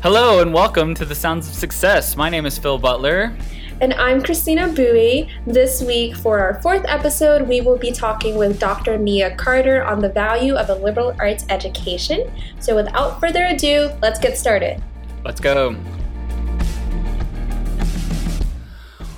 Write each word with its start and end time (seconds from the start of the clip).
Hello 0.00 0.40
and 0.40 0.54
welcome 0.54 0.94
to 0.94 1.04
the 1.04 1.14
Sounds 1.14 1.48
of 1.48 1.54
Success. 1.54 2.16
My 2.16 2.30
name 2.30 2.46
is 2.46 2.56
Phil 2.56 2.78
Butler. 2.78 3.36
And 3.80 3.92
I'm 3.94 4.22
Christina 4.22 4.68
Bowie. 4.68 5.28
This 5.44 5.82
week, 5.82 6.14
for 6.14 6.38
our 6.38 6.62
fourth 6.62 6.84
episode, 6.86 7.48
we 7.48 7.62
will 7.62 7.76
be 7.76 7.90
talking 7.90 8.36
with 8.36 8.60
Dr. 8.60 8.96
Mia 8.96 9.34
Carter 9.34 9.82
on 9.84 10.00
the 10.00 10.08
value 10.08 10.54
of 10.54 10.70
a 10.70 10.76
liberal 10.76 11.16
arts 11.18 11.44
education. 11.48 12.30
So, 12.60 12.76
without 12.76 13.18
further 13.18 13.46
ado, 13.46 13.90
let's 14.00 14.20
get 14.20 14.38
started. 14.38 14.80
Let's 15.24 15.40
go. 15.40 15.74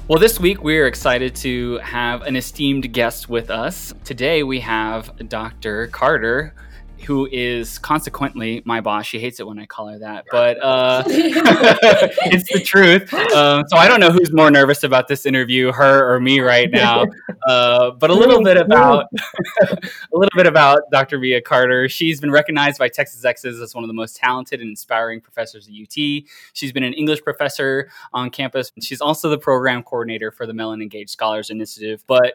Well, 0.09 0.19
this 0.19 0.41
week 0.41 0.65
we 0.65 0.79
are 0.79 0.87
excited 0.87 1.37
to 1.37 1.77
have 1.81 2.23
an 2.23 2.37
esteemed 2.37 2.91
guest 2.95 3.29
with 3.29 3.51
us. 3.51 3.93
Today 4.05 4.43
we 4.45 4.61
have 4.61 5.29
Dr. 5.29 5.89
Carter, 5.89 6.55
who 7.03 7.29
is 7.31 7.79
consequently 7.79 8.63
my 8.65 8.81
boss. 8.81 9.07
She 9.07 9.19
hates 9.19 9.41
it 9.41 9.47
when 9.47 9.59
I 9.59 9.67
call 9.67 9.89
her 9.89 9.99
that, 9.99 10.25
but 10.31 10.63
uh, 10.63 11.03
it's 11.07 12.53
the 12.53 12.61
truth. 12.61 13.13
Um, 13.13 13.65
so 13.69 13.77
I 13.77 13.89
don't 13.89 14.01
know 14.01 14.11
who's 14.11 14.33
more 14.33 14.51
nervous 14.51 14.83
about 14.83 15.09
this 15.09 15.27
interview, 15.27 15.73
her 15.73 16.13
or 16.13 16.21
me, 16.21 16.41
right 16.41 16.71
now. 16.71 17.07
Uh, 17.47 17.91
but 17.93 18.11
a 18.11 18.15
little 18.15 18.43
bit 18.43 18.57
about 18.57 19.07
a 19.63 19.79
little 20.13 20.37
bit 20.37 20.47
about 20.47 20.83
Dr. 20.93 21.19
Mia 21.19 21.41
Carter. 21.41 21.89
She's 21.89 22.21
been 22.21 22.31
recognized 22.31 22.79
by 22.79 22.89
Texas 22.89 23.25
Exes 23.25 23.61
as 23.61 23.75
one 23.75 23.85
of 23.85 23.89
the 23.89 23.95
most 23.95 24.17
talented 24.17 24.61
and 24.61 24.69
inspiring 24.69 25.21
professors 25.21 25.69
at 25.69 25.73
UT. 25.73 26.25
She's 26.53 26.73
been 26.73 26.85
an 26.85 26.95
English 26.95 27.23
professor 27.23 27.91
on 28.13 28.31
campus. 28.31 28.73
She's 28.81 29.01
also 29.01 29.29
the 29.29 29.39
program 29.39 29.83
coordinator 29.83 30.31
for 30.31 30.47
the 30.47 30.55
Mellon 30.55 30.83
Engaged 30.83 31.11
Scholars 31.11 31.51
Initiative. 31.51 32.05
But 32.07 32.35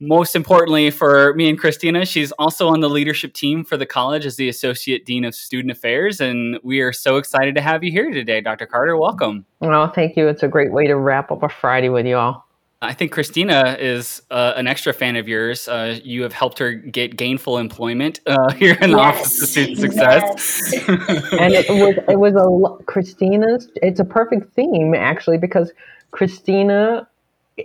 most 0.00 0.36
importantly 0.36 0.90
for 0.90 1.34
me 1.34 1.48
and 1.48 1.58
Christina, 1.58 2.04
she's 2.04 2.32
also 2.32 2.68
on 2.68 2.80
the 2.80 2.88
leadership 2.88 3.32
team 3.32 3.64
for 3.64 3.76
the 3.76 3.86
college 3.86 4.26
as 4.26 4.36
the 4.36 4.48
Associate 4.48 5.04
Dean 5.04 5.24
of 5.24 5.34
Student 5.34 5.72
Affairs. 5.72 6.20
And 6.20 6.58
we 6.62 6.80
are 6.80 6.92
so 6.92 7.16
excited 7.16 7.54
to 7.56 7.60
have 7.60 7.82
you 7.82 7.90
here 7.90 8.10
today, 8.10 8.40
Dr. 8.40 8.66
Carter. 8.66 8.96
Welcome. 8.96 9.44
Well, 9.60 9.90
thank 9.90 10.16
you. 10.16 10.28
It's 10.28 10.42
a 10.42 10.48
great 10.48 10.72
way 10.72 10.86
to 10.86 10.96
wrap 10.96 11.30
up 11.30 11.42
a 11.42 11.48
Friday 11.48 11.88
with 11.88 12.06
you 12.06 12.16
all. 12.16 12.48
I 12.80 12.94
think 12.94 13.10
Christina 13.10 13.76
is 13.80 14.22
uh, 14.30 14.52
an 14.54 14.68
extra 14.68 14.92
fan 14.92 15.16
of 15.16 15.26
yours. 15.26 15.66
Uh, 15.66 15.98
you 16.04 16.22
have 16.22 16.32
helped 16.32 16.60
her 16.60 16.74
get 16.74 17.16
gainful 17.16 17.58
employment 17.58 18.20
uh, 18.26 18.52
here 18.56 18.78
in 18.80 18.92
the 18.92 18.98
yes. 18.98 19.16
Office 19.16 19.42
of 19.42 19.48
Student 19.48 19.78
Success. 19.78 20.72
Yes. 20.72 20.88
and 21.32 21.54
it 21.54 21.68
was 21.70 21.96
it 22.08 22.18
was 22.20 22.34
a 22.36 22.84
Christina's. 22.84 23.68
It's 23.82 23.98
a 23.98 24.04
perfect 24.04 24.54
theme 24.54 24.94
actually 24.94 25.38
because 25.38 25.72
Christina 26.12 27.08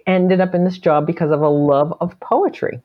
ended 0.08 0.42
up 0.42 0.56
in 0.56 0.64
this 0.64 0.78
job 0.78 1.06
because 1.06 1.32
of 1.32 1.42
a 1.42 1.50
love 1.50 1.94
of 2.02 2.20
poetry. 2.20 2.82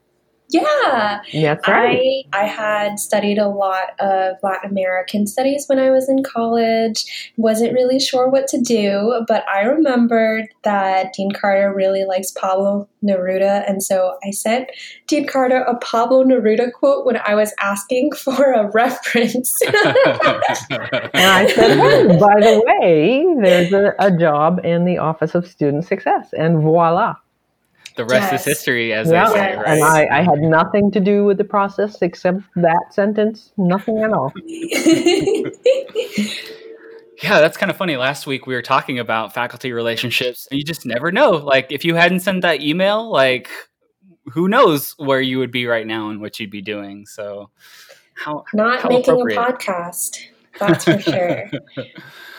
Yeah. 0.51 1.21
That's 1.33 1.69
right. 1.69 2.25
I, 2.33 2.43
I 2.43 2.45
had 2.45 2.99
studied 2.99 3.39
a 3.39 3.49
lot 3.49 3.91
of 4.01 4.37
Latin 4.43 4.71
American 4.71 5.27
studies 5.27 5.67
when 5.67 5.79
I 5.79 5.91
was 5.91 6.09
in 6.09 6.23
college. 6.23 7.33
Wasn't 7.37 7.75
really 7.75 8.01
sure 8.01 8.29
what 8.29 8.47
to 8.49 8.61
do, 8.61 9.25
but 9.29 9.47
I 9.49 9.61
remembered 9.63 10.47
that 10.65 11.13
Dean 11.13 11.33
Carter 11.33 11.73
really 11.75 12.05
likes 12.05 12.31
Pablo 12.31 12.89
Neruda. 13.05 13.69
And 13.69 13.83
so 13.83 14.17
I 14.25 14.31
sent 14.31 14.71
Dean 15.07 15.27
Carter 15.27 15.59
a 15.59 15.77
Pablo 15.77 16.25
Neruda 16.25 16.73
quote 16.73 17.05
when 17.05 17.19
I 17.19 17.35
was 17.35 17.53
asking 17.61 18.13
for 18.17 18.53
a 18.53 18.71
reference. 18.71 19.61
and 19.67 19.75
I 21.15 21.47
said, 21.55 21.79
hey, 21.79 22.07
by 22.19 22.41
the 22.41 22.63
way, 22.67 23.27
there's 23.43 23.73
a, 23.73 23.95
a 23.99 24.17
job 24.17 24.61
in 24.65 24.87
the 24.87 24.97
Office 24.99 25.35
of 25.35 25.47
Student 25.47 25.85
Success. 25.85 26.33
And 26.33 26.63
voila 26.63 27.17
the 27.99 28.05
rest 28.05 28.33
yes. 28.33 28.41
is 28.41 28.47
history, 28.47 28.93
as 28.95 29.11
yeah. 29.11 29.29
they 29.29 29.35
say, 29.35 29.57
right? 29.57 29.67
And 29.67 29.83
I, 29.85 30.07
I, 30.19 30.23
had 30.23 30.39
nothing 30.39 30.93
to 30.93 31.01
do 31.01 31.25
with 31.25 31.37
the 31.37 31.45
process 31.45 32.01
except 32.01 32.43
that 32.55 32.95
sentence, 32.95 33.53
nothing 33.57 33.99
at 33.99 34.13
all. 34.13 34.33
yeah, 37.23 37.41
that's 37.41 37.57
kind 37.57 37.71
of 37.71 37.77
funny. 37.77 37.97
Last 37.97 38.29
week 38.29 38.47
we 38.47 38.55
were 38.55 38.63
talking 38.63 39.01
about 39.01 39.35
faculty 39.35 39.73
relationships, 39.73 40.47
and 40.51 40.59
you 40.59 40.65
just 40.65 40.87
never 40.87 41.11
know. 41.11 41.33
Like, 41.33 41.73
if 41.73 41.85
you 41.85 41.97
hadn't 41.97 42.21
sent 42.21 42.43
that 42.43 42.63
email, 42.63 43.11
like, 43.11 43.51
who 44.27 44.49
knows 44.49 44.95
where 44.99 45.21
you 45.21 45.41
would 45.41 45.51
be 45.51 45.67
right 45.67 45.87
now 45.87 46.11
and 46.11 46.21
what 46.21 46.39
you'd 46.39 46.53
be 46.53 46.63
doing. 46.63 47.05
So, 47.05 47.51
how 48.15 48.45
not 48.55 48.81
how 48.81 48.91
making 48.91 49.15
a 49.15 49.25
podcast. 49.25 50.21
That's 50.61 50.85
for 50.85 51.01
sure. 51.01 51.51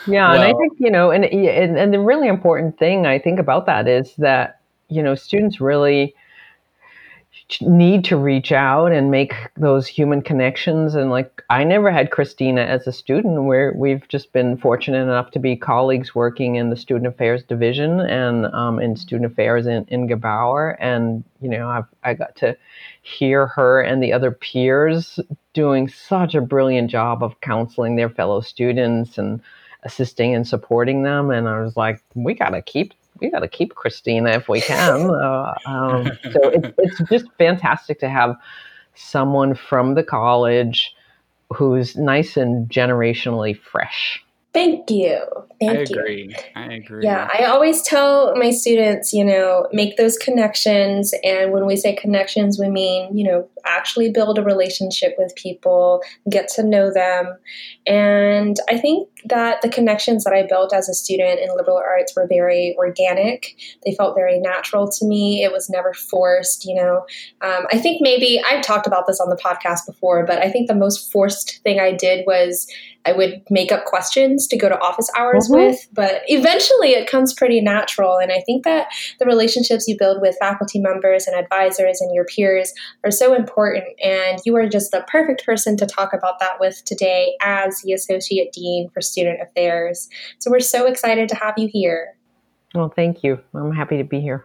Yeah, 0.06 0.32
well, 0.32 0.42
and 0.42 0.44
I 0.44 0.58
think 0.58 0.72
you 0.78 0.90
know, 0.90 1.10
and, 1.10 1.26
and 1.26 1.78
and 1.78 1.92
the 1.92 2.00
really 2.00 2.28
important 2.28 2.78
thing 2.78 3.06
I 3.06 3.18
think 3.18 3.38
about 3.38 3.66
that 3.66 3.86
is 3.86 4.14
that 4.16 4.59
you 4.90 5.02
know, 5.02 5.14
students 5.14 5.60
really 5.60 6.14
need 7.60 8.04
to 8.04 8.16
reach 8.16 8.52
out 8.52 8.92
and 8.92 9.10
make 9.10 9.34
those 9.56 9.86
human 9.86 10.22
connections 10.22 10.94
and 10.94 11.10
like 11.10 11.42
i 11.50 11.64
never 11.64 11.90
had 11.90 12.10
christina 12.10 12.60
as 12.60 12.86
a 12.86 12.92
student 12.92 13.44
where 13.44 13.72
we've 13.76 14.06
just 14.08 14.32
been 14.32 14.56
fortunate 14.56 15.02
enough 15.02 15.30
to 15.30 15.38
be 15.38 15.56
colleagues 15.56 16.14
working 16.14 16.56
in 16.56 16.70
the 16.70 16.76
student 16.76 17.06
affairs 17.06 17.42
division 17.44 18.00
and 18.00 18.46
um, 18.46 18.78
in 18.78 18.96
student 18.96 19.30
affairs 19.30 19.66
in, 19.66 19.84
in 19.88 20.08
Gebauer. 20.08 20.76
and 20.78 21.24
you 21.40 21.48
know 21.48 21.68
I've, 21.68 21.86
i 22.04 22.14
got 22.14 22.36
to 22.36 22.56
hear 23.02 23.46
her 23.48 23.80
and 23.80 24.02
the 24.02 24.12
other 24.12 24.30
peers 24.30 25.18
doing 25.52 25.88
such 25.88 26.34
a 26.34 26.40
brilliant 26.40 26.90
job 26.90 27.22
of 27.22 27.40
counseling 27.40 27.96
their 27.96 28.10
fellow 28.10 28.40
students 28.40 29.18
and 29.18 29.40
assisting 29.82 30.34
and 30.34 30.46
supporting 30.46 31.02
them 31.02 31.30
and 31.30 31.48
i 31.48 31.60
was 31.60 31.76
like 31.76 32.02
we 32.14 32.34
got 32.34 32.50
to 32.50 32.62
keep 32.62 32.92
we 33.20 33.30
got 33.30 33.40
to 33.40 33.48
keep 33.48 33.74
Christina 33.74 34.30
if 34.30 34.48
we 34.48 34.60
can. 34.60 35.10
Uh, 35.20 35.54
um, 35.66 36.10
so 36.32 36.48
it, 36.48 36.74
it's 36.78 36.98
just 37.10 37.26
fantastic 37.36 37.98
to 38.00 38.08
have 38.08 38.36
someone 38.94 39.54
from 39.54 39.94
the 39.94 40.02
college 40.02 40.94
who's 41.52 41.96
nice 41.96 42.36
and 42.36 42.68
generationally 42.68 43.58
fresh. 43.58 44.24
Thank 44.52 44.90
you. 44.90 45.20
Thank 45.60 45.70
I 45.70 45.74
you. 45.74 46.00
agree. 46.00 46.36
I 46.56 46.72
agree. 46.72 47.04
Yeah, 47.04 47.28
I 47.32 47.44
always 47.44 47.82
tell 47.82 48.34
my 48.34 48.50
students, 48.50 49.12
you 49.12 49.24
know, 49.24 49.68
make 49.72 49.96
those 49.96 50.18
connections. 50.18 51.14
And 51.22 51.52
when 51.52 51.66
we 51.66 51.76
say 51.76 51.94
connections, 51.94 52.58
we 52.58 52.68
mean, 52.68 53.16
you 53.16 53.24
know, 53.24 53.48
actually 53.64 54.10
build 54.10 54.38
a 54.38 54.42
relationship 54.42 55.14
with 55.18 55.34
people, 55.36 56.02
get 56.28 56.48
to 56.48 56.64
know 56.64 56.92
them. 56.92 57.36
And 57.86 58.56
I 58.68 58.78
think 58.78 59.08
that 59.26 59.62
the 59.62 59.68
connections 59.68 60.24
that 60.24 60.32
I 60.32 60.46
built 60.48 60.72
as 60.72 60.88
a 60.88 60.94
student 60.94 61.38
in 61.38 61.54
liberal 61.54 61.76
arts 61.76 62.14
were 62.16 62.26
very 62.26 62.74
organic. 62.76 63.56
They 63.84 63.94
felt 63.94 64.16
very 64.16 64.40
natural 64.40 64.90
to 64.90 65.06
me. 65.06 65.44
It 65.44 65.52
was 65.52 65.70
never 65.70 65.92
forced, 65.92 66.64
you 66.64 66.74
know. 66.74 67.04
Um, 67.40 67.66
I 67.70 67.78
think 67.78 67.98
maybe 68.00 68.40
I've 68.48 68.62
talked 68.62 68.86
about 68.86 69.06
this 69.06 69.20
on 69.20 69.28
the 69.28 69.36
podcast 69.36 69.86
before, 69.86 70.26
but 70.26 70.42
I 70.42 70.50
think 70.50 70.66
the 70.66 70.74
most 70.74 71.12
forced 71.12 71.60
thing 71.62 71.78
I 71.78 71.92
did 71.92 72.24
was 72.26 72.66
I 73.06 73.12
would 73.12 73.42
make 73.48 73.72
up 73.72 73.86
questions 73.86 74.46
to 74.48 74.58
go 74.58 74.68
to 74.68 74.78
office 74.78 75.10
hours 75.16 75.48
mm-hmm. 75.48 75.68
with, 75.68 75.88
but 75.92 76.22
eventually 76.26 76.90
it 76.90 77.08
comes 77.08 77.32
pretty 77.32 77.60
natural. 77.60 78.18
And 78.18 78.30
I 78.30 78.40
think 78.40 78.64
that 78.64 78.88
the 79.18 79.26
relationships 79.26 79.88
you 79.88 79.96
build 79.98 80.20
with 80.20 80.36
faculty 80.38 80.78
members 80.78 81.26
and 81.26 81.36
advisors 81.36 82.00
and 82.00 82.14
your 82.14 82.24
peers 82.24 82.72
are 83.04 83.10
so 83.10 83.34
important. 83.34 83.84
And 84.02 84.38
you 84.44 84.54
are 84.56 84.68
just 84.68 84.90
the 84.90 85.04
perfect 85.08 85.44
person 85.44 85.76
to 85.78 85.86
talk 85.86 86.12
about 86.12 86.40
that 86.40 86.60
with 86.60 86.84
today 86.84 87.36
as 87.40 87.80
the 87.82 87.92
Associate 87.92 88.52
Dean 88.52 88.90
for 88.90 89.00
Student 89.00 89.40
Affairs. 89.40 90.08
So 90.38 90.50
we're 90.50 90.60
so 90.60 90.86
excited 90.86 91.28
to 91.30 91.36
have 91.36 91.54
you 91.56 91.68
here. 91.72 92.16
Well, 92.74 92.92
thank 92.94 93.24
you. 93.24 93.40
I'm 93.54 93.72
happy 93.72 93.96
to 93.98 94.04
be 94.04 94.20
here. 94.20 94.44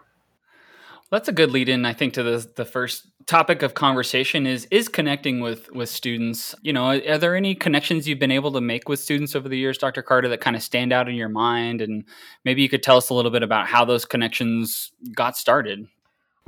That's 1.10 1.28
a 1.28 1.32
good 1.32 1.52
lead 1.52 1.68
in, 1.68 1.84
I 1.84 1.92
think, 1.92 2.14
to 2.14 2.22
the 2.22 2.50
the 2.56 2.64
first 2.64 3.06
topic 3.26 3.62
of 3.62 3.74
conversation 3.74 4.46
is 4.46 4.66
is 4.70 4.88
connecting 4.88 5.40
with 5.40 5.70
with 5.72 5.88
students. 5.88 6.54
You 6.62 6.72
know, 6.72 6.90
are 6.90 7.18
there 7.18 7.36
any 7.36 7.54
connections 7.54 8.08
you've 8.08 8.18
been 8.18 8.30
able 8.30 8.52
to 8.52 8.60
make 8.60 8.88
with 8.88 9.00
students 9.00 9.34
over 9.34 9.48
the 9.48 9.58
years, 9.58 9.78
Dr. 9.78 10.02
Carter, 10.02 10.28
that 10.28 10.40
kind 10.40 10.56
of 10.56 10.62
stand 10.62 10.92
out 10.92 11.08
in 11.08 11.14
your 11.14 11.28
mind? 11.28 11.80
And 11.80 12.04
maybe 12.44 12.62
you 12.62 12.68
could 12.68 12.82
tell 12.82 12.96
us 12.96 13.10
a 13.10 13.14
little 13.14 13.30
bit 13.30 13.42
about 13.42 13.66
how 13.66 13.84
those 13.84 14.04
connections 14.04 14.92
got 15.14 15.36
started. 15.36 15.86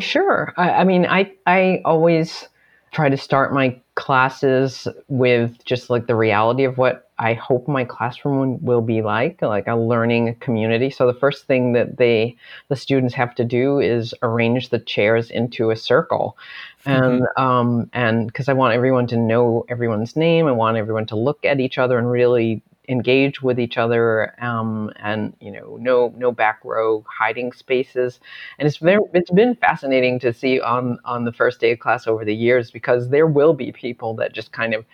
Sure. 0.00 0.54
I, 0.56 0.70
I 0.70 0.84
mean, 0.84 1.06
I 1.06 1.32
I 1.46 1.82
always 1.84 2.48
try 2.92 3.08
to 3.08 3.16
start 3.16 3.52
my 3.52 3.78
classes 3.94 4.86
with 5.08 5.64
just 5.64 5.90
like 5.90 6.06
the 6.06 6.14
reality 6.14 6.64
of 6.64 6.78
what 6.78 7.10
I 7.18 7.34
hope 7.34 7.66
my 7.66 7.84
classroom 7.84 8.64
will 8.64 8.80
be 8.80 9.02
like, 9.02 9.42
like 9.42 9.66
a 9.66 9.74
learning 9.74 10.36
community. 10.36 10.88
So 10.88 11.06
the 11.06 11.18
first 11.18 11.46
thing 11.46 11.72
that 11.72 11.96
they, 11.96 12.36
the 12.68 12.76
students 12.76 13.12
have 13.14 13.34
to 13.34 13.44
do 13.44 13.80
is 13.80 14.14
arrange 14.22 14.68
the 14.68 14.78
chairs 14.78 15.30
into 15.30 15.70
a 15.70 15.76
circle, 15.76 16.38
and 16.84 17.22
mm-hmm. 17.22 17.42
um, 17.42 17.90
and 17.92 18.28
because 18.28 18.48
I 18.48 18.52
want 18.52 18.74
everyone 18.74 19.08
to 19.08 19.16
know 19.16 19.66
everyone's 19.68 20.14
name, 20.14 20.46
I 20.46 20.52
want 20.52 20.76
everyone 20.76 21.06
to 21.06 21.16
look 21.16 21.44
at 21.44 21.58
each 21.58 21.76
other 21.76 21.98
and 21.98 22.08
really 22.08 22.62
engage 22.88 23.42
with 23.42 23.60
each 23.60 23.76
other, 23.76 24.34
um, 24.42 24.90
and 24.96 25.34
you 25.40 25.50
know, 25.50 25.76
no 25.80 26.12
no 26.16 26.32
back 26.32 26.60
row 26.64 27.04
hiding 27.08 27.52
spaces. 27.52 28.20
And 28.58 28.66
it's 28.66 28.78
very, 28.78 29.00
it's 29.14 29.30
been 29.30 29.54
fascinating 29.54 30.18
to 30.20 30.32
see 30.32 30.60
on 30.60 30.98
on 31.04 31.24
the 31.24 31.32
first 31.32 31.60
day 31.60 31.72
of 31.72 31.78
class 31.78 32.06
over 32.06 32.24
the 32.24 32.34
years 32.34 32.70
because 32.70 33.08
there 33.10 33.26
will 33.26 33.54
be 33.54 33.72
people 33.72 34.14
that 34.14 34.32
just 34.32 34.52
kind 34.52 34.74
of 34.74 34.84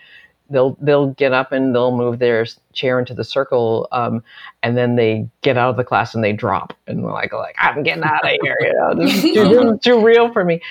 they'll 0.49 0.77
they'll 0.81 1.11
get 1.11 1.33
up 1.33 1.51
and 1.51 1.73
they'll 1.73 1.95
move 1.95 2.19
their 2.19 2.45
chair 2.73 2.99
into 2.99 3.13
the 3.13 3.23
circle 3.23 3.87
um, 3.91 4.23
and 4.63 4.77
then 4.77 4.95
they 4.95 5.27
get 5.41 5.57
out 5.57 5.69
of 5.69 5.77
the 5.77 5.83
class 5.83 6.13
and 6.13 6.23
they 6.23 6.33
drop 6.33 6.73
and 6.87 7.03
we're 7.03 7.11
like 7.11 7.33
like 7.33 7.55
i'm 7.59 7.83
getting 7.83 8.03
out 8.03 8.23
of 8.23 8.37
here 8.41 8.57
you 8.61 8.73
know 8.73 8.93
this 8.93 9.15
is 9.15 9.21
too, 9.21 9.33
this 9.33 9.73
is 9.73 9.79
too 9.83 10.03
real 10.03 10.31
for 10.31 10.45
me 10.45 10.61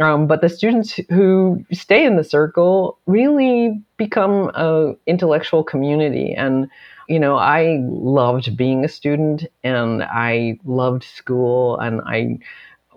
um, 0.00 0.26
but 0.26 0.40
the 0.40 0.48
students 0.48 0.98
who 1.10 1.64
stay 1.72 2.04
in 2.04 2.16
the 2.16 2.24
circle 2.24 2.98
really 3.06 3.82
become 3.96 4.50
a 4.54 4.94
intellectual 5.06 5.64
community 5.64 6.34
and 6.34 6.68
you 7.08 7.18
know, 7.18 7.36
I 7.36 7.80
loved 7.82 8.56
being 8.56 8.84
a 8.84 8.88
student 8.88 9.44
and 9.64 10.04
I 10.04 10.60
loved 10.64 11.02
school 11.02 11.76
and 11.80 12.00
I 12.06 12.38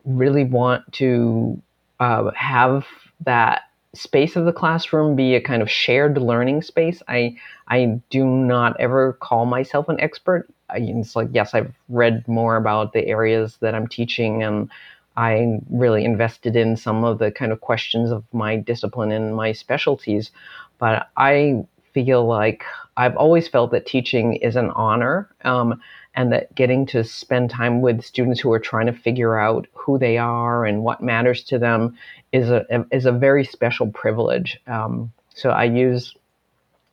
really 0.06 0.44
want 0.44 0.92
to 0.94 1.62
uh, 2.00 2.32
have 2.36 2.86
that 3.26 3.64
space 3.96 4.36
of 4.36 4.46
the 4.46 4.54
classroom 4.54 5.16
be 5.16 5.36
a 5.36 5.42
kind 5.42 5.62
of 5.62 5.70
shared 5.70 6.18
learning 6.18 6.62
space. 6.64 7.02
I 7.08 7.38
I 7.68 8.02
do 8.10 8.26
not 8.26 8.80
ever 8.80 9.14
call 9.14 9.46
myself 9.46 9.90
an 9.90 10.00
expert. 10.02 10.48
I, 10.70 10.78
It's 10.80 11.16
like 11.16 11.30
yes, 11.32 11.54
I've 11.54 11.74
read 11.90 12.28
more 12.28 12.56
about 12.56 12.94
the 12.94 13.06
areas 13.08 13.58
that 13.62 13.76
I'm 13.76 13.88
teaching, 13.88 14.44
and 14.44 14.70
I 15.16 15.60
really 15.70 16.06
invested 16.06 16.56
in 16.56 16.76
some 16.78 17.04
of 17.04 17.20
the 17.20 17.32
kind 17.32 17.52
of 17.52 17.62
questions 17.62 18.12
of 18.12 18.24
my 18.34 18.56
discipline 18.56 19.12
and 19.12 19.36
my 19.36 19.52
specialties. 19.52 20.32
But 20.80 21.08
I 21.18 21.66
feel 21.94 22.26
like 22.26 22.64
I've 22.98 23.16
always 23.16 23.48
felt 23.48 23.72
that 23.72 23.86
teaching 23.86 24.36
is 24.36 24.56
an 24.56 24.72
honor. 24.72 25.30
Um, 25.44 25.82
and 26.16 26.32
that 26.32 26.54
getting 26.56 26.86
to 26.86 27.04
spend 27.04 27.50
time 27.50 27.82
with 27.82 28.04
students 28.04 28.40
who 28.40 28.52
are 28.52 28.60
trying 28.60 28.86
to 28.86 28.94
figure 28.94 29.38
out 29.38 29.68
who 29.74 29.98
they 29.98 30.18
are 30.18 30.66
and 30.66 30.84
what 30.84 31.02
matters 31.02 31.44
to 31.46 31.58
them 31.58 31.98
is 32.32 32.50
a 32.50 32.86
is 32.92 33.06
a 33.06 33.12
very 33.12 33.44
special 33.44 33.88
privilege. 33.88 34.60
Um, 34.68 35.12
so 35.30 35.50
I 35.50 35.64
use 35.66 36.16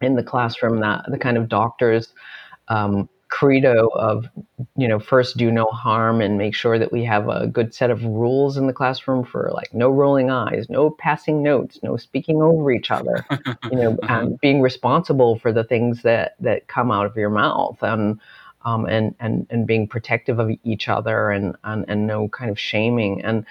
in 0.00 0.16
the 0.16 0.22
classroom 0.22 0.80
that 0.80 1.04
the 1.08 1.18
kind 1.18 1.36
of 1.36 1.48
doctor's 1.48 2.08
um, 2.68 3.08
credo 3.30 3.88
of 3.94 4.28
you 4.76 4.88
know 4.88 4.98
first 4.98 5.36
do 5.36 5.50
no 5.50 5.66
harm 5.66 6.20
and 6.20 6.36
make 6.36 6.54
sure 6.54 6.78
that 6.78 6.92
we 6.92 7.04
have 7.04 7.28
a 7.28 7.46
good 7.46 7.72
set 7.72 7.90
of 7.90 8.04
rules 8.04 8.56
in 8.56 8.66
the 8.66 8.72
classroom 8.72 9.24
for 9.24 9.50
like 9.54 9.72
no 9.72 9.88
rolling 9.88 10.30
eyes 10.30 10.66
no 10.68 10.90
passing 10.90 11.42
notes 11.42 11.78
no 11.82 11.96
speaking 11.96 12.42
over 12.42 12.72
each 12.72 12.90
other 12.90 13.24
you 13.70 13.76
know 13.76 13.96
uh-huh. 14.02 14.26
being 14.42 14.60
responsible 14.60 15.38
for 15.38 15.52
the 15.52 15.64
things 15.64 16.02
that 16.02 16.34
that 16.40 16.66
come 16.66 16.90
out 16.90 17.06
of 17.06 17.16
your 17.16 17.30
mouth 17.30 17.78
and 17.82 18.20
um, 18.64 18.84
and 18.86 19.14
and 19.20 19.46
and 19.48 19.66
being 19.66 19.86
protective 19.86 20.38
of 20.38 20.50
each 20.64 20.88
other 20.88 21.30
and 21.30 21.56
and, 21.64 21.84
and 21.88 22.06
no 22.06 22.28
kind 22.28 22.50
of 22.50 22.58
shaming 22.58 23.22
and 23.22 23.46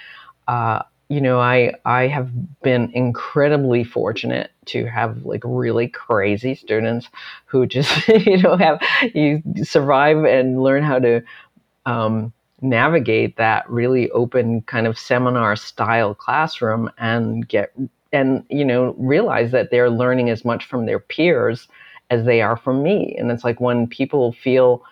uh, 0.47 0.83
you 1.09 1.21
know 1.21 1.39
I 1.39 1.73
I 1.85 2.07
have 2.07 2.29
been 2.61 2.91
incredibly 2.93 3.83
fortunate 3.83 4.51
to 4.67 4.85
have 4.85 5.25
like 5.25 5.41
really 5.43 5.87
crazy 5.87 6.55
students 6.55 7.09
who 7.45 7.65
just 7.65 8.07
you 8.07 8.37
know 8.41 8.55
have 8.57 8.79
you 9.13 9.41
survive 9.63 10.23
and 10.25 10.61
learn 10.63 10.83
how 10.83 10.99
to 10.99 11.21
um, 11.85 12.33
navigate 12.61 13.37
that 13.37 13.69
really 13.69 14.11
open 14.11 14.61
kind 14.63 14.87
of 14.87 14.97
seminar 14.97 15.55
style 15.55 16.13
classroom 16.13 16.89
and 16.97 17.47
get 17.47 17.73
and 18.11 18.43
you 18.49 18.65
know 18.65 18.95
realize 18.97 19.51
that 19.51 19.71
they're 19.71 19.89
learning 19.89 20.29
as 20.29 20.45
much 20.45 20.65
from 20.65 20.85
their 20.85 20.99
peers 20.99 21.67
as 22.09 22.25
they 22.25 22.41
are 22.41 22.57
from 22.57 22.81
me. 22.83 23.15
And 23.17 23.31
it's 23.31 23.43
like 23.43 23.59
when 23.61 23.87
people 23.87 24.31
feel 24.33 24.83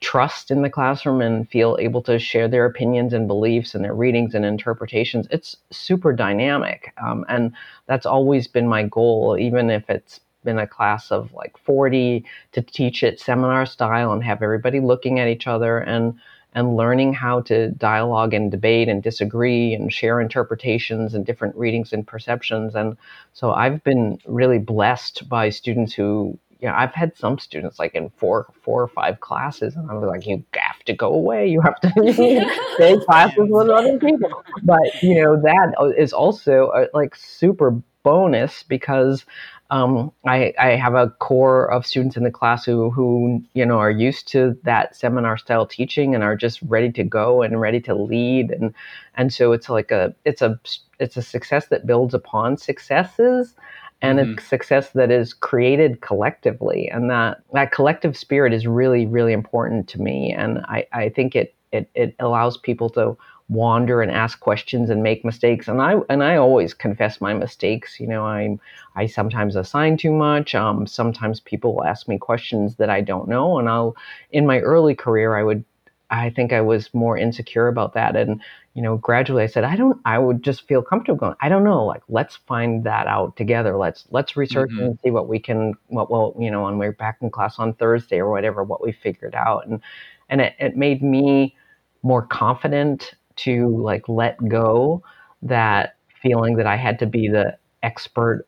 trust 0.00 0.50
in 0.50 0.62
the 0.62 0.70
classroom 0.70 1.20
and 1.20 1.48
feel 1.48 1.76
able 1.78 2.02
to 2.02 2.18
share 2.18 2.48
their 2.48 2.64
opinions 2.64 3.12
and 3.12 3.28
beliefs 3.28 3.74
and 3.74 3.84
their 3.84 3.94
readings 3.94 4.34
and 4.34 4.44
interpretations, 4.44 5.28
it's 5.30 5.56
super 5.70 6.12
dynamic. 6.12 6.92
Um, 7.02 7.24
and 7.28 7.52
that's 7.86 8.06
always 8.06 8.48
been 8.48 8.66
my 8.66 8.84
goal, 8.84 9.36
even 9.38 9.70
if 9.70 9.88
it's 9.90 10.20
been 10.44 10.58
a 10.58 10.66
class 10.66 11.10
of 11.10 11.32
like 11.34 11.56
40 11.58 12.24
to 12.52 12.62
teach 12.62 13.02
it 13.02 13.20
seminar 13.20 13.66
style 13.66 14.12
and 14.12 14.24
have 14.24 14.42
everybody 14.42 14.80
looking 14.80 15.20
at 15.20 15.28
each 15.28 15.46
other 15.46 15.78
and 15.78 16.14
and 16.52 16.76
learning 16.76 17.12
how 17.12 17.40
to 17.42 17.70
dialogue 17.72 18.34
and 18.34 18.50
debate 18.50 18.88
and 18.88 19.04
disagree 19.04 19.72
and 19.72 19.92
share 19.92 20.20
interpretations 20.20 21.14
and 21.14 21.24
different 21.24 21.54
readings 21.56 21.92
and 21.92 22.06
perceptions 22.06 22.74
and 22.74 22.96
so 23.34 23.52
I've 23.52 23.84
been 23.84 24.18
really 24.26 24.58
blessed 24.58 25.28
by 25.28 25.50
students 25.50 25.92
who 25.92 26.38
you 26.60 26.68
know, 26.68 26.74
I've 26.74 26.94
had 26.94 27.16
some 27.16 27.38
students 27.38 27.78
like 27.78 27.94
in 27.94 28.10
four, 28.10 28.52
four 28.62 28.82
or 28.82 28.88
five 28.88 29.20
classes, 29.20 29.76
and 29.76 29.90
I 29.90 29.94
was 29.94 30.08
like, 30.08 30.26
"You 30.26 30.44
have 30.54 30.84
to 30.84 30.92
go 30.92 31.12
away. 31.12 31.48
You 31.48 31.60
have 31.60 31.80
to 31.80 31.92
take 32.78 33.02
classes 33.06 33.48
with 33.48 33.68
other 33.68 33.98
people." 33.98 34.30
But 34.62 35.02
you 35.02 35.22
know, 35.22 35.40
that 35.40 35.94
is 35.96 36.12
also 36.12 36.70
a, 36.74 36.88
like 36.96 37.14
super 37.16 37.82
bonus 38.02 38.62
because 38.62 39.24
um, 39.70 40.10
I, 40.26 40.52
I 40.58 40.70
have 40.70 40.94
a 40.94 41.10
core 41.10 41.70
of 41.70 41.86
students 41.86 42.16
in 42.16 42.24
the 42.24 42.30
class 42.30 42.64
who, 42.64 42.90
who 42.90 43.42
you 43.54 43.64
know 43.64 43.78
are 43.78 43.90
used 43.90 44.28
to 44.28 44.58
that 44.64 44.96
seminar 44.96 45.38
style 45.38 45.66
teaching 45.66 46.14
and 46.14 46.24
are 46.24 46.36
just 46.36 46.60
ready 46.62 46.90
to 46.92 47.04
go 47.04 47.42
and 47.42 47.60
ready 47.60 47.80
to 47.82 47.94
lead 47.94 48.50
and 48.50 48.74
and 49.14 49.32
so 49.32 49.52
it's 49.52 49.68
like 49.68 49.90
a 49.92 50.14
it's 50.24 50.42
a 50.42 50.58
it's 50.98 51.16
a 51.16 51.22
success 51.22 51.68
that 51.68 51.86
builds 51.86 52.14
upon 52.14 52.56
successes 52.56 53.54
and 54.02 54.18
mm-hmm. 54.18 54.38
a 54.38 54.42
success 54.42 54.90
that 54.90 55.10
is 55.10 55.34
created 55.34 56.00
collectively. 56.00 56.88
And 56.88 57.10
that 57.10 57.42
that 57.52 57.72
collective 57.72 58.16
spirit 58.16 58.52
is 58.52 58.66
really 58.66 59.06
really 59.06 59.32
important 59.32 59.88
to 59.88 60.00
me. 60.00 60.32
And 60.32 60.58
i, 60.68 60.86
I 60.92 61.08
think 61.08 61.36
it, 61.36 61.54
it 61.72 61.88
it 61.94 62.14
allows 62.18 62.56
people 62.56 62.90
to 62.90 63.16
wander 63.48 64.00
and 64.00 64.12
ask 64.12 64.38
questions 64.38 64.90
and 64.90 65.02
make 65.02 65.24
mistakes. 65.24 65.68
And 65.68 65.82
i 65.82 65.96
and 66.08 66.22
i 66.22 66.36
always 66.36 66.72
confess 66.72 67.20
my 67.20 67.34
mistakes. 67.34 68.00
You 68.00 68.06
know 68.06 68.24
i 68.24 68.56
i 68.96 69.06
sometimes 69.06 69.56
assign 69.56 69.96
too 69.96 70.12
much. 70.12 70.54
Um, 70.54 70.86
sometimes 70.86 71.40
people 71.40 71.74
will 71.74 71.84
ask 71.84 72.08
me 72.08 72.18
questions 72.18 72.76
that 72.76 72.90
i 72.90 73.00
don't 73.00 73.28
know. 73.28 73.58
And 73.58 73.68
i'll 73.68 73.96
in 74.32 74.46
my 74.46 74.60
early 74.60 74.94
career 74.94 75.36
i 75.36 75.42
would 75.42 75.64
i 76.10 76.30
think 76.30 76.52
i 76.52 76.60
was 76.60 76.92
more 76.92 77.16
insecure 77.16 77.68
about 77.68 77.94
that 77.94 78.16
and 78.16 78.40
you 78.74 78.82
know, 78.82 78.96
gradually 78.96 79.42
I 79.42 79.46
said, 79.46 79.64
I 79.64 79.74
don't, 79.74 80.00
I 80.04 80.18
would 80.18 80.42
just 80.42 80.66
feel 80.68 80.80
comfortable 80.80 81.18
going, 81.18 81.34
I 81.40 81.48
don't 81.48 81.64
know, 81.64 81.84
like, 81.84 82.02
let's 82.08 82.36
find 82.46 82.84
that 82.84 83.06
out 83.08 83.36
together. 83.36 83.76
Let's, 83.76 84.06
let's 84.10 84.36
research 84.36 84.70
mm-hmm. 84.70 84.84
and 84.84 84.98
see 85.02 85.10
what 85.10 85.28
we 85.28 85.40
can, 85.40 85.74
what, 85.88 86.10
well, 86.10 86.36
you 86.38 86.50
know, 86.50 86.62
when 86.62 86.78
we're 86.78 86.92
back 86.92 87.18
in 87.20 87.30
class 87.30 87.58
on 87.58 87.74
Thursday 87.74 88.18
or 88.18 88.30
whatever, 88.30 88.62
what 88.62 88.82
we 88.82 88.92
figured 88.92 89.34
out. 89.34 89.66
And, 89.66 89.80
and 90.28 90.40
it, 90.40 90.54
it 90.60 90.76
made 90.76 91.02
me 91.02 91.56
more 92.02 92.22
confident 92.22 93.14
to 93.36 93.76
like 93.82 94.08
let 94.08 94.36
go 94.48 95.02
that 95.42 95.96
feeling 96.22 96.56
that 96.56 96.66
I 96.66 96.76
had 96.76 96.98
to 97.00 97.06
be 97.06 97.28
the 97.28 97.56
expert 97.82 98.46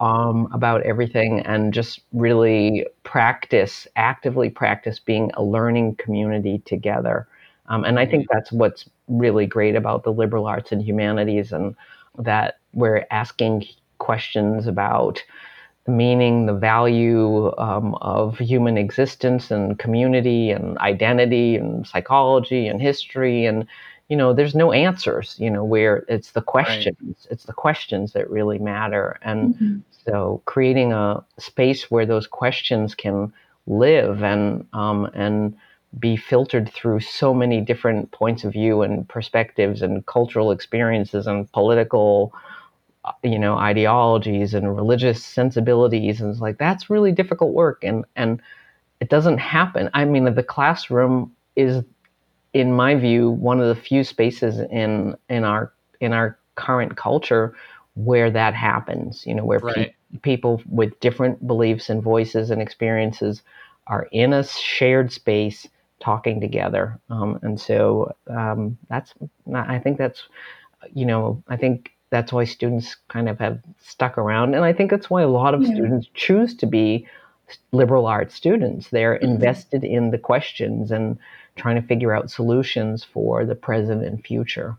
um, 0.00 0.48
about 0.52 0.82
everything 0.82 1.40
and 1.40 1.74
just 1.74 2.00
really 2.12 2.86
practice, 3.02 3.86
actively 3.96 4.50
practice 4.50 4.98
being 4.98 5.30
a 5.34 5.42
learning 5.42 5.96
community 5.96 6.62
together. 6.64 7.26
Um, 7.66 7.84
and 7.84 7.98
I 7.98 8.06
think 8.06 8.24
mm-hmm. 8.24 8.36
that's 8.36 8.52
what's 8.52 8.88
really 9.08 9.46
great 9.46 9.76
about 9.76 10.04
the 10.04 10.12
liberal 10.12 10.46
arts 10.46 10.72
and 10.72 10.82
humanities, 10.82 11.52
and 11.52 11.74
that 12.18 12.58
we're 12.72 13.06
asking 13.10 13.66
questions 13.98 14.66
about 14.66 15.22
the 15.84 15.92
meaning, 15.92 16.46
the 16.46 16.54
value 16.54 17.56
um, 17.58 17.94
of 17.96 18.38
human 18.38 18.78
existence 18.78 19.50
and 19.50 19.78
community 19.78 20.50
and 20.50 20.78
identity 20.78 21.56
and 21.56 21.86
psychology 21.86 22.66
and 22.66 22.80
history. 22.80 23.46
And, 23.46 23.66
you 24.08 24.16
know, 24.16 24.32
there's 24.32 24.54
no 24.54 24.72
answers, 24.72 25.36
you 25.38 25.50
know, 25.50 25.64
where 25.64 26.04
it's 26.08 26.32
the 26.32 26.40
questions, 26.40 26.96
right. 27.02 27.26
it's 27.30 27.44
the 27.44 27.52
questions 27.52 28.12
that 28.12 28.30
really 28.30 28.58
matter. 28.58 29.18
And 29.22 29.54
mm-hmm. 29.54 29.78
so 30.06 30.42
creating 30.46 30.92
a 30.92 31.22
space 31.38 31.90
where 31.90 32.06
those 32.06 32.26
questions 32.26 32.94
can 32.94 33.32
live 33.66 34.22
and, 34.22 34.66
um, 34.72 35.10
and, 35.14 35.56
be 35.98 36.16
filtered 36.16 36.70
through 36.70 37.00
so 37.00 37.32
many 37.32 37.60
different 37.60 38.10
points 38.12 38.44
of 38.44 38.52
view 38.52 38.82
and 38.82 39.08
perspectives 39.08 39.80
and 39.80 40.04
cultural 40.04 40.50
experiences 40.50 41.26
and 41.26 41.50
political 41.52 42.32
uh, 43.06 43.12
you 43.22 43.38
know 43.38 43.56
ideologies 43.56 44.52
and 44.52 44.76
religious 44.76 45.24
sensibilities 45.24 46.20
and 46.20 46.30
it's 46.30 46.40
like 46.40 46.58
that's 46.58 46.90
really 46.90 47.10
difficult 47.10 47.54
work 47.54 47.82
and 47.82 48.04
and 48.16 48.42
it 49.00 49.08
doesn't 49.08 49.38
happen 49.38 49.88
i 49.94 50.04
mean 50.04 50.24
the 50.24 50.42
classroom 50.42 51.32
is 51.56 51.82
in 52.52 52.72
my 52.72 52.94
view 52.94 53.30
one 53.30 53.60
of 53.60 53.68
the 53.68 53.80
few 53.80 54.04
spaces 54.04 54.58
in 54.70 55.16
in 55.28 55.44
our 55.44 55.72
in 56.00 56.12
our 56.12 56.38
current 56.54 56.96
culture 56.96 57.54
where 57.94 58.30
that 58.30 58.54
happens 58.54 59.26
you 59.26 59.34
know 59.34 59.44
where 59.44 59.58
right. 59.58 59.74
pe- 59.74 60.18
people 60.22 60.62
with 60.68 60.98
different 61.00 61.46
beliefs 61.46 61.90
and 61.90 62.02
voices 62.02 62.50
and 62.50 62.62
experiences 62.62 63.42
are 63.86 64.08
in 64.12 64.32
a 64.32 64.44
shared 64.44 65.12
space 65.12 65.66
talking 66.00 66.40
together. 66.40 66.98
Um, 67.10 67.38
and 67.42 67.60
so 67.60 68.14
um, 68.28 68.78
that's, 68.88 69.14
I 69.52 69.78
think 69.78 69.98
that's, 69.98 70.22
you 70.94 71.04
know, 71.04 71.42
I 71.48 71.56
think 71.56 71.92
that's 72.10 72.32
why 72.32 72.44
students 72.44 72.96
kind 73.08 73.28
of 73.28 73.38
have 73.38 73.60
stuck 73.78 74.16
around. 74.16 74.54
And 74.54 74.64
I 74.64 74.72
think 74.72 74.90
that's 74.90 75.10
why 75.10 75.22
a 75.22 75.28
lot 75.28 75.54
of 75.54 75.62
yeah. 75.62 75.74
students 75.74 76.08
choose 76.14 76.54
to 76.56 76.66
be 76.66 77.06
liberal 77.72 78.06
arts 78.06 78.34
students. 78.34 78.88
They're 78.88 79.16
mm-hmm. 79.16 79.32
invested 79.32 79.84
in 79.84 80.10
the 80.10 80.18
questions 80.18 80.90
and 80.90 81.18
trying 81.58 81.80
to 81.80 81.86
figure 81.86 82.14
out 82.14 82.30
solutions 82.30 83.04
for 83.04 83.44
the 83.44 83.54
present 83.54 84.04
and 84.04 84.24
future. 84.24 84.76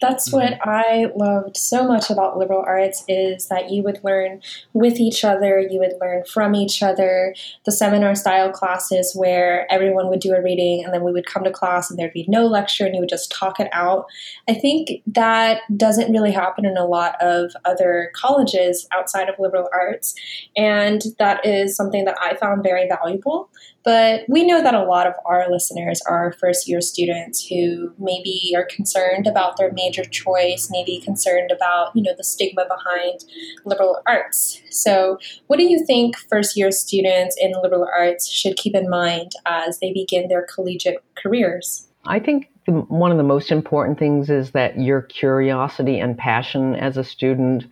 That's 0.00 0.28
mm-hmm. 0.28 0.36
what 0.36 0.66
I 0.66 1.10
loved 1.16 1.56
so 1.56 1.86
much 1.86 2.10
about 2.10 2.38
liberal 2.38 2.62
arts 2.64 3.04
is 3.08 3.48
that 3.48 3.70
you 3.70 3.82
would 3.82 4.02
learn 4.04 4.40
with 4.72 5.00
each 5.00 5.24
other, 5.24 5.58
you 5.58 5.80
would 5.80 5.94
learn 6.00 6.24
from 6.24 6.54
each 6.54 6.82
other. 6.82 7.34
The 7.64 7.72
seminar 7.72 8.14
style 8.14 8.52
classes 8.52 9.12
where 9.14 9.70
everyone 9.72 10.08
would 10.08 10.20
do 10.20 10.34
a 10.34 10.42
reading 10.42 10.84
and 10.84 10.94
then 10.94 11.02
we 11.02 11.12
would 11.12 11.26
come 11.26 11.44
to 11.44 11.50
class 11.50 11.90
and 11.90 11.98
there'd 11.98 12.12
be 12.12 12.26
no 12.28 12.46
lecture 12.46 12.86
and 12.86 12.94
you 12.94 13.00
would 13.00 13.08
just 13.08 13.32
talk 13.32 13.58
it 13.58 13.68
out. 13.72 14.06
I 14.48 14.54
think 14.54 15.02
that 15.06 15.62
doesn't 15.76 16.12
really 16.12 16.32
happen 16.32 16.64
in 16.64 16.76
a 16.76 16.86
lot 16.86 17.20
of 17.20 17.52
other 17.64 18.12
colleges 18.14 18.86
outside 18.92 19.28
of 19.28 19.34
liberal 19.38 19.68
arts. 19.72 20.14
And 20.56 21.02
that 21.18 21.44
is 21.44 21.74
something 21.74 22.04
that 22.04 22.16
I 22.20 22.36
found 22.36 22.62
very 22.62 22.88
valuable. 22.88 23.50
But 23.84 24.22
we 24.28 24.46
know 24.46 24.62
that 24.62 24.74
a 24.74 24.84
lot 24.84 25.06
of 25.06 25.14
our 25.24 25.50
listeners 25.50 26.00
are 26.02 26.32
first 26.32 26.68
year 26.68 26.80
students 26.80 27.44
who 27.46 27.92
maybe 27.98 28.52
are 28.56 28.64
concerned 28.64 29.26
about 29.26 29.56
their 29.56 29.72
major 29.72 30.04
choice, 30.04 30.68
maybe 30.70 31.00
concerned 31.00 31.50
about, 31.50 31.94
you 31.94 32.02
know, 32.02 32.14
the 32.16 32.24
stigma 32.24 32.64
behind 32.68 33.24
liberal 33.64 34.00
arts. 34.06 34.62
So, 34.70 35.18
what 35.48 35.56
do 35.56 35.64
you 35.64 35.84
think 35.84 36.16
first 36.30 36.56
year 36.56 36.70
students 36.70 37.36
in 37.40 37.52
liberal 37.62 37.88
arts 37.92 38.30
should 38.30 38.56
keep 38.56 38.74
in 38.74 38.88
mind 38.88 39.32
as 39.46 39.80
they 39.80 39.92
begin 39.92 40.28
their 40.28 40.46
collegiate 40.46 41.02
careers? 41.16 41.88
I 42.04 42.18
think 42.18 42.48
one 42.66 43.10
of 43.10 43.16
the 43.16 43.24
most 43.24 43.50
important 43.50 43.98
things 43.98 44.30
is 44.30 44.52
that 44.52 44.78
your 44.80 45.02
curiosity 45.02 45.98
and 45.98 46.16
passion 46.16 46.76
as 46.76 46.96
a 46.96 47.04
student 47.04 47.66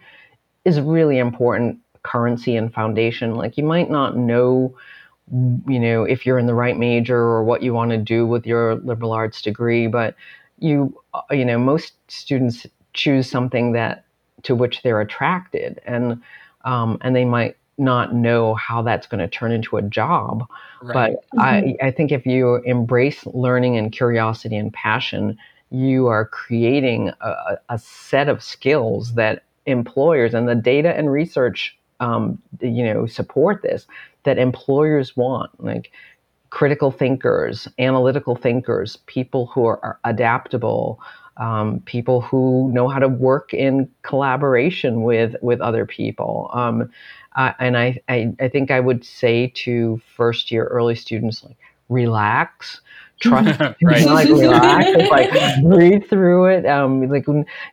is 0.64 0.80
really 0.80 1.18
important 1.18 1.78
currency 2.02 2.56
and 2.56 2.72
foundation. 2.72 3.34
Like 3.34 3.56
you 3.56 3.64
might 3.64 3.90
not 3.90 4.16
know 4.16 4.74
you 5.68 5.78
know, 5.78 6.04
if 6.04 6.26
you're 6.26 6.38
in 6.38 6.46
the 6.46 6.54
right 6.54 6.76
major 6.76 7.18
or 7.18 7.44
what 7.44 7.62
you 7.62 7.72
want 7.72 7.90
to 7.92 7.98
do 7.98 8.26
with 8.26 8.46
your 8.46 8.76
liberal 8.76 9.12
arts 9.12 9.40
degree. 9.42 9.86
But 9.86 10.14
you, 10.58 11.00
uh, 11.14 11.22
you 11.30 11.44
know, 11.44 11.58
most 11.58 11.92
students 12.08 12.66
choose 12.92 13.30
something 13.30 13.72
that 13.72 14.04
to 14.42 14.54
which 14.54 14.82
they're 14.82 15.00
attracted, 15.00 15.80
and 15.86 16.20
um, 16.64 16.98
and 17.02 17.14
they 17.14 17.24
might 17.24 17.56
not 17.78 18.14
know 18.14 18.54
how 18.54 18.82
that's 18.82 19.06
going 19.06 19.20
to 19.20 19.28
turn 19.28 19.52
into 19.52 19.76
a 19.76 19.82
job. 19.82 20.46
Right. 20.82 20.94
But 20.94 21.38
mm-hmm. 21.38 21.40
I, 21.40 21.76
I 21.86 21.90
think 21.90 22.12
if 22.12 22.26
you 22.26 22.56
embrace 22.56 23.24
learning 23.26 23.78
and 23.78 23.90
curiosity 23.90 24.56
and 24.56 24.72
passion, 24.72 25.38
you 25.70 26.06
are 26.08 26.26
creating 26.26 27.10
a, 27.20 27.56
a 27.70 27.78
set 27.78 28.28
of 28.28 28.42
skills 28.42 29.14
that 29.14 29.44
employers 29.66 30.34
and 30.34 30.48
the 30.48 30.54
data 30.54 30.94
and 30.96 31.10
research 31.10 31.76
um, 32.00 32.40
you 32.60 32.82
know 32.82 33.06
support 33.06 33.62
this 33.62 33.86
that 34.24 34.38
employers 34.38 35.16
want, 35.16 35.50
like 35.62 35.90
critical 36.50 36.90
thinkers, 36.90 37.68
analytical 37.78 38.36
thinkers, 38.36 38.96
people 39.06 39.46
who 39.46 39.64
are, 39.64 39.98
adaptable, 40.04 41.00
um, 41.36 41.80
people 41.86 42.20
who 42.20 42.70
know 42.72 42.88
how 42.88 42.98
to 42.98 43.08
work 43.08 43.54
in 43.54 43.88
collaboration 44.02 45.02
with 45.02 45.34
with 45.40 45.60
other 45.60 45.86
people. 45.86 46.50
Um, 46.52 46.90
uh, 47.36 47.52
and 47.60 47.78
I, 47.78 48.00
I, 48.08 48.34
I 48.40 48.48
think 48.48 48.70
I 48.70 48.80
would 48.80 49.04
say 49.04 49.52
to 49.54 50.00
first 50.16 50.50
year 50.50 50.64
early 50.64 50.96
students 50.96 51.44
like 51.44 51.56
relax 51.88 52.80
trust 53.20 53.60
right. 53.82 54.06
like 54.06 54.28
relax 54.28 55.10
like 55.10 55.62
breathe 55.62 56.04
through 56.08 56.46
it 56.46 56.66
um 56.66 57.06
like 57.08 57.26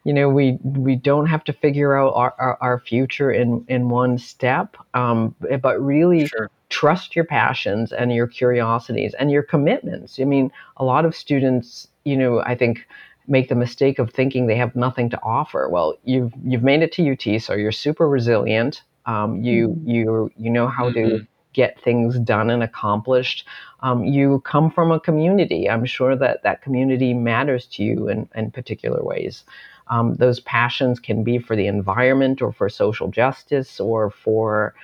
you 0.03 0.13
know 0.13 0.29
we 0.29 0.57
we 0.63 0.95
don't 0.95 1.25
have 1.25 1.43
to 1.43 1.53
figure 1.53 1.95
out 1.95 2.13
our, 2.13 2.35
our, 2.37 2.57
our 2.61 2.79
future 2.79 3.31
in 3.31 3.65
in 3.67 3.89
one 3.89 4.17
step 4.17 4.77
um 4.93 5.33
but 5.61 5.81
really 5.81 6.27
sure. 6.27 6.51
trust 6.69 7.15
your 7.15 7.25
passions 7.25 7.91
and 7.91 8.13
your 8.13 8.27
curiosities 8.27 9.13
and 9.15 9.31
your 9.31 9.43
commitments 9.43 10.19
i 10.19 10.23
mean 10.23 10.51
a 10.77 10.85
lot 10.85 11.05
of 11.05 11.15
students 11.15 11.87
you 12.03 12.15
know 12.15 12.41
i 12.41 12.55
think 12.55 12.85
make 13.29 13.49
the 13.49 13.55
mistake 13.55 13.99
of 13.99 14.11
thinking 14.11 14.47
they 14.47 14.55
have 14.55 14.75
nothing 14.75 15.09
to 15.09 15.19
offer 15.23 15.67
well 15.69 15.95
you've 16.03 16.31
you've 16.43 16.63
made 16.63 16.81
it 16.81 16.91
to 16.91 17.11
ut 17.11 17.41
so 17.41 17.53
you're 17.53 17.71
super 17.71 18.07
resilient 18.07 18.83
um, 19.05 19.41
you 19.41 19.69
mm-hmm. 19.69 19.89
you 19.89 20.31
you 20.37 20.49
know 20.49 20.67
how 20.67 20.89
mm-hmm. 20.89 21.17
to 21.17 21.27
get 21.57 21.81
things 21.81 22.19
done 22.19 22.51
and 22.51 22.61
accomplished. 22.61 23.43
Um, 23.81 24.03
you 24.05 24.41
come 24.45 24.69
from 24.69 24.91
a 24.91 24.99
community. 24.99 25.67
I'm 25.67 25.85
sure 25.85 26.15
that 26.15 26.43
that 26.43 26.61
community 26.61 27.15
matters 27.15 27.65
to 27.73 27.83
you 27.83 28.07
in, 28.09 28.29
in 28.35 28.51
particular 28.51 29.03
ways. 29.03 29.43
Um, 29.87 30.13
those 30.15 30.39
passions 30.39 30.99
can 30.99 31.23
be 31.23 31.39
for 31.39 31.55
the 31.55 31.65
environment 31.65 32.43
or 32.43 32.51
for 32.53 32.69
social 32.69 33.07
justice 33.09 33.79
or 33.79 34.11
for 34.11 34.75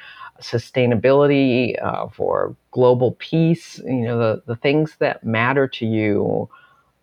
sustainability, 0.42 1.82
uh, 1.84 2.08
for 2.08 2.56
global 2.72 3.12
peace. 3.20 3.80
You 3.86 4.06
know, 4.08 4.18
the, 4.18 4.44
the 4.48 4.56
things 4.56 4.96
that 4.98 5.24
matter 5.24 5.68
to 5.68 5.86
you 5.86 6.50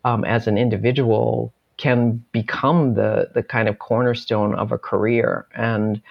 um, 0.05 0.25
as 0.25 0.49
an 0.49 0.59
individual 0.59 1.53
can 1.77 2.23
become 2.33 2.95
the, 2.95 3.31
the 3.35 3.43
kind 3.43 3.69
of 3.69 3.79
cornerstone 3.79 4.53
of 4.57 4.73
a 4.73 4.79
career. 4.79 5.47
And 5.55 6.03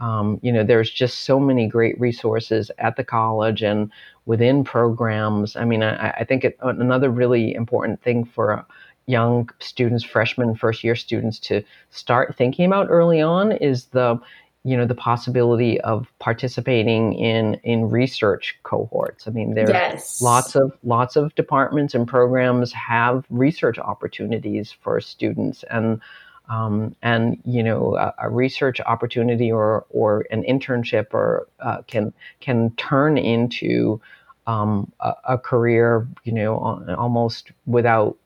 um, 0.00 0.38
you 0.42 0.52
know, 0.52 0.64
there's 0.64 0.90
just 0.90 1.20
so 1.20 1.40
many 1.40 1.66
great 1.66 1.98
resources 2.00 2.70
at 2.78 2.96
the 2.96 3.04
college 3.04 3.62
and 3.62 3.90
within 4.26 4.64
programs. 4.64 5.56
I 5.56 5.64
mean, 5.64 5.82
I, 5.82 6.10
I 6.10 6.24
think 6.24 6.44
it, 6.44 6.56
another 6.60 7.10
really 7.10 7.54
important 7.54 8.02
thing 8.02 8.24
for 8.24 8.64
young 9.06 9.48
students, 9.60 10.04
freshmen, 10.04 10.56
first 10.56 10.82
year 10.82 10.96
students 10.96 11.38
to 11.38 11.62
start 11.90 12.36
thinking 12.36 12.66
about 12.66 12.88
early 12.90 13.20
on 13.20 13.52
is 13.52 13.86
the 13.86 14.20
you 14.66 14.76
know 14.76 14.84
the 14.84 14.96
possibility 14.96 15.80
of 15.82 16.08
participating 16.18 17.12
in 17.12 17.54
in 17.62 17.88
research 17.88 18.58
cohorts 18.64 19.28
i 19.28 19.30
mean 19.30 19.54
there's 19.54 19.70
yes. 19.70 20.20
lots 20.20 20.56
of 20.56 20.72
lots 20.82 21.14
of 21.14 21.32
departments 21.36 21.94
and 21.94 22.08
programs 22.08 22.72
have 22.72 23.24
research 23.30 23.78
opportunities 23.78 24.72
for 24.72 25.00
students 25.00 25.64
and 25.70 26.00
um, 26.48 26.94
and 27.02 27.40
you 27.44 27.62
know 27.62 27.96
a, 27.96 28.14
a, 28.18 28.30
research 28.30 28.80
opportunity 28.80 29.50
or 29.50 29.84
or 29.90 30.26
an 30.30 30.42
internship 30.44 31.12
or 31.12 31.48
uh, 31.60 31.82
can 31.86 32.12
can 32.40 32.70
turn 32.76 33.18
into 33.18 34.00
um, 34.46 34.92
a, 35.00 35.14
a, 35.28 35.38
career 35.38 36.06
you 36.24 36.32
know 36.32 36.56
almost 36.96 37.50
without 37.66 38.16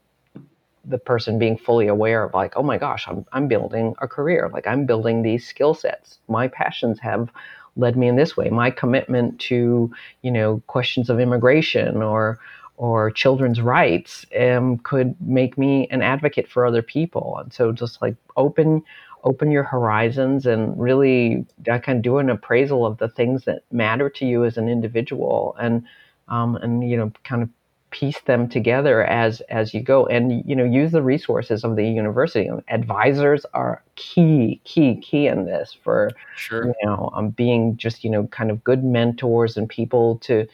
the 0.84 0.98
person 0.98 1.38
being 1.38 1.56
fully 1.56 1.86
aware 1.86 2.24
of 2.24 2.34
like 2.34 2.54
oh 2.56 2.62
my 2.62 2.78
gosh 2.78 3.06
I'm, 3.08 3.24
I'm 3.32 3.48
building 3.48 3.94
a 4.00 4.08
career. 4.08 4.50
Like 4.52 4.66
i'm 4.66 4.86
building 4.86 5.22
these 5.22 5.46
skill 5.46 5.74
sets. 5.74 6.18
My 6.28 6.48
passions 6.48 6.98
have 7.00 7.30
led 7.76 7.96
me 7.96 8.08
in 8.08 8.16
this 8.16 8.36
way. 8.36 8.50
My 8.50 8.70
commitment 8.70 9.38
to 9.40 9.90
you 10.22 10.30
know 10.30 10.62
questions 10.66 11.08
of 11.08 11.20
immigration 11.20 12.02
or 12.02 12.38
or 12.80 13.10
children's 13.10 13.60
rights 13.60 14.24
um, 14.40 14.78
could 14.78 15.14
make 15.20 15.58
me 15.58 15.86
an 15.90 16.00
advocate 16.00 16.48
for 16.48 16.64
other 16.64 16.80
people. 16.80 17.36
And 17.38 17.52
so 17.52 17.72
just 17.72 18.00
like 18.00 18.16
open 18.38 18.82
open 19.22 19.50
your 19.50 19.64
horizons 19.64 20.46
and 20.46 20.80
really 20.80 21.44
I 21.70 21.76
kind 21.78 21.98
of 21.98 22.02
do 22.02 22.16
an 22.16 22.30
appraisal 22.30 22.86
of 22.86 22.96
the 22.96 23.08
things 23.10 23.44
that 23.44 23.64
matter 23.70 24.08
to 24.08 24.24
you 24.24 24.46
as 24.46 24.56
an 24.56 24.66
individual 24.66 25.54
and 25.60 25.84
um, 26.28 26.56
and 26.56 26.88
you 26.88 26.96
know 26.96 27.12
kind 27.22 27.42
of 27.42 27.50
piece 27.90 28.20
them 28.22 28.48
together 28.48 29.04
as 29.04 29.42
as 29.50 29.74
you 29.74 29.82
go. 29.82 30.06
And 30.06 30.42
you 30.48 30.56
know 30.56 30.64
use 30.64 30.92
the 30.92 31.02
resources 31.02 31.64
of 31.64 31.76
the 31.76 31.84
university. 31.86 32.48
Advisors 32.68 33.44
are 33.52 33.82
key 33.96 34.62
key 34.64 34.96
key 35.02 35.26
in 35.26 35.44
this 35.44 35.76
for 35.84 36.16
sure. 36.34 36.64
you 36.64 36.72
know 36.82 37.10
um, 37.12 37.28
being 37.28 37.76
just 37.76 38.04
you 38.04 38.10
know 38.10 38.26
kind 38.28 38.50
of 38.50 38.64
good 38.64 38.82
mentors 38.84 39.58
and 39.58 39.68
people 39.68 40.16
to 40.20 40.46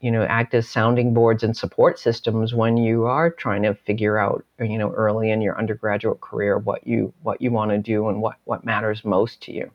you 0.00 0.10
know 0.10 0.22
act 0.24 0.54
as 0.54 0.68
sounding 0.68 1.12
boards 1.12 1.42
and 1.42 1.56
support 1.56 1.98
systems 1.98 2.54
when 2.54 2.76
you 2.76 3.04
are 3.04 3.30
trying 3.30 3.62
to 3.62 3.74
figure 3.74 4.18
out 4.18 4.44
you 4.60 4.78
know 4.78 4.90
early 4.92 5.30
in 5.30 5.40
your 5.40 5.58
undergraduate 5.58 6.20
career 6.20 6.58
what 6.58 6.86
you 6.86 7.12
what 7.22 7.40
you 7.40 7.50
want 7.50 7.70
to 7.70 7.78
do 7.78 8.08
and 8.08 8.20
what 8.20 8.36
what 8.44 8.64
matters 8.64 9.04
most 9.04 9.42
to 9.42 9.52
you. 9.52 9.70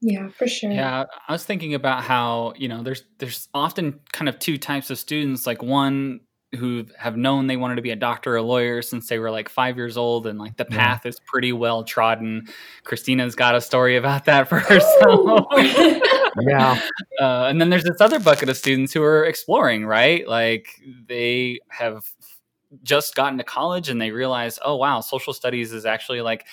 Yeah 0.00 0.28
for 0.30 0.46
sure. 0.46 0.72
Yeah 0.72 1.04
i 1.28 1.32
was 1.32 1.44
thinking 1.44 1.74
about 1.74 2.02
how 2.02 2.54
you 2.56 2.68
know 2.68 2.82
there's 2.82 3.04
there's 3.18 3.48
often 3.54 4.00
kind 4.12 4.28
of 4.28 4.38
two 4.38 4.58
types 4.58 4.90
of 4.90 4.98
students 4.98 5.46
like 5.46 5.62
one 5.62 6.20
who 6.58 6.84
have 6.98 7.16
known 7.16 7.46
they 7.46 7.56
wanted 7.56 7.76
to 7.76 7.82
be 7.82 7.90
a 7.90 7.96
doctor 7.96 8.34
or 8.34 8.36
a 8.36 8.42
lawyer 8.42 8.82
since 8.82 9.08
they 9.08 9.18
were 9.18 9.30
like 9.30 9.48
five 9.48 9.76
years 9.76 9.96
old 9.96 10.26
and 10.26 10.38
like 10.38 10.56
the 10.56 10.64
path 10.64 11.02
yeah. 11.04 11.08
is 11.08 11.18
pretty 11.26 11.52
well 11.52 11.82
trodden 11.82 12.46
christina's 12.84 13.34
got 13.34 13.54
a 13.54 13.60
story 13.60 13.96
about 13.96 14.24
that 14.26 14.48
for 14.48 14.58
herself 14.58 15.46
yeah 16.46 16.80
uh, 17.20 17.46
and 17.46 17.60
then 17.60 17.70
there's 17.70 17.84
this 17.84 18.00
other 18.00 18.20
bucket 18.20 18.48
of 18.48 18.56
students 18.56 18.92
who 18.92 19.02
are 19.02 19.24
exploring 19.24 19.86
right 19.86 20.28
like 20.28 20.68
they 21.06 21.58
have 21.68 22.04
just 22.82 23.14
gotten 23.14 23.38
to 23.38 23.44
college 23.44 23.88
and 23.88 24.00
they 24.00 24.10
realize 24.10 24.58
oh 24.64 24.76
wow 24.76 25.00
social 25.00 25.32
studies 25.32 25.72
is 25.72 25.86
actually 25.86 26.20
like 26.20 26.46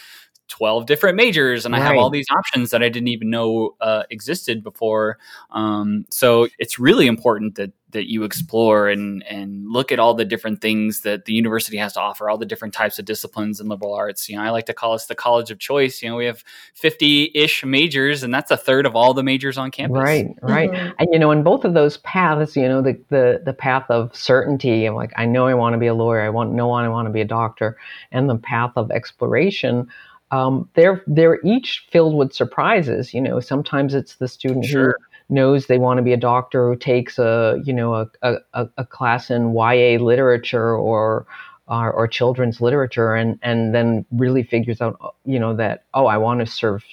12 0.49 0.85
different 0.85 1.15
majors 1.15 1.65
and 1.65 1.73
right. 1.73 1.81
I 1.81 1.85
have 1.85 1.97
all 1.97 2.09
these 2.09 2.25
options 2.31 2.71
that 2.71 2.81
I 2.81 2.89
didn't 2.89 3.09
even 3.09 3.29
know 3.29 3.75
uh, 3.81 4.03
existed 4.09 4.63
before. 4.63 5.19
Um, 5.51 6.05
so 6.09 6.47
it's 6.57 6.79
really 6.79 7.05
important 7.05 7.53
that 7.55 7.71
that 7.91 8.09
you 8.09 8.23
explore 8.23 8.87
and 8.87 9.23
and 9.23 9.67
look 9.69 9.91
at 9.91 9.99
all 9.99 10.13
the 10.13 10.25
different 10.25 10.61
things 10.61 11.01
that 11.01 11.25
the 11.25 11.33
university 11.33 11.77
has 11.77 11.93
to 11.93 11.99
offer, 11.99 12.29
all 12.29 12.37
the 12.37 12.45
different 12.45 12.73
types 12.73 12.99
of 12.99 13.05
disciplines 13.05 13.59
in 13.59 13.67
liberal 13.67 13.93
arts. 13.93 14.29
You 14.29 14.35
know, 14.35 14.43
I 14.43 14.49
like 14.49 14.65
to 14.67 14.73
call 14.73 14.93
us 14.93 15.07
the 15.07 15.15
college 15.15 15.51
of 15.51 15.59
choice. 15.59 16.01
You 16.01 16.09
know, 16.09 16.15
we 16.15 16.25
have 16.25 16.43
fifty 16.73 17.31
ish 17.33 17.63
majors, 17.63 18.23
and 18.23 18.33
that's 18.33 18.51
a 18.51 18.57
third 18.57 18.85
of 18.85 18.95
all 18.95 19.13
the 19.13 19.23
majors 19.23 19.57
on 19.57 19.71
campus. 19.71 20.01
Right, 20.01 20.27
right. 20.41 20.71
Mm-hmm. 20.71 20.91
And 20.99 21.09
you 21.11 21.19
know, 21.19 21.31
in 21.31 21.43
both 21.43 21.65
of 21.65 21.73
those 21.73 21.97
paths, 21.97 22.55
you 22.55 22.67
know, 22.67 22.81
the 22.81 22.99
the 23.09 23.41
the 23.43 23.53
path 23.53 23.89
of 23.89 24.15
certainty, 24.15 24.85
I'm 24.85 24.95
like, 24.95 25.13
I 25.17 25.25
know 25.25 25.47
I 25.47 25.53
want 25.53 25.73
to 25.73 25.79
be 25.79 25.87
a 25.87 25.93
lawyer. 25.93 26.21
I 26.21 26.29
want 26.29 26.53
know 26.53 26.71
I 26.71 26.87
want 26.87 27.07
to 27.07 27.11
be 27.11 27.21
a 27.21 27.25
doctor, 27.25 27.77
and 28.11 28.29
the 28.29 28.37
path 28.37 28.71
of 28.75 28.91
exploration 28.91 29.87
um, 30.31 30.69
they're 30.75 31.03
they're 31.07 31.39
each 31.43 31.87
filled 31.91 32.15
with 32.15 32.33
surprises. 32.33 33.13
You 33.13 33.21
know, 33.21 33.39
sometimes 33.39 33.93
it's 33.93 34.15
the 34.15 34.27
student 34.27 34.65
sure. 34.65 34.97
who 34.99 35.05
knows 35.29 35.67
they 35.67 35.77
want 35.77 35.97
to 35.97 36.03
be 36.03 36.13
a 36.13 36.17
doctor 36.17 36.69
who 36.69 36.75
takes 36.75 37.19
a 37.19 37.61
you 37.63 37.73
know 37.73 37.93
a, 37.93 38.07
a, 38.53 38.67
a 38.77 38.85
class 38.85 39.29
in 39.29 39.53
YA 39.53 39.97
literature 39.99 40.75
or, 40.75 41.25
or 41.67 41.91
or, 41.91 42.07
children's 42.07 42.61
literature 42.61 43.13
and 43.13 43.39
and 43.41 43.73
then 43.73 44.05
really 44.11 44.43
figures 44.43 44.81
out 44.81 45.15
you 45.25 45.39
know 45.39 45.55
that 45.55 45.83
oh 45.93 46.07
I 46.07 46.17
want 46.17 46.39
to 46.39 46.45
serve 46.45 46.83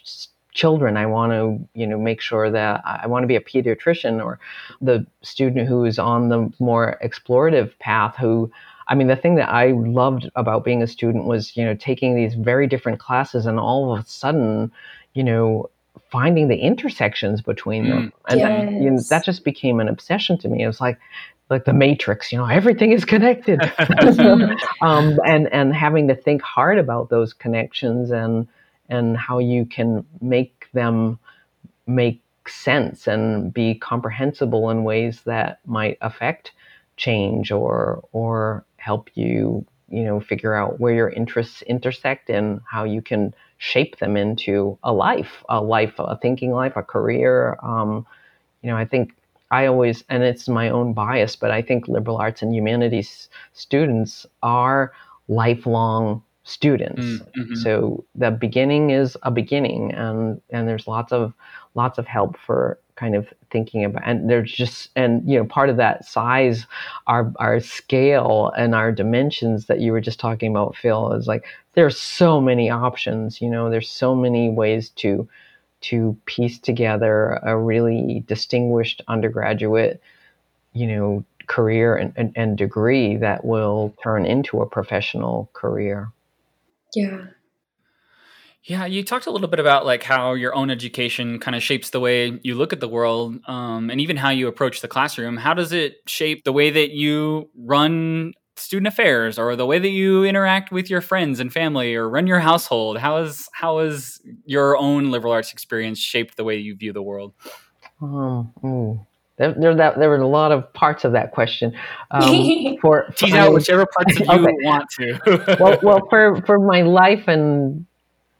children. 0.52 0.96
I 0.96 1.06
want 1.06 1.32
to 1.32 1.68
you 1.78 1.86
know 1.86 1.98
make 1.98 2.20
sure 2.20 2.50
that 2.50 2.82
I 2.84 3.06
want 3.06 3.22
to 3.22 3.26
be 3.26 3.36
a 3.36 3.40
pediatrician 3.40 4.24
or 4.24 4.38
the 4.80 5.06
student 5.22 5.68
who 5.68 5.84
is 5.84 5.98
on 5.98 6.28
the 6.28 6.52
more 6.58 6.98
explorative 7.02 7.78
path 7.78 8.16
who 8.16 8.50
I 8.88 8.94
mean, 8.94 9.08
the 9.08 9.16
thing 9.16 9.34
that 9.36 9.48
I 9.48 9.72
loved 9.72 10.30
about 10.36 10.64
being 10.64 10.82
a 10.82 10.86
student 10.86 11.24
was, 11.24 11.56
you 11.56 11.64
know, 11.64 11.74
taking 11.74 12.14
these 12.14 12.34
very 12.34 12.66
different 12.66 13.00
classes 13.00 13.46
and 13.46 13.58
all 13.58 13.92
of 13.92 13.98
a 13.98 14.08
sudden, 14.08 14.70
you 15.14 15.24
know, 15.24 15.70
finding 16.10 16.48
the 16.48 16.56
intersections 16.56 17.40
between 17.40 17.84
mm. 17.84 17.88
them. 17.90 18.12
And 18.28 18.40
yes. 18.40 18.48
that, 18.48 18.72
you 18.72 18.90
know, 18.90 19.00
that 19.10 19.24
just 19.24 19.44
became 19.44 19.80
an 19.80 19.88
obsession 19.88 20.38
to 20.38 20.48
me. 20.48 20.62
It 20.62 20.66
was 20.66 20.80
like, 20.80 20.98
like 21.48 21.64
the 21.64 21.72
matrix, 21.72 22.32
you 22.32 22.38
know, 22.38 22.46
everything 22.46 22.92
is 22.92 23.04
connected. 23.04 23.60
um, 24.82 25.18
and, 25.24 25.52
and 25.52 25.74
having 25.74 26.08
to 26.08 26.14
think 26.14 26.42
hard 26.42 26.78
about 26.78 27.08
those 27.08 27.32
connections 27.32 28.10
and, 28.10 28.48
and 28.88 29.16
how 29.16 29.38
you 29.38 29.64
can 29.64 30.04
make 30.20 30.68
them 30.72 31.18
make 31.86 32.20
sense 32.48 33.06
and 33.06 33.52
be 33.52 33.74
comprehensible 33.74 34.70
in 34.70 34.84
ways 34.84 35.22
that 35.22 35.60
might 35.66 35.98
affect 36.00 36.52
change 36.96 37.50
or 37.50 38.02
or 38.12 38.64
help 38.76 39.10
you, 39.14 39.64
you 39.88 40.04
know, 40.04 40.20
figure 40.20 40.54
out 40.54 40.80
where 40.80 40.94
your 40.94 41.10
interests 41.10 41.62
intersect 41.62 42.30
and 42.30 42.60
how 42.70 42.84
you 42.84 43.02
can 43.02 43.34
shape 43.58 43.98
them 43.98 44.16
into 44.16 44.78
a 44.82 44.92
life, 44.92 45.44
a 45.48 45.60
life, 45.60 45.94
a 45.98 46.16
thinking 46.18 46.52
life, 46.52 46.76
a 46.76 46.82
career. 46.82 47.58
Um, 47.62 48.06
you 48.62 48.70
know, 48.70 48.76
I 48.76 48.84
think 48.84 49.14
I 49.50 49.66
always, 49.66 50.04
and 50.08 50.22
it's 50.22 50.48
my 50.48 50.68
own 50.68 50.92
bias, 50.92 51.36
but 51.36 51.50
I 51.50 51.62
think 51.62 51.88
liberal 51.88 52.16
arts 52.16 52.42
and 52.42 52.54
humanities 52.54 53.28
students 53.52 54.26
are 54.42 54.92
lifelong 55.28 56.22
students. 56.44 57.02
Mm, 57.02 57.32
mm-hmm. 57.38 57.54
So 57.56 58.04
the 58.14 58.30
beginning 58.30 58.90
is 58.90 59.16
a 59.22 59.30
beginning, 59.30 59.92
and 59.92 60.40
and 60.50 60.68
there's 60.68 60.86
lots 60.86 61.12
of 61.12 61.32
lots 61.74 61.98
of 61.98 62.06
help 62.06 62.38
for 62.38 62.78
kind 62.96 63.14
of 63.14 63.28
thinking 63.50 63.84
about 63.84 64.02
and 64.06 64.28
there's 64.28 64.50
just 64.50 64.88
and 64.96 65.22
you 65.30 65.38
know 65.38 65.44
part 65.44 65.68
of 65.68 65.76
that 65.76 66.04
size 66.04 66.66
our 67.06 67.30
our 67.36 67.60
scale 67.60 68.50
and 68.56 68.74
our 68.74 68.90
dimensions 68.90 69.66
that 69.66 69.80
you 69.80 69.92
were 69.92 70.00
just 70.00 70.18
talking 70.18 70.50
about 70.50 70.74
phil 70.74 71.12
is 71.12 71.26
like 71.26 71.44
there's 71.76 71.98
so 71.98 72.40
many 72.40 72.68
options 72.68 73.40
you 73.40 73.48
know 73.48 73.70
there's 73.70 73.88
so 73.88 74.14
many 74.14 74.50
ways 74.50 74.88
to 74.88 75.28
to 75.82 76.16
piece 76.24 76.58
together 76.58 77.38
a 77.44 77.56
really 77.56 78.24
distinguished 78.26 79.02
undergraduate 79.06 80.00
you 80.72 80.86
know 80.86 81.24
career 81.46 81.94
and, 81.94 82.12
and, 82.16 82.32
and 82.34 82.58
degree 82.58 83.16
that 83.16 83.44
will 83.44 83.94
turn 84.02 84.26
into 84.26 84.60
a 84.60 84.66
professional 84.66 85.48
career 85.52 86.10
yeah 86.94 87.26
yeah, 88.66 88.84
you 88.84 89.04
talked 89.04 89.26
a 89.26 89.30
little 89.30 89.46
bit 89.46 89.60
about 89.60 89.86
like 89.86 90.02
how 90.02 90.32
your 90.32 90.52
own 90.52 90.70
education 90.70 91.38
kind 91.38 91.54
of 91.54 91.62
shapes 91.62 91.90
the 91.90 92.00
way 92.00 92.40
you 92.42 92.56
look 92.56 92.72
at 92.72 92.80
the 92.80 92.88
world, 92.88 93.38
um, 93.46 93.90
and 93.90 94.00
even 94.00 94.16
how 94.16 94.30
you 94.30 94.48
approach 94.48 94.80
the 94.80 94.88
classroom. 94.88 95.36
How 95.36 95.54
does 95.54 95.72
it 95.72 95.98
shape 96.06 96.42
the 96.42 96.52
way 96.52 96.70
that 96.70 96.90
you 96.90 97.48
run 97.56 98.34
student 98.56 98.88
affairs, 98.88 99.38
or 99.38 99.54
the 99.56 99.66
way 99.66 99.78
that 99.78 99.90
you 99.90 100.24
interact 100.24 100.72
with 100.72 100.90
your 100.90 101.00
friends 101.00 101.40
and 101.40 101.52
family, 101.52 101.94
or 101.94 102.08
run 102.08 102.26
your 102.26 102.40
household? 102.40 102.98
How 102.98 103.18
is 103.18 103.48
how 103.52 103.78
has 103.78 104.20
your 104.44 104.76
own 104.76 105.10
liberal 105.10 105.32
arts 105.32 105.52
experience 105.52 105.98
shaped 105.98 106.36
the 106.36 106.44
way 106.44 106.56
you 106.56 106.74
view 106.74 106.92
the 106.92 107.02
world? 107.02 107.34
Um, 108.00 109.06
There, 109.38 109.52
there, 109.52 109.74
that, 109.74 109.98
there 109.98 110.08
were 110.08 110.16
a 110.16 110.26
lot 110.26 110.50
of 110.50 110.72
parts 110.72 111.04
of 111.04 111.12
that 111.12 111.32
question. 111.32 111.74
Um, 112.10 112.76
for, 112.80 113.06
tease 113.16 113.34
out 113.34 113.52
whichever 113.52 113.86
parts 113.94 114.18
you 114.20 114.26
okay. 114.26 114.54
want 114.62 114.86
to. 114.98 115.56
well, 115.60 115.78
well, 115.82 116.06
for 116.08 116.40
for 116.46 116.58
my 116.58 116.82
life 116.82 117.28
and 117.28 117.86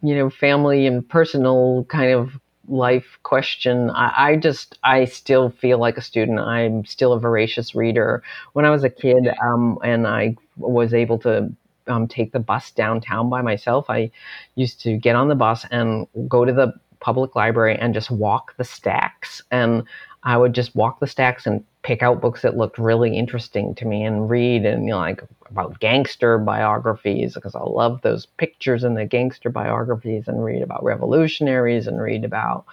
you 0.02 0.14
know, 0.14 0.30
family 0.30 0.86
and 0.86 1.06
personal 1.08 1.84
kind 1.88 2.12
of 2.12 2.38
life 2.68 3.18
question. 3.22 3.90
I, 3.90 4.12
I, 4.16 4.36
just, 4.36 4.78
I 4.82 5.04
still 5.04 5.50
feel 5.50 5.78
like 5.78 5.96
a 5.96 6.02
student. 6.02 6.38
I'm 6.40 6.84
still 6.84 7.12
a 7.12 7.20
voracious 7.20 7.74
reader. 7.74 8.22
When 8.52 8.64
I 8.64 8.70
was 8.70 8.84
a 8.84 8.90
kid, 8.90 9.28
um, 9.42 9.78
and 9.82 10.06
I 10.06 10.36
was 10.56 10.94
able 10.94 11.18
to 11.20 11.52
um, 11.86 12.08
take 12.08 12.32
the 12.32 12.40
bus 12.40 12.70
downtown 12.70 13.30
by 13.30 13.42
myself, 13.42 13.86
I 13.88 14.10
used 14.54 14.80
to 14.82 14.96
get 14.96 15.16
on 15.16 15.28
the 15.28 15.34
bus 15.34 15.64
and 15.70 16.06
go 16.28 16.44
to 16.44 16.52
the 16.52 16.72
public 17.00 17.36
library 17.36 17.76
and 17.78 17.94
just 17.94 18.10
walk 18.10 18.56
the 18.56 18.64
stacks. 18.64 19.42
And 19.50 19.84
I 20.22 20.36
would 20.36 20.54
just 20.54 20.74
walk 20.74 21.00
the 21.00 21.06
stacks 21.06 21.46
and 21.46 21.64
pick 21.86 22.02
out 22.02 22.20
books 22.20 22.42
that 22.42 22.56
looked 22.56 22.78
really 22.78 23.16
interesting 23.16 23.72
to 23.72 23.84
me 23.86 24.02
and 24.02 24.28
read 24.28 24.66
and 24.66 24.86
you 24.86 24.90
know 24.90 24.98
like 24.98 25.22
about 25.48 25.78
gangster 25.78 26.36
biographies 26.36 27.34
because 27.34 27.54
I 27.54 27.62
love 27.62 28.02
those 28.02 28.26
pictures 28.26 28.82
in 28.82 28.94
the 28.94 29.04
gangster 29.04 29.50
biographies 29.50 30.26
and 30.26 30.44
read 30.44 30.62
about 30.62 30.82
revolutionaries 30.82 31.86
and 31.86 32.02
read 32.02 32.24
about 32.24 32.64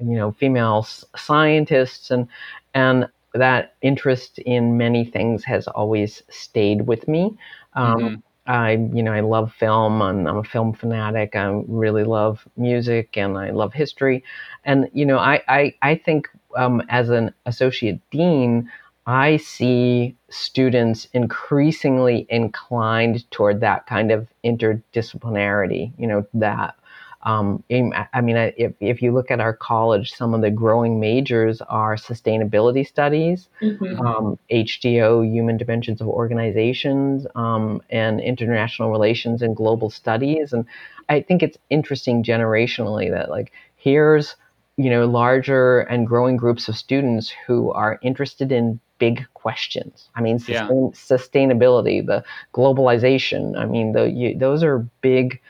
you 0.00 0.16
know 0.16 0.32
female 0.32 0.88
scientists 1.14 2.10
and 2.10 2.26
and 2.72 3.06
that 3.34 3.74
interest 3.82 4.38
in 4.38 4.78
many 4.78 5.04
things 5.04 5.44
has 5.44 5.68
always 5.68 6.22
stayed 6.30 6.86
with 6.86 7.06
me. 7.06 7.36
Um, 7.74 7.98
mm-hmm. 7.98 8.14
I, 8.46 8.72
you 8.92 9.02
know, 9.02 9.12
I 9.12 9.20
love 9.20 9.52
film. 9.52 10.02
and 10.02 10.28
I'm 10.28 10.36
a 10.36 10.44
film 10.44 10.74
fanatic. 10.74 11.34
I 11.34 11.62
really 11.66 12.04
love 12.04 12.46
music 12.56 13.16
and 13.16 13.36
I 13.36 13.50
love 13.50 13.72
history. 13.72 14.22
And 14.64 14.88
you 14.92 15.04
know, 15.06 15.18
I, 15.18 15.42
I, 15.48 15.74
I 15.82 15.96
think 15.96 16.28
um, 16.56 16.82
as 16.88 17.10
an 17.10 17.32
associate 17.46 18.00
dean, 18.10 18.70
I 19.06 19.36
see 19.36 20.16
students 20.30 21.08
increasingly 21.12 22.26
inclined 22.30 23.30
toward 23.30 23.60
that 23.60 23.86
kind 23.86 24.10
of 24.10 24.26
interdisciplinarity. 24.44 25.92
You 25.98 26.06
know 26.06 26.26
that. 26.34 26.76
Um, 27.24 27.64
I 27.70 28.20
mean, 28.20 28.36
if, 28.36 28.74
if 28.80 29.00
you 29.00 29.10
look 29.12 29.30
at 29.30 29.40
our 29.40 29.54
college, 29.54 30.12
some 30.12 30.34
of 30.34 30.42
the 30.42 30.50
growing 30.50 31.00
majors 31.00 31.62
are 31.62 31.96
sustainability 31.96 32.86
studies, 32.86 33.48
mm-hmm. 33.62 33.98
um, 34.06 34.38
HDO, 34.50 35.32
human 35.32 35.56
dimensions 35.56 36.02
of 36.02 36.08
organizations, 36.08 37.26
um, 37.34 37.80
and 37.88 38.20
international 38.20 38.90
relations 38.90 39.40
and 39.40 39.56
global 39.56 39.88
studies. 39.88 40.52
And 40.52 40.66
I 41.08 41.22
think 41.22 41.42
it's 41.42 41.56
interesting 41.70 42.22
generationally 42.22 43.10
that, 43.10 43.30
like, 43.30 43.52
here's 43.76 44.36
you 44.76 44.90
know 44.90 45.06
larger 45.06 45.80
and 45.80 46.06
growing 46.06 46.36
groups 46.36 46.68
of 46.68 46.76
students 46.76 47.32
who 47.46 47.70
are 47.72 47.98
interested 48.02 48.50
in 48.52 48.80
big 48.98 49.26
questions. 49.34 50.08
I 50.14 50.20
mean 50.20 50.38
sustain, 50.38 50.86
yeah. 50.86 50.90
sustainability 50.92 52.04
the 52.04 52.24
globalization. 52.52 53.56
I 53.56 53.66
mean 53.66 53.92
the, 53.92 54.10
you, 54.10 54.38
those 54.38 54.62
are 54.62 54.78
big 55.00 55.40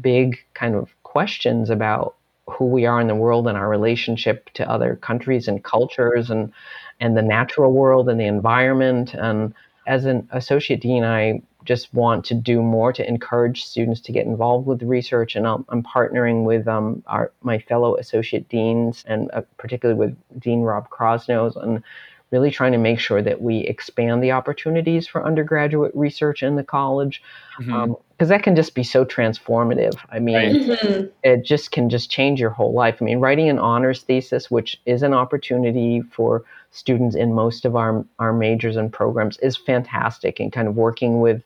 big 0.00 0.38
kind 0.54 0.74
of 0.74 0.90
questions 1.02 1.70
about 1.70 2.14
who 2.48 2.66
we 2.66 2.86
are 2.86 3.00
in 3.00 3.06
the 3.06 3.14
world 3.14 3.46
and 3.46 3.56
our 3.56 3.68
relationship 3.68 4.50
to 4.54 4.68
other 4.68 4.96
countries 4.96 5.48
and 5.48 5.62
cultures 5.62 6.30
and 6.30 6.52
and 7.00 7.16
the 7.16 7.22
natural 7.22 7.72
world 7.72 8.08
and 8.08 8.20
the 8.20 8.26
environment. 8.26 9.14
And 9.14 9.54
as 9.86 10.04
an 10.04 10.28
associate 10.30 10.80
dean 10.80 11.04
i 11.04 11.40
just 11.64 11.92
want 11.92 12.24
to 12.26 12.34
do 12.34 12.62
more 12.62 12.92
to 12.92 13.06
encourage 13.06 13.64
students 13.64 14.00
to 14.02 14.12
get 14.12 14.26
involved 14.26 14.66
with 14.66 14.82
research. 14.82 15.36
And 15.36 15.46
I'm, 15.46 15.64
I'm 15.68 15.82
partnering 15.82 16.44
with 16.44 16.66
um, 16.66 17.02
our, 17.06 17.32
my 17.42 17.58
fellow 17.58 17.96
associate 17.96 18.48
deans 18.48 19.04
and 19.06 19.30
uh, 19.32 19.42
particularly 19.58 19.98
with 19.98 20.16
Dean 20.40 20.62
Rob 20.62 20.88
Crosnoe 20.90 21.54
and 21.62 21.82
really 22.30 22.50
trying 22.50 22.72
to 22.72 22.78
make 22.78 23.00
sure 23.00 23.22
that 23.22 23.42
we 23.42 23.58
expand 23.60 24.22
the 24.22 24.32
opportunities 24.32 25.06
for 25.06 25.24
undergraduate 25.24 25.92
research 25.94 26.42
in 26.42 26.56
the 26.56 26.62
college 26.62 27.22
because 27.58 27.72
mm-hmm. 27.72 27.92
um, 27.92 27.96
that 28.18 28.42
can 28.42 28.54
just 28.54 28.74
be 28.74 28.84
so 28.84 29.04
transformative 29.04 29.96
i 30.10 30.18
mean 30.18 30.34
right. 30.34 30.54
mm-hmm. 30.54 31.06
it 31.24 31.44
just 31.44 31.72
can 31.72 31.90
just 31.90 32.10
change 32.10 32.40
your 32.40 32.50
whole 32.50 32.72
life 32.72 32.98
i 33.00 33.04
mean 33.04 33.18
writing 33.18 33.48
an 33.48 33.58
honors 33.58 34.02
thesis 34.02 34.50
which 34.50 34.80
is 34.86 35.02
an 35.02 35.12
opportunity 35.12 36.02
for 36.12 36.44
students 36.70 37.16
in 37.16 37.34
most 37.34 37.64
of 37.64 37.76
our, 37.76 38.04
our 38.18 38.32
majors 38.32 38.76
and 38.76 38.92
programs 38.92 39.38
is 39.38 39.56
fantastic 39.56 40.38
and 40.40 40.52
kind 40.52 40.68
of 40.68 40.76
working 40.76 41.20
with 41.20 41.42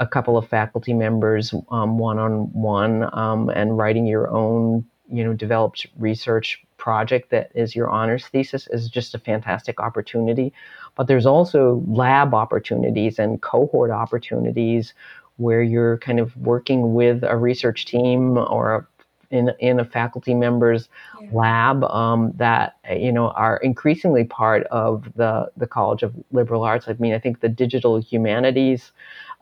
a 0.00 0.06
couple 0.06 0.36
of 0.36 0.48
faculty 0.48 0.94
members 0.94 1.52
one 1.52 2.18
on 2.18 2.52
one 2.52 3.02
and 3.50 3.76
writing 3.76 4.06
your 4.06 4.30
own 4.30 4.84
you 5.10 5.24
know 5.24 5.32
developed 5.32 5.86
research 5.96 6.62
project 6.76 7.30
that 7.30 7.50
is 7.54 7.74
your 7.74 7.88
honors 7.88 8.26
thesis 8.28 8.68
is 8.68 8.88
just 8.88 9.14
a 9.14 9.18
fantastic 9.18 9.80
opportunity. 9.80 10.52
But 10.94 11.08
there's 11.08 11.26
also 11.26 11.82
lab 11.86 12.34
opportunities 12.34 13.18
and 13.18 13.40
cohort 13.42 13.90
opportunities 13.90 14.94
where 15.36 15.62
you're 15.62 15.98
kind 15.98 16.20
of 16.20 16.36
working 16.36 16.94
with 16.94 17.22
a 17.24 17.36
research 17.36 17.86
team 17.86 18.38
or 18.38 18.74
a 18.74 18.86
in 19.30 19.52
in 19.58 19.80
a 19.80 19.84
faculty 19.84 20.34
member's 20.34 20.88
yeah. 21.20 21.28
lab 21.32 21.84
um, 21.84 22.32
that 22.36 22.76
you 22.90 23.12
know 23.12 23.28
are 23.30 23.58
increasingly 23.58 24.24
part 24.24 24.66
of 24.68 25.04
the 25.16 25.50
the 25.56 25.66
College 25.66 26.02
of 26.02 26.14
Liberal 26.32 26.62
Arts. 26.64 26.86
I 26.88 26.94
mean, 26.98 27.14
I 27.14 27.18
think 27.18 27.40
the 27.40 27.48
digital 27.48 28.00
humanities 28.00 28.92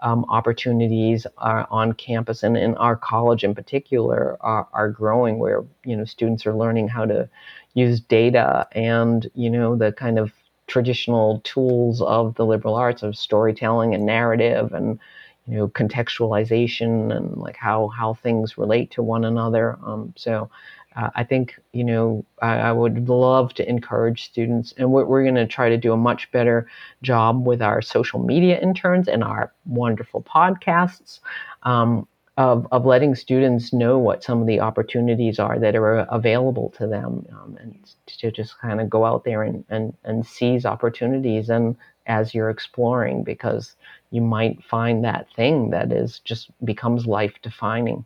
um, 0.01 0.27
opportunities 0.29 1.27
are 1.38 1.66
on 1.70 1.92
campus 1.92 2.42
and 2.42 2.57
in 2.57 2.75
our 2.77 2.96
college 2.96 3.44
in 3.44 3.55
particular 3.55 4.37
are, 4.40 4.68
are 4.72 4.90
growing, 4.90 5.38
where 5.38 5.64
you 5.85 5.96
know 5.96 6.05
students 6.05 6.46
are 6.46 6.55
learning 6.55 6.88
how 6.88 7.07
to 7.07 7.29
use 7.75 8.01
data 8.01 8.66
and 8.72 9.31
you 9.35 9.51
know 9.51 9.77
the 9.77 9.92
kind 9.92 10.18
of 10.18 10.33
traditional 10.66 11.40
tools 11.44 12.03
of 12.03 12.35
the 12.35 12.44
liberal 12.44 12.75
arts 12.75 13.03
of 13.03 13.16
storytelling 13.16 13.94
and 13.94 14.05
narrative 14.05 14.72
and 14.72 14.99
you 15.47 15.57
know 15.57 15.69
contextualization 15.69 17.17
and 17.17 17.37
like 17.37 17.57
how 17.57 17.89
how 17.89 18.15
things 18.15 18.59
relate 18.59 18.91
to 18.93 19.03
one 19.03 19.25
another. 19.25 19.79
Um, 19.85 20.13
so 20.17 20.51
uh, 20.97 21.11
i 21.15 21.23
think 21.23 21.55
you 21.73 21.85
know 21.85 22.25
I, 22.43 22.55
I, 22.57 22.73
would 22.73 23.09
love 23.09 23.55
to 23.55 23.69
encourage 23.69 24.25
students 24.25 24.75
and 24.77 24.91
we're, 24.91 25.05
we're 25.05 25.23
going 25.23 25.35
to 25.37 25.47
try 25.47 25.69
to 25.69 25.77
do 25.77 25.93
a 25.93 25.97
much 25.97 26.31
better 26.33 26.69
job 27.03 27.47
with 27.47 27.63
our 27.63 27.83
social 27.83 28.19
media 28.19 28.59
interns 28.61 29.07
and 29.07 29.23
our 29.23 29.53
wonderful 29.67 30.23
podcasts 30.23 31.21
um, 31.63 32.09
of, 32.39 32.67
of 32.71 32.85
letting 32.85 33.15
students 33.15 33.73
know 33.73 33.99
what 33.99 34.23
some 34.23 34.41
of 34.41 34.47
the 34.47 34.61
opportunities 34.61 35.39
are 35.39 35.59
that 35.59 35.75
are 35.75 36.01
available 36.11 36.71
to 36.77 36.87
them 36.87 37.27
um, 37.33 37.57
and 37.61 37.95
to 38.07 38.31
just 38.31 38.59
kind 38.59 38.81
of 38.81 38.91
go 38.91 39.05
out 39.05 39.25
there 39.25 39.43
and, 39.43 39.65
and, 39.71 39.95
and 40.05 40.27
seize 40.27 40.67
opportunities 40.67 41.49
and 41.49 41.77
as 42.07 42.35
you're 42.35 42.51
exploring 42.51 43.25
because 43.25 43.75
you 44.11 44.21
might 44.21 44.62
find 44.64 45.05
that 45.05 45.27
thing 45.35 45.71
that 45.71 45.92
is 45.92 46.21
just 46.21 46.51
becomes 46.64 47.07
life 47.07 47.35
defining. 47.42 48.05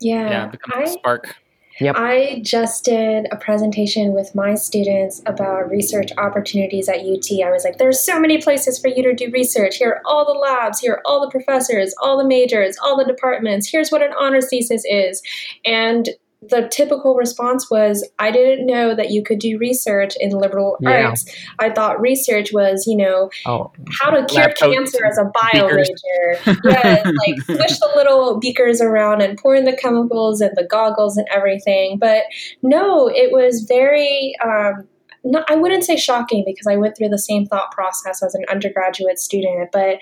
Yeah. 0.00 0.30
Yeah, 0.30 0.46
becomes 0.46 0.88
I, 0.88 0.90
a 0.90 0.92
spark. 0.92 1.36
Yep. 1.78 1.96
I 1.98 2.40
just 2.42 2.84
did 2.84 3.26
a 3.30 3.36
presentation 3.36 4.12
with 4.14 4.34
my 4.34 4.54
students 4.54 5.20
about 5.26 5.68
research 5.68 6.10
opportunities 6.16 6.88
at 6.88 7.00
UT. 7.00 7.26
I 7.44 7.50
was 7.50 7.64
like, 7.64 7.76
there's 7.76 8.00
so 8.00 8.18
many 8.18 8.40
places 8.40 8.78
for 8.78 8.88
you 8.88 9.02
to 9.02 9.14
do 9.14 9.30
research. 9.30 9.76
Here 9.76 9.90
are 9.90 10.02
all 10.06 10.24
the 10.24 10.38
labs, 10.38 10.80
here 10.80 10.94
are 10.94 11.02
all 11.04 11.20
the 11.20 11.30
professors, 11.30 11.94
all 12.02 12.16
the 12.16 12.26
majors, 12.26 12.78
all 12.82 12.96
the 12.96 13.04
departments. 13.04 13.68
Here's 13.70 13.90
what 13.90 14.02
an 14.02 14.12
honors 14.18 14.48
thesis 14.48 14.84
is. 14.86 15.20
And 15.66 16.08
the 16.42 16.68
typical 16.70 17.14
response 17.14 17.70
was, 17.70 18.08
I 18.18 18.30
didn't 18.30 18.66
know 18.66 18.94
that 18.94 19.10
you 19.10 19.22
could 19.22 19.38
do 19.38 19.58
research 19.58 20.14
in 20.20 20.30
liberal 20.30 20.76
yeah. 20.80 21.08
arts. 21.08 21.24
I 21.58 21.70
thought 21.70 22.00
research 22.00 22.52
was, 22.52 22.86
you 22.86 22.96
know, 22.96 23.30
oh, 23.46 23.72
how 23.98 24.10
to 24.10 24.24
cure 24.26 24.52
cancer 24.52 25.04
as 25.06 25.18
a 25.18 25.24
bio 25.24 25.68
beakers. 25.68 25.90
major. 25.90 26.60
yeah, 26.64 27.02
like 27.26 27.40
swish 27.42 27.78
the 27.78 27.92
little 27.96 28.38
beakers 28.38 28.80
around 28.80 29.22
and 29.22 29.38
pour 29.38 29.54
in 29.54 29.64
the 29.64 29.76
chemicals 29.76 30.40
and 30.40 30.56
the 30.56 30.64
goggles 30.64 31.16
and 31.16 31.26
everything. 31.34 31.98
But 31.98 32.24
no, 32.62 33.08
it 33.08 33.32
was 33.32 33.64
very. 33.68 34.34
Um, 34.44 34.86
not, 35.26 35.50
I 35.50 35.56
wouldn't 35.56 35.84
say 35.84 35.96
shocking 35.96 36.44
because 36.46 36.66
I 36.66 36.76
went 36.76 36.96
through 36.96 37.08
the 37.08 37.18
same 37.18 37.46
thought 37.46 37.72
process 37.72 38.22
as 38.22 38.34
an 38.34 38.44
undergraduate 38.48 39.18
student, 39.18 39.70
but 39.72 39.98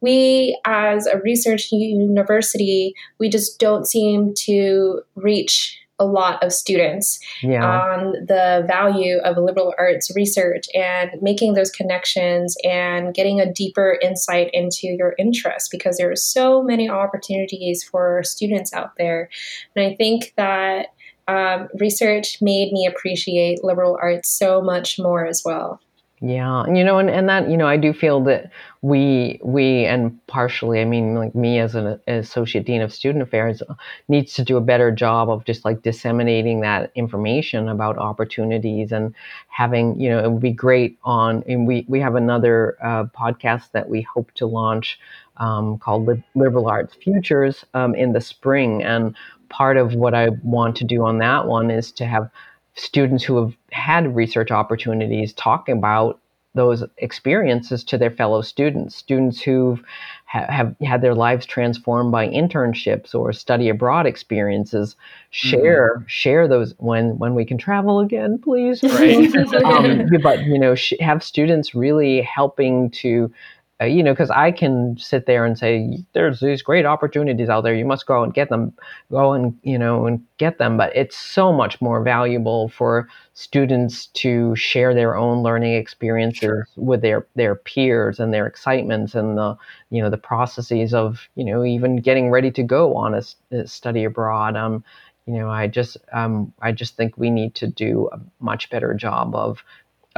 we 0.00 0.58
as 0.64 1.06
a 1.06 1.18
research 1.18 1.72
university, 1.72 2.94
we 3.18 3.28
just 3.28 3.58
don't 3.58 3.86
seem 3.86 4.32
to 4.44 5.02
reach 5.14 5.80
a 5.98 6.06
lot 6.06 6.42
of 6.44 6.52
students 6.52 7.18
yeah. 7.42 7.64
on 7.64 8.12
the 8.26 8.64
value 8.68 9.18
of 9.18 9.36
liberal 9.36 9.74
arts 9.78 10.14
research 10.14 10.66
and 10.72 11.10
making 11.20 11.54
those 11.54 11.72
connections 11.72 12.56
and 12.62 13.14
getting 13.14 13.40
a 13.40 13.52
deeper 13.52 13.98
insight 14.00 14.48
into 14.52 14.86
your 14.86 15.14
interests 15.18 15.68
because 15.68 15.96
there 15.96 16.10
are 16.10 16.16
so 16.16 16.62
many 16.62 16.88
opportunities 16.88 17.82
for 17.82 18.22
students 18.22 18.72
out 18.72 18.92
there. 18.96 19.28
And 19.74 19.84
I 19.84 19.96
think 19.96 20.34
that 20.36 20.88
um, 21.28 21.68
research 21.78 22.38
made 22.40 22.72
me 22.72 22.86
appreciate 22.86 23.62
liberal 23.62 23.98
arts 24.00 24.28
so 24.28 24.60
much 24.60 24.98
more 24.98 25.26
as 25.26 25.42
well. 25.44 25.80
Yeah, 26.20 26.64
and 26.64 26.76
you 26.76 26.82
know, 26.82 26.98
and, 26.98 27.08
and 27.08 27.28
that 27.28 27.48
you 27.48 27.56
know, 27.56 27.68
I 27.68 27.76
do 27.76 27.92
feel 27.92 28.20
that 28.24 28.50
we 28.82 29.38
we 29.44 29.84
and 29.84 30.18
partially, 30.26 30.80
I 30.80 30.84
mean, 30.84 31.14
like 31.14 31.32
me 31.34 31.60
as 31.60 31.76
an 31.76 32.00
associate 32.08 32.66
dean 32.66 32.82
of 32.82 32.92
student 32.92 33.22
affairs 33.22 33.62
needs 34.08 34.34
to 34.34 34.42
do 34.42 34.56
a 34.56 34.60
better 34.60 34.90
job 34.90 35.30
of 35.30 35.44
just 35.44 35.64
like 35.64 35.82
disseminating 35.82 36.60
that 36.62 36.90
information 36.96 37.68
about 37.68 37.98
opportunities 37.98 38.90
and 38.90 39.14
having 39.48 40.00
you 40.00 40.08
know, 40.08 40.18
it 40.18 40.28
would 40.32 40.42
be 40.42 40.50
great 40.50 40.98
on. 41.04 41.44
And 41.46 41.68
we 41.68 41.84
we 41.88 42.00
have 42.00 42.16
another 42.16 42.76
uh, 42.82 43.04
podcast 43.04 43.70
that 43.72 43.88
we 43.88 44.02
hope 44.02 44.32
to 44.34 44.46
launch 44.46 44.98
um, 45.36 45.78
called 45.78 46.08
Liberal 46.34 46.68
Arts 46.68 46.96
Futures 46.96 47.64
um, 47.74 47.94
in 47.94 48.12
the 48.12 48.20
spring, 48.20 48.82
and 48.82 49.14
part 49.48 49.76
of 49.76 49.94
what 49.94 50.14
I 50.14 50.28
want 50.42 50.76
to 50.76 50.84
do 50.84 51.04
on 51.04 51.18
that 51.18 51.46
one 51.46 51.70
is 51.70 51.92
to 51.92 52.06
have 52.06 52.30
students 52.74 53.24
who 53.24 53.36
have 53.36 53.54
had 53.72 54.14
research 54.14 54.50
opportunities 54.50 55.32
talk 55.32 55.68
about 55.68 56.20
those 56.54 56.82
experiences 56.98 57.84
to 57.84 57.98
their 57.98 58.10
fellow 58.10 58.42
students, 58.42 58.96
students 58.96 59.40
who 59.40 59.78
ha- 60.24 60.50
have 60.50 60.74
had 60.82 61.02
their 61.02 61.14
lives 61.14 61.46
transformed 61.46 62.10
by 62.10 62.26
internships 62.26 63.14
or 63.14 63.32
study 63.32 63.68
abroad 63.68 64.06
experiences. 64.06 64.96
Share 65.30 65.96
mm-hmm. 65.96 66.04
share 66.06 66.48
those 66.48 66.74
when 66.78 67.18
when 67.18 67.34
we 67.34 67.44
can 67.44 67.58
travel 67.58 68.00
again, 68.00 68.38
please. 68.38 68.82
Right. 68.82 69.34
um, 69.64 70.08
but 70.22 70.44
you 70.44 70.58
know, 70.58 70.74
sh- 70.74 70.94
have 71.00 71.22
students 71.22 71.74
really 71.74 72.22
helping 72.22 72.90
to 73.02 73.32
uh, 73.80 73.84
you 73.84 74.02
know, 74.02 74.12
because 74.12 74.30
I 74.30 74.50
can 74.50 74.96
sit 74.98 75.26
there 75.26 75.44
and 75.44 75.56
say, 75.56 76.04
there's 76.12 76.40
these 76.40 76.62
great 76.62 76.84
opportunities 76.84 77.48
out 77.48 77.62
there. 77.62 77.74
You 77.74 77.84
must 77.84 78.06
go 78.06 78.24
and 78.24 78.34
get 78.34 78.48
them, 78.48 78.72
go 79.10 79.32
and, 79.32 79.56
you 79.62 79.78
know, 79.78 80.06
and 80.06 80.20
get 80.38 80.58
them. 80.58 80.76
But 80.76 80.94
it's 80.96 81.16
so 81.16 81.52
much 81.52 81.80
more 81.80 82.02
valuable 82.02 82.70
for 82.70 83.08
students 83.34 84.06
to 84.06 84.56
share 84.56 84.94
their 84.94 85.16
own 85.16 85.44
learning 85.44 85.74
experiences 85.74 86.40
sure. 86.40 86.68
with 86.76 87.02
their, 87.02 87.26
their 87.36 87.54
peers 87.54 88.18
and 88.18 88.34
their 88.34 88.46
excitements 88.48 89.14
and 89.14 89.38
the, 89.38 89.56
you 89.90 90.02
know, 90.02 90.10
the 90.10 90.18
processes 90.18 90.92
of, 90.92 91.28
you 91.36 91.44
know, 91.44 91.64
even 91.64 91.98
getting 91.98 92.30
ready 92.30 92.50
to 92.50 92.64
go 92.64 92.96
on 92.96 93.14
a, 93.14 93.22
a 93.52 93.66
study 93.68 94.02
abroad. 94.02 94.56
Um, 94.56 94.82
you 95.26 95.34
know, 95.34 95.50
I 95.50 95.66
just, 95.66 95.98
um, 96.12 96.52
I 96.62 96.72
just 96.72 96.96
think 96.96 97.16
we 97.16 97.30
need 97.30 97.54
to 97.56 97.66
do 97.66 98.08
a 98.12 98.18
much 98.40 98.70
better 98.70 98.94
job 98.94 99.34
of 99.34 99.62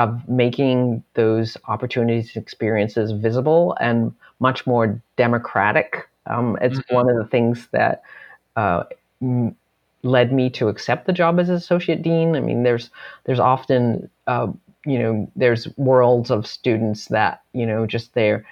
of 0.01 0.29
making 0.29 1.05
those 1.15 1.57
opportunities 1.69 2.35
and 2.35 2.43
experiences 2.43 3.13
visible 3.13 3.77
and 3.81 4.15
much 4.39 4.67
more 4.67 5.01
democratic. 5.17 6.09
Um, 6.27 6.57
it's 6.61 6.79
mm-hmm. 6.79 6.95
one 6.95 7.11
of 7.11 7.17
the 7.17 7.27
things 7.27 7.69
that 7.73 8.03
uh, 8.57 8.85
m- 9.21 9.55
led 10.03 10.33
me 10.33 10.49
to 10.51 10.69
accept 10.69 11.07
the 11.07 11.13
job 11.13 11.39
as 11.39 11.51
associate 11.51 12.03
dean. 12.03 12.35
I 12.35 12.41
mean, 12.41 12.63
there's 12.63 12.91
there's 13.25 13.41
often 13.41 14.09
uh, 14.27 14.49
you 14.87 14.99
know 14.99 15.31
there's 15.37 15.69
worlds 15.77 16.31
of 16.31 16.47
students 16.47 17.07
that 17.07 17.43
you 17.53 17.67
know 17.67 17.87
just 17.87 18.15
they're 18.15 18.47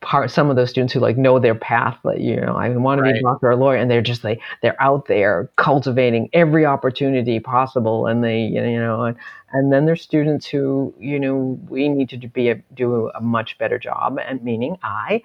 part 0.00 0.30
some 0.30 0.48
of 0.50 0.56
those 0.56 0.70
students 0.70 0.92
who 0.92 1.00
like 1.00 1.16
know 1.16 1.38
their 1.38 1.54
path 1.54 1.98
that 2.04 2.20
you 2.20 2.36
know 2.36 2.54
I 2.54 2.68
want 2.70 2.98
to 2.98 3.02
right. 3.02 3.14
be 3.14 3.18
a 3.18 3.22
doctor 3.22 3.48
or 3.48 3.50
a 3.52 3.56
lawyer 3.56 3.76
and 3.76 3.90
they're 3.90 4.02
just 4.02 4.22
like 4.22 4.40
they're 4.62 4.80
out 4.80 5.06
there 5.06 5.50
cultivating 5.56 6.28
every 6.32 6.64
opportunity 6.64 7.40
possible 7.40 8.06
and 8.06 8.22
they 8.22 8.42
you 8.42 8.78
know 8.78 9.02
and, 9.02 9.16
and 9.52 9.72
then 9.72 9.86
there's 9.86 10.02
students 10.02 10.46
who 10.46 10.94
you 10.98 11.18
know 11.18 11.58
we 11.68 11.88
need 11.88 12.08
to 12.10 12.16
be 12.28 12.50
a, 12.50 12.56
do 12.74 13.10
a 13.14 13.20
much 13.20 13.58
better 13.58 13.78
job 13.78 14.18
and 14.24 14.42
meaning 14.42 14.76
I 14.82 15.22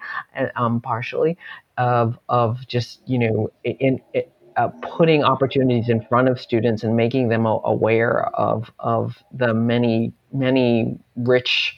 um 0.56 0.80
partially 0.80 1.38
of 1.76 2.18
of 2.28 2.66
just 2.66 3.00
you 3.06 3.18
know 3.18 3.50
in, 3.62 4.00
in 4.12 4.24
uh, 4.56 4.68
putting 4.82 5.22
opportunities 5.22 5.88
in 5.88 6.04
front 6.06 6.28
of 6.28 6.40
students 6.40 6.82
and 6.82 6.96
making 6.96 7.28
them 7.28 7.46
aware 7.46 8.26
of 8.34 8.72
of 8.80 9.22
the 9.32 9.54
many 9.54 10.12
many 10.32 10.98
rich 11.14 11.76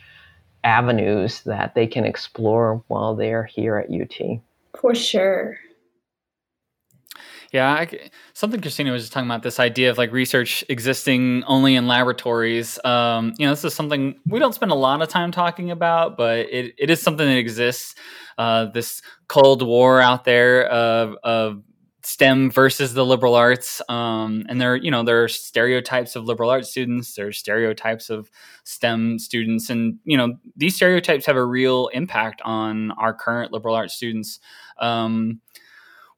avenues 0.65 1.43
that 1.43 1.75
they 1.75 1.87
can 1.87 2.05
explore 2.05 2.83
while 2.89 3.15
they're 3.15 3.45
here 3.45 3.77
at 3.77 3.91
UT. 3.91 4.41
For 4.79 4.95
sure. 4.95 5.59
Yeah, 7.53 7.69
I, 7.69 8.11
something 8.33 8.61
Christina 8.61 8.93
was 8.93 9.03
just 9.03 9.13
talking 9.13 9.29
about 9.29 9.43
this 9.43 9.59
idea 9.59 9.91
of 9.91 9.99
like 9.99 10.13
research 10.13 10.65
existing 10.69 11.43
only 11.45 11.75
in 11.75 11.89
laboratories. 11.89 12.79
Um, 12.85 13.35
you 13.39 13.47
know, 13.47 13.53
this 13.53 13.65
is 13.65 13.75
something 13.75 14.21
we 14.25 14.39
don't 14.39 14.55
spend 14.55 14.71
a 14.71 14.77
lot 14.77 15.03
of 15.03 15.09
time 15.09 15.33
talking 15.33 15.73
about, 15.73 16.17
but 16.17 16.39
it, 16.39 16.75
it 16.79 16.91
is 16.91 17.03
something 17.03 17.27
that 17.27 17.39
exists. 17.39 17.97
Uh, 18.39 18.67
this 18.67 19.03
Cold 19.29 19.67
War 19.67 20.01
out 20.01 20.25
there 20.25 20.67
of, 20.67 21.17
of 21.25 21.63
STEM 22.03 22.51
versus 22.51 22.95
the 22.95 23.05
liberal 23.05 23.35
arts. 23.35 23.83
Um, 23.89 24.45
and 24.49 24.61
there, 24.61 24.77
you 24.77 24.91
know, 24.91 25.03
there 25.03 25.25
are 25.25 25.29
stereotypes 25.29 26.17
of 26.17 26.25
liberal 26.25 26.51
arts 26.51 26.71
students. 26.71 27.15
There 27.15 27.29
are 27.29 27.33
stereotypes 27.33 28.11
of 28.11 28.31
STEM 28.65 29.19
students, 29.19 29.71
and 29.71 29.99
you 30.05 30.17
know, 30.17 30.35
these 30.57 30.77
stereotypes 30.77 31.27
have 31.27 31.37
a 31.37 31.45
real 31.45 31.89
impact 31.89 32.41
on 32.45 32.91
our 32.93 33.13
current 33.13 33.53
liberal 33.53 33.75
arts 33.75 33.95
students. 33.95 34.41
Um, 34.79 35.41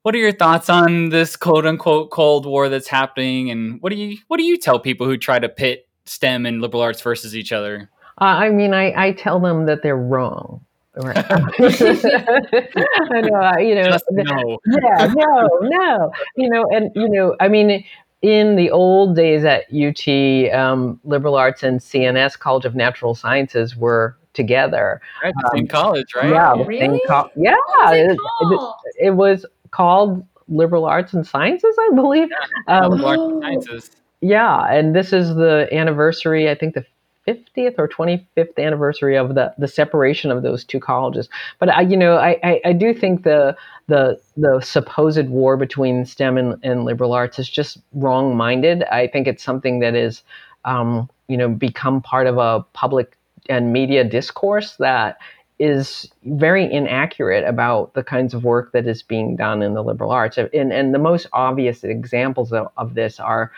what 0.03 0.15
are 0.15 0.19
your 0.19 0.33
thoughts 0.33 0.69
on 0.69 1.11
this 1.11 1.37
quote 1.37 1.67
unquote 1.67 2.11
cold 2.11 2.47
war 2.47 2.69
that's 2.69 2.89
happening, 2.89 3.51
and 3.51 3.81
what 3.81 3.91
do 3.91 3.97
you 3.97 4.19
what 4.29 4.39
do 4.39 4.45
you 4.45 4.57
tell 4.57 4.79
people 4.79 5.07
who 5.07 5.17
try 5.17 5.39
to 5.39 5.49
pit 5.49 5.89
STEM 6.07 6.47
and 6.47 6.61
liberal 6.61 6.83
arts 6.83 7.01
versus 7.01 7.37
each 7.37 7.53
other? 7.53 7.91
I 8.19 8.51
mean, 8.51 8.75
I, 8.75 9.09
I 9.09 9.13
tell 9.13 9.41
them 9.41 9.67
that 9.67 9.83
they're 9.83 9.97
wrong. 9.97 10.65
Right. 10.95 11.17
I 11.31 11.45
know, 13.23 13.59
you 13.59 13.75
know, 13.75 13.97
no. 14.11 14.59
yeah, 14.67 15.07
no, 15.15 15.49
no, 15.63 16.13
you 16.37 16.51
know, 16.51 16.67
and 16.71 16.91
you 16.95 17.09
know, 17.09 17.35
I 17.41 17.49
mean, 17.49 17.83
in 18.21 18.57
the 18.57 18.71
old 18.71 19.17
days 19.17 19.45
at 19.45 19.65
UT, 19.73 20.55
um, 20.55 21.01
liberal 21.05 21.35
arts 21.35 21.63
and 21.63 21.81
CNS 21.81 22.39
College 22.39 22.67
of 22.67 22.75
Natural 22.75 23.15
Sciences 23.15 23.75
were 23.75 24.17
together. 24.35 25.01
Right, 25.23 25.35
the 25.35 25.51
same 25.55 25.65
um, 25.65 25.69
college, 25.69 26.15
right? 26.15 26.31
Yeah, 26.31 26.63
really? 26.65 27.01
Co- 27.07 27.31
yeah. 27.37 27.55
It, 27.91 28.19
it, 28.41 28.61
it, 29.01 29.11
was 29.11 29.45
called 29.71 30.25
liberal 30.49 30.85
arts 30.85 31.13
and 31.15 31.27
sciences, 31.27 31.75
I 31.79 31.91
believe. 31.95 32.29
Yeah, 32.31 32.81
um, 32.81 32.93
liberal 32.93 33.09
arts 33.09 33.23
and 33.23 33.43
sciences. 33.43 33.91
Yeah, 34.21 34.67
and 34.73 34.95
this 34.95 35.13
is 35.13 35.35
the 35.35 35.69
anniversary. 35.73 36.49
I 36.49 36.55
think 36.55 36.75
the 36.75 36.87
50th 37.27 37.75
or 37.79 37.89
25th 37.89 38.59
anniversary 38.59 39.17
of 39.17 39.35
the, 39.35 39.55
the 39.59 39.69
separation 39.69 40.31
of 40.31 40.43
those 40.43 40.65
two 40.65 40.81
colleges. 40.81 41.29
But 41.59 41.69
I, 41.71 41.83
you 41.83 41.97
know, 41.97 42.17
I, 42.17 42.39
I, 42.43 42.61
I 42.67 42.73
do 42.73 42.93
think 42.95 43.25
the 43.25 43.57
the 43.89 44.21
the 44.37 44.61
supposed 44.61 45.29
war 45.29 45.57
between 45.57 46.05
STEM 46.05 46.39
and, 46.39 46.59
and 46.63 46.85
liberal 46.85 47.13
arts 47.13 47.39
is 47.39 47.49
just 47.49 47.79
wrong 47.93 48.37
minded. 48.37 48.85
I 48.85 49.07
think 49.07 49.27
it's 49.27 49.43
something 49.43 49.81
that 49.81 49.95
is, 49.95 50.23
um, 50.65 51.09
you 51.29 51.37
know, 51.37 51.49
become 51.49 52.01
part 52.01 52.27
of 52.27 52.39
a 52.39 52.65
public 52.73 53.17
and 53.49 53.73
media 53.73 54.05
discourse 54.05 54.77
that 54.79 55.19
is 55.59 56.11
very 56.25 56.71
inaccurate 56.73 57.47
about 57.47 57.95
the 57.95 58.03
kinds 58.03 58.35
of 58.35 58.43
work 58.43 58.73
that 58.73 58.87
is 58.87 59.03
being 59.03 59.37
done 59.37 59.63
in 59.63 59.75
the 59.75 59.83
liberal 59.83 60.11
arts. 60.11 60.37
And, 60.37 60.73
and 60.73 60.93
the 60.93 60.99
most 60.99 61.29
obvious 61.33 61.85
examples 61.85 62.53
of, 62.53 62.69
of 62.77 62.95
this 62.95 63.21
are 63.21 63.53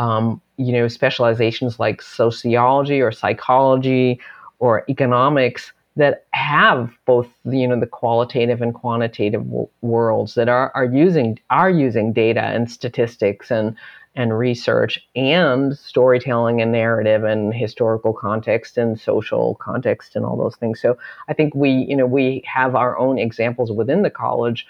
um, 0.00 0.40
you 0.56 0.72
know, 0.72 0.88
specializations 0.88 1.78
like 1.78 2.00
sociology 2.00 3.00
or 3.02 3.12
psychology 3.12 4.18
or 4.58 4.82
economics 4.88 5.72
that 5.96 6.24
have 6.30 6.90
both 7.04 7.28
you 7.44 7.68
know 7.68 7.78
the 7.78 7.86
qualitative 7.86 8.62
and 8.62 8.74
quantitative 8.74 9.44
w- 9.44 9.68
worlds 9.82 10.34
that 10.34 10.48
are, 10.48 10.72
are 10.74 10.86
using 10.86 11.38
are 11.50 11.68
using 11.68 12.12
data 12.12 12.42
and 12.42 12.70
statistics 12.70 13.50
and 13.50 13.76
and 14.16 14.36
research 14.38 14.98
and 15.14 15.76
storytelling 15.76 16.62
and 16.62 16.72
narrative 16.72 17.24
and 17.24 17.52
historical 17.54 18.12
context 18.12 18.78
and 18.78 18.98
social 18.98 19.56
context 19.56 20.16
and 20.16 20.24
all 20.24 20.36
those 20.36 20.56
things. 20.56 20.80
So 20.80 20.96
i 21.28 21.34
think 21.34 21.54
we 21.54 21.70
you 21.70 21.96
know 21.96 22.06
we 22.06 22.42
have 22.46 22.74
our 22.74 22.96
own 22.96 23.18
examples 23.18 23.70
within 23.70 24.02
the 24.02 24.10
college 24.10 24.66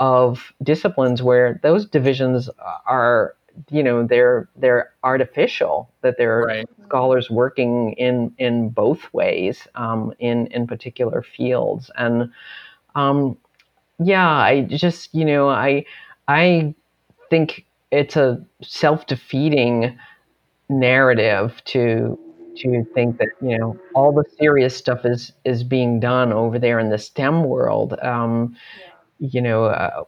of 0.00 0.52
disciplines 0.62 1.22
where 1.22 1.60
those 1.62 1.84
divisions 1.84 2.48
are 2.86 3.34
you 3.70 3.82
know 3.82 4.06
they're 4.06 4.48
they're 4.56 4.92
artificial 5.02 5.90
that 6.02 6.16
there 6.18 6.40
are 6.40 6.46
right. 6.46 6.68
scholars 6.86 7.30
working 7.30 7.92
in 7.92 8.32
in 8.38 8.68
both 8.68 9.12
ways 9.12 9.66
um, 9.74 10.12
in 10.18 10.46
in 10.48 10.66
particular 10.66 11.22
fields 11.22 11.90
and 11.96 12.30
um, 12.94 13.36
yeah 13.98 14.28
i 14.28 14.62
just 14.62 15.14
you 15.14 15.24
know 15.24 15.48
i 15.48 15.84
i 16.28 16.74
think 17.28 17.64
it's 17.90 18.16
a 18.16 18.44
self-defeating 18.62 19.98
narrative 20.68 21.60
to 21.64 22.18
to 22.56 22.84
think 22.94 23.18
that 23.18 23.28
you 23.40 23.58
know 23.58 23.78
all 23.94 24.12
the 24.12 24.24
serious 24.38 24.76
stuff 24.76 25.04
is 25.04 25.32
is 25.44 25.62
being 25.64 26.00
done 26.00 26.32
over 26.32 26.58
there 26.58 26.78
in 26.78 26.90
the 26.90 26.98
STEM 26.98 27.44
world. 27.44 27.94
Um, 28.02 28.56
yeah 28.78 28.86
you 29.20 29.40
know 29.40 29.64
uh, 29.66 30.02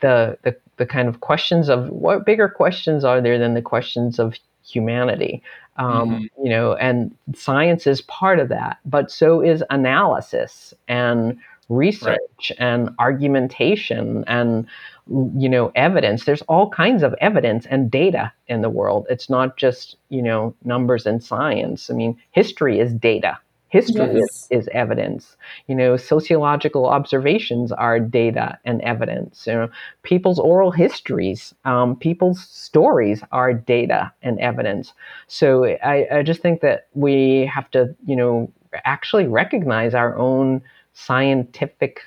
the, 0.00 0.36
the 0.42 0.56
the 0.76 0.86
kind 0.86 1.08
of 1.08 1.20
questions 1.20 1.68
of 1.68 1.88
what 1.88 2.26
bigger 2.26 2.48
questions 2.48 3.04
are 3.04 3.20
there 3.20 3.38
than 3.38 3.54
the 3.54 3.62
questions 3.62 4.18
of 4.18 4.34
humanity? 4.64 5.42
Um, 5.78 6.10
mm-hmm. 6.10 6.44
you 6.44 6.50
know 6.50 6.74
and 6.74 7.14
science 7.34 7.86
is 7.86 8.00
part 8.00 8.38
of 8.38 8.48
that 8.48 8.78
but 8.86 9.10
so 9.10 9.42
is 9.42 9.62
analysis 9.68 10.72
and 10.88 11.38
research 11.68 12.18
right. 12.50 12.56
and 12.58 12.90
argumentation 12.98 14.24
and 14.26 14.66
you 15.08 15.48
know 15.48 15.72
evidence. 15.74 16.24
There's 16.24 16.42
all 16.42 16.70
kinds 16.70 17.02
of 17.02 17.14
evidence 17.20 17.66
and 17.66 17.90
data 17.90 18.32
in 18.48 18.62
the 18.62 18.70
world. 18.70 19.06
It's 19.10 19.30
not 19.30 19.56
just 19.56 19.96
you 20.08 20.22
know 20.22 20.54
numbers 20.64 21.06
and 21.06 21.22
science. 21.22 21.90
I 21.90 21.94
mean 21.94 22.16
history 22.32 22.80
is 22.80 22.92
data 22.92 23.38
History 23.68 24.14
yes. 24.14 24.48
is, 24.50 24.62
is, 24.62 24.68
evidence. 24.72 25.36
You 25.66 25.74
know, 25.74 25.96
sociological 25.96 26.86
observations 26.86 27.72
are 27.72 27.98
data 27.98 28.58
and 28.64 28.80
evidence. 28.82 29.44
You 29.46 29.54
know, 29.54 29.68
people's 30.04 30.38
oral 30.38 30.70
histories, 30.70 31.52
um, 31.64 31.96
people's 31.96 32.40
stories 32.40 33.22
are 33.32 33.52
data 33.52 34.12
and 34.22 34.38
evidence. 34.38 34.92
So 35.26 35.64
I, 35.64 36.06
I 36.12 36.22
just 36.22 36.42
think 36.42 36.60
that 36.60 36.86
we 36.94 37.50
have 37.52 37.68
to, 37.72 37.94
you 38.06 38.14
know, 38.14 38.52
actually 38.84 39.26
recognize 39.26 39.94
our 39.94 40.16
own 40.16 40.62
scientific 40.92 42.02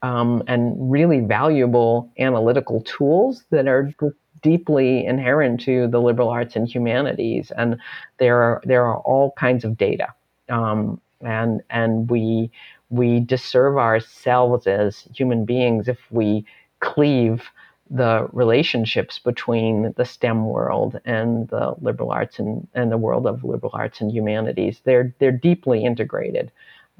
um, 0.00 0.42
and 0.48 0.74
really 0.90 1.20
valuable 1.20 2.10
analytical 2.18 2.80
tools 2.82 3.44
that 3.50 3.68
are 3.68 3.92
deeply 4.42 5.04
inherent 5.04 5.60
to 5.60 5.88
the 5.88 6.00
liberal 6.00 6.30
arts 6.30 6.56
and 6.56 6.66
humanities. 6.66 7.52
And 7.56 7.76
there 8.18 8.42
are 8.42 8.62
there 8.64 8.84
are 8.86 8.98
all 9.00 9.32
kinds 9.32 9.64
of 9.64 9.76
data 9.76 10.08
um, 10.52 11.00
and 11.22 11.62
and 11.70 12.10
we 12.10 12.50
we 12.90 13.20
disserve 13.20 13.78
ourselves 13.78 14.66
as 14.66 15.08
human 15.14 15.44
beings 15.46 15.88
if 15.88 15.98
we 16.10 16.44
cleave 16.80 17.42
the 17.90 18.28
relationships 18.32 19.18
between 19.18 19.94
the 19.96 20.04
STEM 20.04 20.46
world 20.46 21.00
and 21.04 21.48
the 21.48 21.74
liberal 21.80 22.10
arts 22.10 22.38
and, 22.38 22.66
and 22.74 22.90
the 22.92 22.98
world 22.98 23.26
of 23.26 23.44
liberal 23.44 23.72
arts 23.74 24.00
and 24.00 24.12
humanities. 24.12 24.80
They're 24.84 25.14
they're 25.18 25.32
deeply 25.32 25.84
integrated, 25.84 26.52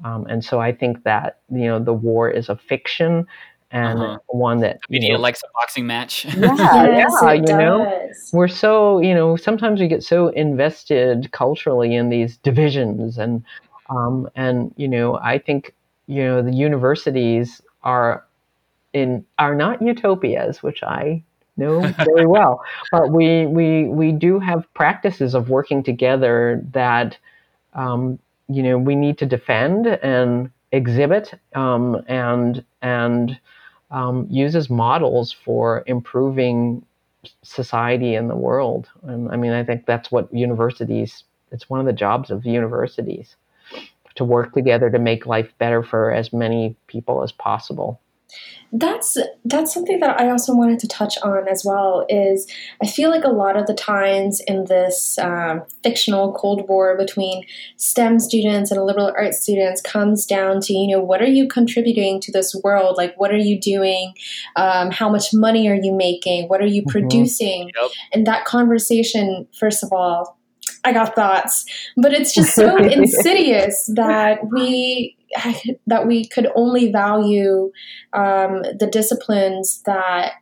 um, 0.03 0.25
and 0.27 0.43
so 0.43 0.59
I 0.59 0.71
think 0.73 1.03
that 1.03 1.39
you 1.51 1.67
know 1.67 1.79
the 1.79 1.93
war 1.93 2.29
is 2.29 2.49
a 2.49 2.57
fiction 2.57 3.27
and 3.73 3.99
uh-huh. 3.99 4.19
one 4.27 4.59
that 4.59 4.79
you 4.87 5.11
know, 5.11 5.19
likes 5.19 5.43
a 5.43 5.47
boxing 5.53 5.85
match. 5.85 6.25
Yeah, 6.25 6.85
yes, 6.87 7.13
yeah, 7.21 7.33
you 7.33 7.41
does. 7.41 7.57
know, 7.57 8.09
we're 8.31 8.47
so 8.47 9.01
you 9.01 9.13
know 9.13 9.35
sometimes 9.35 9.81
we 9.81 9.87
get 9.87 10.03
so 10.03 10.29
invested 10.29 11.31
culturally 11.31 11.95
in 11.95 12.09
these 12.09 12.37
divisions 12.37 13.17
and 13.17 13.43
um, 13.89 14.29
and 14.35 14.73
you 14.77 14.87
know, 14.87 15.17
I 15.17 15.37
think 15.39 15.73
you 16.07 16.23
know 16.23 16.41
the 16.41 16.53
universities 16.53 17.61
are 17.83 18.25
in 18.93 19.25
are 19.39 19.55
not 19.55 19.81
utopias, 19.81 20.63
which 20.63 20.83
I 20.83 21.23
know 21.57 21.81
very 21.81 22.27
well. 22.37 22.63
But 22.91 23.11
we 23.11 23.45
we 23.45 23.85
we 23.85 24.11
do 24.11 24.39
have 24.39 24.71
practices 24.73 25.33
of 25.33 25.49
working 25.49 25.83
together 25.83 26.61
that 26.71 27.17
um, 27.73 28.19
you 28.47 28.63
know 28.63 28.77
we 28.77 28.95
need 28.95 29.17
to 29.19 29.25
defend 29.25 29.87
and 29.87 30.49
exhibit 30.71 31.33
um, 31.55 32.01
and 32.07 32.63
and 32.81 33.39
um, 33.93 34.27
use 34.29 34.55
as 34.55 34.69
models 34.69 35.31
for 35.31 35.83
improving 35.85 36.85
society 37.43 38.15
in 38.15 38.27
the 38.27 38.35
world. 38.35 38.89
And 39.03 39.31
I 39.31 39.37
mean, 39.37 39.53
I 39.53 39.63
think 39.63 39.85
that's 39.85 40.11
what 40.11 40.33
universities. 40.33 41.23
It's 41.51 41.69
one 41.69 41.79
of 41.79 41.85
the 41.85 41.93
jobs 41.93 42.31
of 42.31 42.45
universities 42.45 43.35
to 44.15 44.23
work 44.25 44.53
together 44.53 44.89
to 44.89 44.99
make 44.99 45.25
life 45.25 45.53
better 45.59 45.83
for 45.83 46.11
as 46.11 46.33
many 46.33 46.75
people 46.87 47.23
as 47.23 47.31
possible 47.31 47.99
that's 48.75 49.17
that's 49.45 49.71
something 49.71 49.99
that 49.99 50.19
I 50.19 50.31
also 50.31 50.55
wanted 50.55 50.79
to 50.79 50.87
touch 50.87 51.15
on 51.19 51.47
as 51.47 51.63
well. 51.63 52.05
Is 52.09 52.51
I 52.81 52.87
feel 52.87 53.11
like 53.11 53.23
a 53.23 53.29
lot 53.29 53.55
of 53.55 53.67
the 53.67 53.73
times 53.75 54.41
in 54.47 54.65
this 54.65 55.19
um, 55.19 55.63
fictional 55.83 56.33
Cold 56.33 56.67
War 56.67 56.97
between 56.97 57.43
STEM 57.77 58.19
students 58.19 58.71
and 58.71 58.83
liberal 58.83 59.13
arts 59.15 59.41
students 59.41 59.79
comes 59.79 60.25
down 60.25 60.59
to 60.61 60.73
you 60.73 60.87
know 60.87 61.03
what 61.03 61.21
are 61.21 61.27
you 61.27 61.47
contributing 61.47 62.19
to 62.21 62.31
this 62.31 62.55
world? 62.63 62.97
Like 62.97 63.13
what 63.17 63.31
are 63.31 63.37
you 63.37 63.59
doing? 63.59 64.15
Um, 64.55 64.89
how 64.89 65.07
much 65.07 65.33
money 65.33 65.69
are 65.69 65.79
you 65.79 65.93
making? 65.93 66.49
What 66.49 66.61
are 66.61 66.67
you 66.67 66.81
mm-hmm. 66.81 66.91
producing? 66.91 67.71
Yep. 67.79 67.91
And 68.11 68.25
that 68.25 68.45
conversation, 68.45 69.47
first 69.59 69.83
of 69.83 69.93
all, 69.93 70.39
I 70.83 70.91
got 70.91 71.15
thoughts, 71.15 71.65
but 71.95 72.11
it's 72.13 72.33
just 72.33 72.55
so 72.55 72.75
insidious 72.83 73.89
that 73.95 74.39
we 74.51 75.15
that 75.87 76.07
we 76.07 76.27
could 76.27 76.47
only 76.55 76.91
value 76.91 77.71
um, 78.13 78.63
the 78.77 78.89
disciplines 78.91 79.81
that 79.85 80.33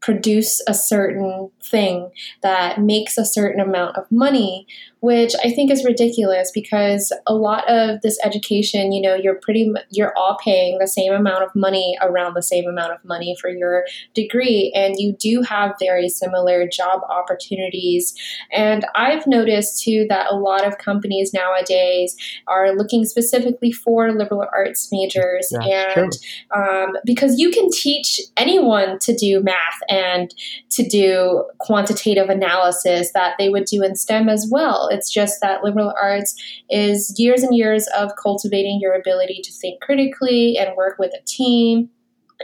produce 0.00 0.62
a 0.68 0.74
certain 0.74 1.50
thing 1.64 2.10
that 2.42 2.80
makes 2.80 3.18
a 3.18 3.24
certain 3.24 3.60
amount 3.60 3.96
of 3.96 4.04
money 4.12 4.66
which 5.06 5.34
I 5.44 5.52
think 5.52 5.70
is 5.70 5.84
ridiculous 5.84 6.50
because 6.52 7.12
a 7.28 7.32
lot 7.32 7.62
of 7.70 8.00
this 8.00 8.18
education, 8.24 8.90
you 8.90 9.00
know, 9.00 9.14
you're 9.14 9.36
pretty, 9.36 9.72
you're 9.90 10.12
all 10.18 10.36
paying 10.42 10.78
the 10.80 10.88
same 10.88 11.12
amount 11.12 11.44
of 11.44 11.54
money 11.54 11.96
around 12.02 12.34
the 12.34 12.42
same 12.42 12.66
amount 12.66 12.92
of 12.92 13.04
money 13.04 13.36
for 13.40 13.48
your 13.48 13.84
degree, 14.14 14.72
and 14.74 14.96
you 14.98 15.12
do 15.12 15.42
have 15.42 15.76
very 15.78 16.08
similar 16.08 16.66
job 16.66 17.02
opportunities. 17.08 18.14
And 18.50 18.84
I've 18.96 19.28
noticed 19.28 19.80
too 19.80 20.06
that 20.08 20.26
a 20.28 20.34
lot 20.34 20.66
of 20.66 20.78
companies 20.78 21.32
nowadays 21.32 22.16
are 22.48 22.74
looking 22.74 23.04
specifically 23.04 23.70
for 23.70 24.10
liberal 24.10 24.44
arts 24.52 24.88
majors, 24.90 25.52
and 25.62 26.12
um, 26.52 26.96
because 27.04 27.38
you 27.38 27.52
can 27.52 27.70
teach 27.70 28.20
anyone 28.36 28.98
to 29.02 29.14
do 29.14 29.40
math 29.40 29.78
and 29.88 30.34
to 30.70 30.82
do 30.82 31.44
quantitative 31.58 32.28
analysis 32.28 33.12
that 33.12 33.36
they 33.38 33.48
would 33.48 33.66
do 33.66 33.84
in 33.84 33.94
STEM 33.94 34.28
as 34.28 34.48
well 34.50 34.88
It's 34.96 35.12
just 35.12 35.40
that 35.40 35.62
liberal 35.62 35.94
arts 36.00 36.34
is 36.70 37.14
years 37.18 37.42
and 37.42 37.54
years 37.54 37.86
of 37.96 38.12
cultivating 38.20 38.78
your 38.80 38.94
ability 38.94 39.40
to 39.44 39.52
think 39.52 39.80
critically 39.80 40.56
and 40.58 40.76
work 40.76 40.98
with 40.98 41.12
a 41.14 41.24
team 41.26 41.90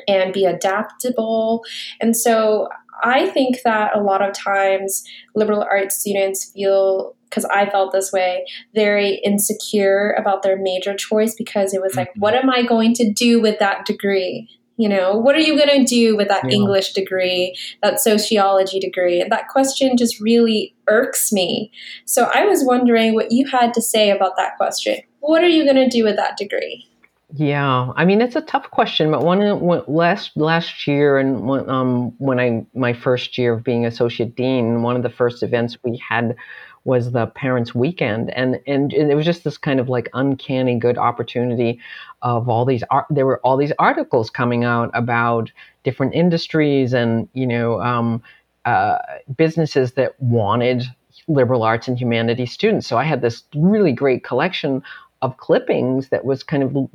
and 0.06 0.32
be 0.32 0.44
adaptable. 0.44 1.64
And 2.00 2.16
so 2.16 2.68
I 3.02 3.28
think 3.30 3.62
that 3.64 3.96
a 3.96 4.00
lot 4.00 4.22
of 4.22 4.32
times 4.32 5.02
liberal 5.34 5.62
arts 5.62 5.96
students 5.96 6.50
feel 6.52 7.16
because 7.28 7.44
I 7.46 7.68
felt 7.70 7.92
this 7.92 8.12
way, 8.12 8.44
very 8.74 9.14
insecure 9.24 10.14
about 10.18 10.42
their 10.42 10.58
major 10.58 10.94
choice 10.94 11.34
because 11.34 11.72
it 11.72 11.80
was 11.80 11.96
like, 11.96 12.10
mm-hmm. 12.10 12.20
what 12.20 12.34
am 12.34 12.50
I 12.50 12.62
going 12.62 12.92
to 12.94 13.10
do 13.10 13.40
with 13.40 13.58
that 13.58 13.86
degree? 13.86 14.50
You 14.76 14.88
know, 14.88 15.16
what 15.16 15.36
are 15.36 15.40
you 15.40 15.56
going 15.56 15.84
to 15.84 15.84
do 15.84 16.16
with 16.16 16.28
that 16.28 16.44
yeah. 16.44 16.56
English 16.56 16.92
degree, 16.92 17.56
that 17.82 18.00
sociology 18.00 18.80
degree? 18.80 19.20
And 19.20 19.30
that 19.30 19.48
question 19.48 19.96
just 19.96 20.18
really 20.20 20.74
irks 20.88 21.32
me. 21.32 21.70
So 22.06 22.30
I 22.32 22.46
was 22.46 22.64
wondering 22.64 23.14
what 23.14 23.30
you 23.30 23.46
had 23.46 23.74
to 23.74 23.82
say 23.82 24.10
about 24.10 24.36
that 24.38 24.56
question. 24.56 24.98
What 25.20 25.44
are 25.44 25.48
you 25.48 25.64
going 25.64 25.76
to 25.76 25.88
do 25.88 26.04
with 26.04 26.16
that 26.16 26.36
degree? 26.36 26.88
Yeah, 27.34 27.92
I 27.96 28.04
mean 28.04 28.20
it's 28.20 28.36
a 28.36 28.42
tough 28.42 28.70
question, 28.70 29.10
but 29.10 29.22
one 29.22 29.40
last 29.86 30.36
last 30.36 30.86
year 30.86 31.18
and 31.18 31.48
when, 31.48 31.68
um, 31.70 32.12
when 32.18 32.38
I 32.38 32.66
my 32.74 32.92
first 32.92 33.38
year 33.38 33.54
of 33.54 33.64
being 33.64 33.86
associate 33.86 34.36
dean, 34.36 34.82
one 34.82 34.96
of 34.96 35.02
the 35.02 35.08
first 35.08 35.42
events 35.42 35.78
we 35.82 35.96
had 35.96 36.36
was 36.84 37.12
the 37.12 37.26
parents' 37.26 37.74
weekend, 37.74 38.30
and 38.30 38.60
and 38.66 38.92
it 38.92 39.14
was 39.14 39.24
just 39.24 39.44
this 39.44 39.56
kind 39.58 39.80
of 39.80 39.88
like 39.88 40.08
uncanny 40.14 40.78
good 40.78 40.98
opportunity 40.98 41.80
of 42.22 42.48
all 42.48 42.64
these 42.64 42.82
art. 42.90 43.06
There 43.10 43.26
were 43.26 43.40
all 43.44 43.56
these 43.56 43.72
articles 43.78 44.30
coming 44.30 44.64
out 44.64 44.90
about 44.94 45.50
different 45.84 46.14
industries 46.14 46.92
and 46.92 47.28
you 47.34 47.46
know 47.46 47.80
um, 47.80 48.22
uh, 48.64 48.98
businesses 49.36 49.92
that 49.92 50.20
wanted 50.20 50.84
liberal 51.28 51.62
arts 51.62 51.88
and 51.88 51.98
humanities 51.98 52.52
students. 52.52 52.86
So 52.86 52.96
I 52.98 53.04
had 53.04 53.22
this 53.22 53.44
really 53.54 53.92
great 53.92 54.24
collection 54.24 54.82
of 55.22 55.36
clippings 55.36 56.08
that 56.08 56.24
was 56.24 56.42
kind 56.42 56.62
of 56.64 56.88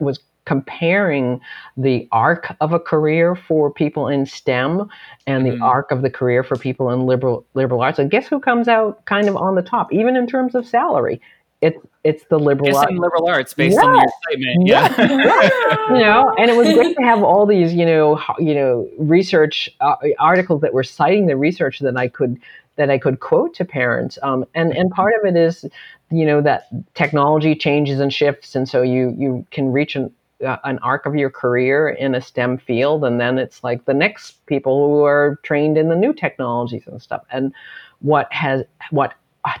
was 0.00 0.18
comparing 0.46 1.40
the 1.76 2.08
arc 2.12 2.56
of 2.60 2.72
a 2.72 2.80
career 2.80 3.36
for 3.36 3.70
people 3.70 4.08
in 4.08 4.24
STEM 4.24 4.88
and 5.26 5.44
the 5.44 5.50
mm-hmm. 5.50 5.62
arc 5.62 5.90
of 5.90 6.02
the 6.02 6.10
career 6.10 6.42
for 6.42 6.56
people 6.56 6.90
in 6.90 7.04
liberal 7.04 7.44
liberal 7.54 7.82
arts. 7.82 7.98
And 7.98 8.10
guess 8.10 8.26
who 8.26 8.40
comes 8.40 8.68
out 8.68 9.04
kind 9.04 9.28
of 9.28 9.36
on 9.36 9.56
the 9.56 9.62
top, 9.62 9.92
even 9.92 10.16
in 10.16 10.26
terms 10.26 10.54
of 10.54 10.66
salary? 10.66 11.20
It's 11.60 11.78
it's 12.04 12.24
the 12.30 12.38
liberal 12.38 12.76
arts. 12.76 12.92
liberal 12.92 13.28
arts 13.28 13.52
based 13.52 13.78
on 13.78 13.94
your 13.94 14.12
statement. 14.22 14.68
Yeah. 14.68 15.88
you 15.90 15.98
know, 15.98 16.32
and 16.38 16.50
it 16.50 16.56
was 16.56 16.72
great 16.72 16.96
to 16.96 17.02
have 17.02 17.22
all 17.22 17.46
these, 17.46 17.74
you 17.74 17.84
know, 17.84 18.22
you 18.38 18.54
know, 18.54 18.88
research 18.98 19.68
uh, 19.80 19.96
articles 20.18 20.60
that 20.60 20.72
were 20.72 20.84
citing 20.84 21.26
the 21.26 21.36
research 21.36 21.80
that 21.80 21.96
I 21.96 22.08
could 22.08 22.38
that 22.76 22.90
I 22.90 22.98
could 22.98 23.20
quote 23.20 23.54
to 23.54 23.64
parents. 23.64 24.18
Um, 24.22 24.44
and 24.54 24.76
and 24.76 24.90
part 24.90 25.14
of 25.18 25.26
it 25.26 25.36
is, 25.36 25.64
you 26.10 26.24
know, 26.24 26.40
that 26.42 26.68
technology 26.94 27.54
changes 27.54 28.00
and 28.00 28.12
shifts, 28.12 28.54
and 28.54 28.68
so 28.68 28.82
you 28.82 29.14
you 29.18 29.46
can 29.50 29.72
reach 29.72 29.96
an 29.96 30.12
uh, 30.44 30.56
an 30.64 30.78
arc 30.80 31.06
of 31.06 31.14
your 31.14 31.30
career 31.30 31.88
in 31.88 32.14
a 32.14 32.20
STEM 32.20 32.58
field, 32.58 33.04
and 33.04 33.20
then 33.20 33.38
it's 33.38 33.64
like 33.64 33.84
the 33.84 33.94
next 33.94 34.44
people 34.46 34.88
who 34.88 35.04
are 35.04 35.38
trained 35.42 35.78
in 35.78 35.88
the 35.88 35.96
new 35.96 36.12
technologies 36.12 36.82
and 36.86 37.00
stuff. 37.00 37.22
And 37.30 37.52
what 38.00 38.32
has 38.32 38.64
what 38.90 39.14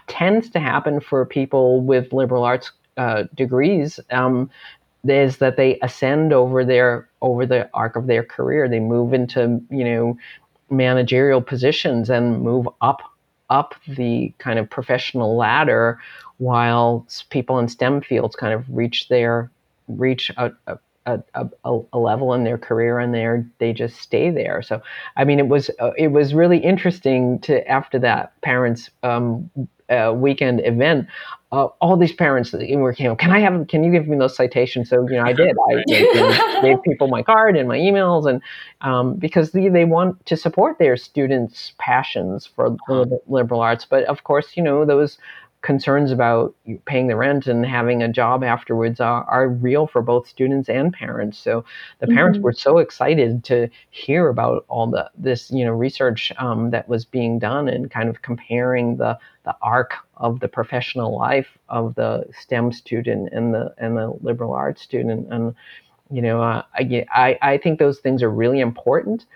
tends 0.08 0.50
to 0.50 0.60
happen 0.60 1.00
for 1.00 1.24
people 1.24 1.80
with 1.80 2.12
liberal 2.12 2.44
arts 2.44 2.72
uh, 2.96 3.24
degrees 3.34 4.00
um, 4.10 4.50
is 5.06 5.36
that 5.38 5.56
they 5.56 5.78
ascend 5.80 6.32
over 6.32 6.64
their 6.64 7.08
over 7.22 7.46
the 7.46 7.68
arc 7.74 7.96
of 7.96 8.06
their 8.06 8.24
career. 8.24 8.68
They 8.68 8.80
move 8.80 9.12
into 9.12 9.60
you 9.70 9.84
know 9.84 10.18
managerial 10.70 11.40
positions 11.40 12.10
and 12.10 12.42
move 12.42 12.68
up 12.80 13.02
up 13.48 13.74
the 13.86 14.32
kind 14.38 14.58
of 14.58 14.68
professional 14.68 15.36
ladder 15.36 16.00
while 16.38 17.06
people 17.30 17.58
in 17.58 17.68
STEM 17.68 18.02
fields 18.02 18.34
kind 18.34 18.52
of 18.52 18.64
reach 18.68 19.08
their 19.08 19.50
reach 19.88 20.30
a, 20.36 20.52
a 20.66 20.78
a, 21.06 21.22
a, 21.34 21.80
a, 21.92 21.98
level 21.98 22.34
in 22.34 22.42
their 22.42 22.58
career 22.58 22.98
and 22.98 23.14
they 23.14 23.44
they 23.58 23.72
just 23.72 24.00
stay 24.00 24.28
there. 24.28 24.60
So 24.60 24.82
I 25.16 25.24
mean, 25.24 25.38
it 25.38 25.46
was 25.46 25.70
uh, 25.78 25.92
it 25.96 26.08
was 26.08 26.34
really 26.34 26.58
interesting 26.58 27.38
to 27.40 27.66
after 27.68 27.98
that 28.00 28.40
parents 28.40 28.90
um, 29.04 29.48
uh, 29.88 30.12
weekend 30.14 30.64
event. 30.64 31.06
Uh, 31.52 31.66
all 31.80 31.96
these 31.96 32.12
parents 32.12 32.52
were, 32.52 32.92
you 32.98 33.04
know, 33.04 33.14
can 33.14 33.30
I 33.30 33.38
have, 33.38 33.68
can 33.68 33.84
you 33.84 33.92
give 33.92 34.08
me 34.08 34.18
those 34.18 34.34
citations? 34.34 34.90
So, 34.90 35.06
you 35.08 35.16
know, 35.16 35.22
I 35.22 35.32
did. 35.32 35.56
I 35.70 35.82
gave, 35.86 36.12
gave 36.62 36.82
people 36.82 37.06
my 37.06 37.22
card 37.22 37.56
and 37.56 37.68
my 37.68 37.78
emails, 37.78 38.28
and 38.28 38.42
um, 38.80 39.14
because 39.14 39.52
they, 39.52 39.68
they 39.68 39.84
want 39.84 40.26
to 40.26 40.36
support 40.36 40.78
their 40.78 40.96
students' 40.96 41.72
passions 41.78 42.46
for 42.46 42.76
the 42.88 43.20
liberal 43.28 43.60
arts. 43.60 43.84
But 43.84 44.04
of 44.04 44.24
course, 44.24 44.56
you 44.56 44.62
know, 44.62 44.84
those 44.84 45.18
concerns 45.62 46.12
about 46.12 46.54
paying 46.84 47.08
the 47.08 47.16
rent 47.16 47.46
and 47.46 47.66
having 47.66 48.02
a 48.02 48.08
job 48.08 48.44
afterwards 48.44 49.00
are, 49.00 49.24
are 49.24 49.48
real 49.48 49.86
for 49.86 50.00
both 50.00 50.28
students 50.28 50.68
and 50.68 50.92
parents. 50.92 51.38
So 51.38 51.64
the 51.98 52.06
parents 52.06 52.36
mm-hmm. 52.36 52.44
were 52.44 52.52
so 52.52 52.78
excited 52.78 53.42
to 53.44 53.68
hear 53.90 54.28
about 54.28 54.64
all 54.68 54.86
the 54.86 55.10
this 55.16 55.50
you 55.50 55.64
know 55.64 55.72
research 55.72 56.32
um, 56.38 56.70
that 56.70 56.88
was 56.88 57.04
being 57.04 57.38
done 57.38 57.68
and 57.68 57.90
kind 57.90 58.08
of 58.08 58.22
comparing 58.22 58.96
the 58.96 59.18
the 59.44 59.56
arc 59.62 59.94
of 60.16 60.40
the 60.40 60.48
professional 60.48 61.16
life 61.16 61.58
of 61.68 61.94
the 61.94 62.24
STEM 62.40 62.72
student 62.72 63.30
and 63.32 63.54
the 63.54 63.74
and 63.78 63.96
the 63.96 64.10
liberal 64.20 64.52
arts 64.52 64.82
student. 64.82 65.32
And 65.32 65.54
you 66.10 66.22
know, 66.22 66.42
uh, 66.42 66.62
I, 66.74 67.38
I 67.42 67.58
think 67.58 67.78
those 67.78 67.98
things 67.98 68.22
are 68.22 68.30
really 68.30 68.60
important. 68.60 69.26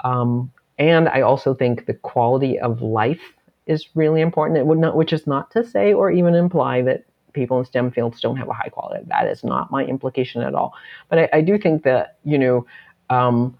Um, 0.00 0.52
and 0.78 1.08
I 1.08 1.22
also 1.22 1.54
think 1.54 1.86
the 1.86 1.94
quality 1.94 2.58
of 2.58 2.82
life 2.82 3.22
is 3.68 3.88
really 3.94 4.20
important. 4.20 4.58
It 4.58 4.66
would 4.66 4.78
not, 4.78 4.96
which 4.96 5.12
is 5.12 5.26
not 5.26 5.50
to 5.52 5.64
say 5.64 5.92
or 5.92 6.10
even 6.10 6.34
imply 6.34 6.82
that 6.82 7.04
people 7.34 7.58
in 7.58 7.64
STEM 7.64 7.92
fields 7.92 8.20
don't 8.20 8.36
have 8.36 8.48
a 8.48 8.52
high 8.52 8.70
quality. 8.70 9.04
That 9.08 9.28
is 9.28 9.44
not 9.44 9.70
my 9.70 9.84
implication 9.84 10.42
at 10.42 10.54
all. 10.54 10.74
But 11.08 11.18
I, 11.18 11.28
I 11.34 11.40
do 11.42 11.58
think 11.58 11.84
that 11.84 12.16
you 12.24 12.38
know, 12.38 12.66
um, 13.10 13.56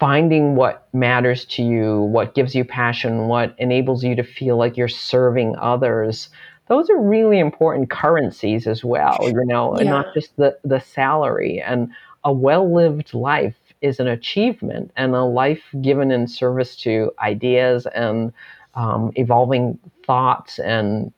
finding 0.00 0.56
what 0.56 0.88
matters 0.94 1.44
to 1.44 1.62
you, 1.62 2.00
what 2.00 2.34
gives 2.34 2.54
you 2.54 2.64
passion, 2.64 3.28
what 3.28 3.54
enables 3.58 4.02
you 4.02 4.16
to 4.16 4.24
feel 4.24 4.56
like 4.56 4.76
you're 4.76 4.88
serving 4.88 5.54
others. 5.56 6.30
Those 6.68 6.88
are 6.88 6.98
really 6.98 7.38
important 7.38 7.90
currencies 7.90 8.66
as 8.66 8.82
well, 8.82 9.18
you 9.22 9.44
know, 9.44 9.74
yeah. 9.74 9.80
and 9.80 9.90
not 9.90 10.14
just 10.14 10.34
the, 10.36 10.56
the 10.64 10.80
salary. 10.80 11.60
And 11.60 11.90
a 12.24 12.32
well 12.32 12.72
lived 12.72 13.12
life 13.12 13.56
is 13.82 13.98
an 13.98 14.08
achievement, 14.08 14.90
and 14.96 15.14
a 15.14 15.24
life 15.24 15.62
given 15.80 16.10
in 16.10 16.26
service 16.26 16.76
to 16.76 17.10
ideas 17.18 17.86
and 17.94 18.32
um, 18.74 19.12
evolving 19.16 19.78
thoughts 20.06 20.58
and 20.58 21.12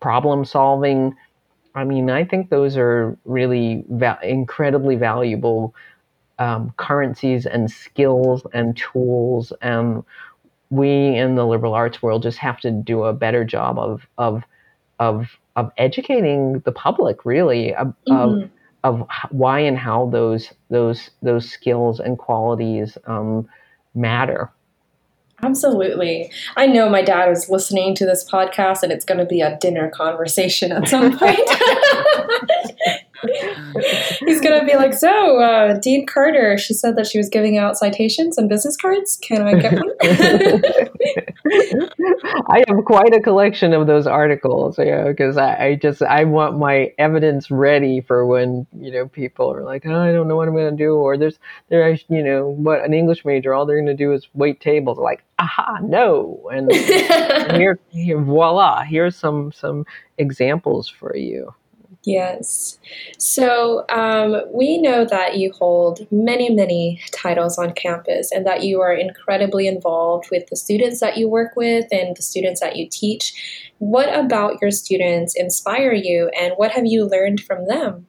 problem 0.00 0.44
solving. 0.44 1.14
I 1.74 1.84
mean, 1.84 2.10
I 2.10 2.24
think 2.24 2.50
those 2.50 2.76
are 2.76 3.16
really 3.24 3.84
va- 3.88 4.18
incredibly 4.22 4.96
valuable 4.96 5.74
um, 6.38 6.72
currencies 6.76 7.46
and 7.46 7.70
skills 7.70 8.46
and 8.52 8.76
tools. 8.76 9.52
And 9.60 10.04
we 10.70 11.16
in 11.16 11.34
the 11.34 11.46
liberal 11.46 11.74
arts 11.74 12.02
world 12.02 12.22
just 12.22 12.38
have 12.38 12.60
to 12.60 12.70
do 12.70 13.04
a 13.04 13.12
better 13.12 13.44
job 13.44 13.78
of 13.78 14.06
of 14.18 14.44
of 14.98 15.38
of 15.56 15.72
educating 15.76 16.60
the 16.60 16.72
public, 16.72 17.24
really, 17.24 17.74
of, 17.74 17.88
mm-hmm. 18.08 18.44
of, 18.84 19.00
of 19.00 19.08
why 19.30 19.58
and 19.58 19.76
how 19.76 20.08
those 20.10 20.52
those 20.70 21.10
those 21.22 21.48
skills 21.48 22.00
and 22.00 22.18
qualities 22.18 22.96
um, 23.06 23.48
matter. 23.94 24.50
Absolutely. 25.42 26.30
I 26.56 26.66
know 26.66 26.88
my 26.88 27.02
dad 27.02 27.30
is 27.30 27.48
listening 27.48 27.94
to 27.96 28.04
this 28.04 28.28
podcast 28.28 28.82
and 28.82 28.90
it's 28.90 29.04
going 29.04 29.18
to 29.18 29.24
be 29.24 29.40
a 29.40 29.56
dinner 29.58 29.88
conversation 29.88 30.72
at 30.72 30.88
some 30.88 31.16
point. 31.18 31.38
He's 34.20 34.40
going 34.40 34.60
to 34.60 34.64
be 34.66 34.76
like, 34.76 34.94
So, 34.94 35.40
uh, 35.40 35.78
Dean 35.80 36.06
Carter, 36.06 36.56
she 36.58 36.74
said 36.74 36.96
that 36.96 37.06
she 37.06 37.18
was 37.18 37.28
giving 37.28 37.58
out 37.58 37.76
citations 37.76 38.38
and 38.38 38.48
business 38.48 38.76
cards. 38.76 39.18
Can 39.20 39.42
I 39.42 39.54
get 39.54 39.74
one? 39.74 39.92
I 42.48 42.64
have 42.68 42.84
quite 42.84 43.14
a 43.14 43.20
collection 43.20 43.72
of 43.72 43.86
those 43.86 44.06
articles, 44.06 44.78
yeah, 44.78 45.08
because 45.08 45.36
I, 45.36 45.64
I, 45.64 45.74
just, 45.74 46.02
I 46.02 46.24
want 46.24 46.58
my 46.58 46.92
evidence 46.98 47.50
ready 47.50 48.00
for 48.00 48.26
when, 48.26 48.66
you 48.78 48.92
know, 48.92 49.08
people 49.08 49.52
are 49.52 49.64
like, 49.64 49.84
oh, 49.86 50.00
I 50.00 50.12
don't 50.12 50.28
know 50.28 50.36
what 50.36 50.48
I'm 50.48 50.54
going 50.54 50.76
to 50.76 50.84
do. 50.84 50.94
Or 50.94 51.16
there's, 51.16 51.38
there, 51.68 51.90
you 52.08 52.22
know, 52.22 52.46
what 52.46 52.84
an 52.84 52.94
English 52.94 53.24
major, 53.24 53.52
all 53.54 53.66
they're 53.66 53.76
going 53.76 53.86
to 53.86 53.94
do 53.94 54.12
is 54.12 54.28
wait 54.34 54.60
tables. 54.60 54.98
Like, 54.98 55.24
aha, 55.38 55.78
no. 55.82 56.48
And, 56.52 56.70
and 56.70 57.52
here, 57.56 57.78
here, 57.90 58.20
voila, 58.20 58.82
here's 58.82 59.16
some, 59.16 59.52
some 59.52 59.86
examples 60.18 60.88
for 60.88 61.16
you. 61.16 61.54
Yes. 62.08 62.78
So 63.18 63.84
um, 63.90 64.40
we 64.50 64.78
know 64.80 65.04
that 65.04 65.36
you 65.36 65.52
hold 65.52 66.10
many, 66.10 66.48
many 66.48 67.02
titles 67.12 67.58
on 67.58 67.74
campus 67.74 68.32
and 68.32 68.46
that 68.46 68.62
you 68.62 68.80
are 68.80 68.94
incredibly 68.94 69.66
involved 69.66 70.30
with 70.30 70.46
the 70.48 70.56
students 70.56 71.00
that 71.00 71.18
you 71.18 71.28
work 71.28 71.54
with 71.54 71.86
and 71.90 72.16
the 72.16 72.22
students 72.22 72.62
that 72.62 72.76
you 72.76 72.88
teach. 72.90 73.34
What 73.76 74.08
about 74.18 74.54
your 74.62 74.70
students 74.70 75.34
inspire 75.36 75.92
you 75.92 76.30
and 76.40 76.54
what 76.56 76.70
have 76.70 76.86
you 76.86 77.04
learned 77.04 77.42
from 77.42 77.66
them? 77.66 78.06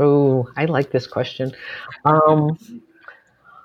Oh, 0.00 0.48
I 0.56 0.64
like 0.64 0.90
this 0.90 1.06
question. 1.06 1.52
Um, 2.04 2.58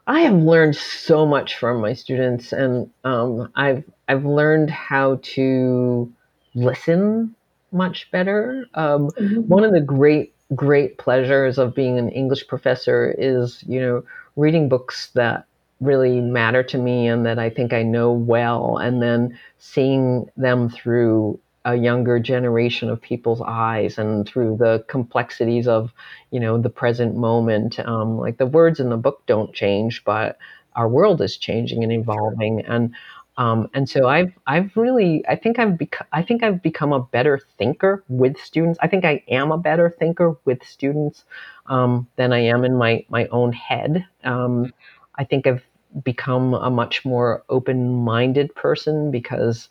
I 0.05 0.19
have 0.19 0.35
learned 0.35 0.75
so 0.75 1.25
much 1.25 1.57
from 1.57 1.81
my 1.81 1.93
students, 1.93 2.53
and 2.53 2.91
um, 3.03 3.51
I've 3.55 3.83
I've 4.07 4.25
learned 4.25 4.69
how 4.69 5.19
to 5.35 6.13
listen 6.53 7.35
much 7.71 8.09
better. 8.11 8.65
Um, 8.73 9.09
mm-hmm. 9.11 9.41
One 9.41 9.63
of 9.63 9.71
the 9.71 9.81
great 9.81 10.33
great 10.55 10.97
pleasures 10.97 11.57
of 11.57 11.75
being 11.75 11.97
an 11.97 12.09
English 12.09 12.47
professor 12.47 13.13
is 13.17 13.63
you 13.67 13.79
know 13.79 14.03
reading 14.35 14.69
books 14.69 15.09
that 15.13 15.45
really 15.81 16.21
matter 16.21 16.63
to 16.63 16.77
me 16.77 17.07
and 17.07 17.25
that 17.25 17.37
I 17.37 17.49
think 17.49 17.73
I 17.73 17.83
know 17.83 18.11
well, 18.11 18.77
and 18.77 19.01
then 19.01 19.37
seeing 19.59 20.29
them 20.37 20.69
through 20.69 21.39
a 21.65 21.75
younger 21.75 22.17
generation 22.17 22.89
of 22.89 23.01
people's 23.01 23.41
eyes 23.41 23.97
and 23.97 24.25
through 24.25 24.55
the 24.55 24.85
complexities 24.87 25.67
of 25.67 25.91
you 26.31 26.39
know 26.39 26.57
the 26.57 26.69
present 26.69 27.15
moment 27.15 27.77
um, 27.81 28.17
like 28.17 28.37
the 28.37 28.45
words 28.45 28.79
in 28.79 28.89
the 28.89 28.95
book 28.95 29.21
don't 29.25 29.53
change 29.53 30.03
but 30.05 30.37
our 30.77 30.87
world 30.87 31.21
is 31.21 31.35
changing 31.35 31.83
and 31.83 31.91
evolving 31.91 32.61
and 32.61 32.95
um, 33.37 33.69
and 33.73 33.87
so 33.87 34.07
I've 34.07 34.33
I've 34.47 34.75
really 34.75 35.23
I 35.27 35.35
think 35.35 35.59
I've 35.59 35.77
become 35.77 36.07
I 36.11 36.23
think 36.23 36.43
I've 36.43 36.61
become 36.61 36.91
a 36.91 36.99
better 37.01 37.39
thinker 37.57 38.03
with 38.09 38.37
students. 38.39 38.79
I 38.81 38.87
think 38.87 39.05
I 39.05 39.23
am 39.29 39.51
a 39.51 39.57
better 39.57 39.95
thinker 39.99 40.35
with 40.45 40.63
students 40.63 41.23
um, 41.67 42.07
than 42.15 42.33
I 42.33 42.39
am 42.39 42.65
in 42.65 42.75
my 42.75 43.05
my 43.09 43.27
own 43.27 43.53
head. 43.53 44.05
Um, 44.23 44.73
I 45.15 45.23
think 45.23 45.45
I've 45.45 45.63
become 46.03 46.55
a 46.55 46.69
much 46.69 47.05
more 47.05 47.43
open 47.49 48.03
minded 48.03 48.53
person 48.55 49.11
because 49.11 49.69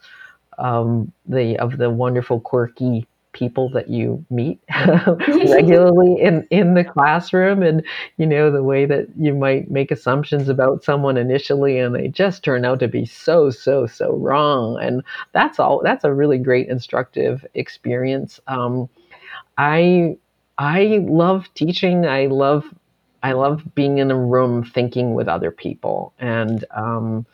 um, 0.58 1.12
the 1.26 1.58
of 1.58 1.76
the 1.76 1.90
wonderful 1.90 2.40
quirky 2.40 3.06
people 3.36 3.68
that 3.68 3.90
you 3.90 4.24
meet 4.30 4.58
regularly 5.28 6.18
in 6.20 6.46
in 6.50 6.72
the 6.72 6.84
classroom 6.84 7.62
and 7.62 7.84
you 8.16 8.26
know 8.26 8.50
the 8.50 8.62
way 8.62 8.86
that 8.86 9.06
you 9.18 9.34
might 9.34 9.70
make 9.70 9.90
assumptions 9.90 10.48
about 10.48 10.82
someone 10.82 11.18
initially 11.18 11.78
and 11.78 11.94
they 11.94 12.08
just 12.08 12.42
turn 12.42 12.64
out 12.64 12.80
to 12.80 12.88
be 12.88 13.04
so 13.04 13.50
so 13.50 13.86
so 13.86 14.12
wrong. 14.14 14.80
And 14.80 15.02
that's 15.32 15.60
all 15.60 15.82
that's 15.82 16.04
a 16.04 16.14
really 16.14 16.38
great 16.38 16.68
instructive 16.68 17.44
experience. 17.54 18.40
Um, 18.46 18.88
i 19.58 20.16
i 20.58 21.04
love 21.06 21.46
teaching. 21.54 22.06
I 22.06 22.26
love 22.26 22.64
i 23.22 23.32
love 23.32 23.62
being 23.74 23.98
in 23.98 24.10
a 24.10 24.18
room 24.18 24.64
thinking 24.64 25.14
with 25.14 25.28
other 25.28 25.50
people. 25.50 26.14
And 26.18 26.64
um, 26.74 27.26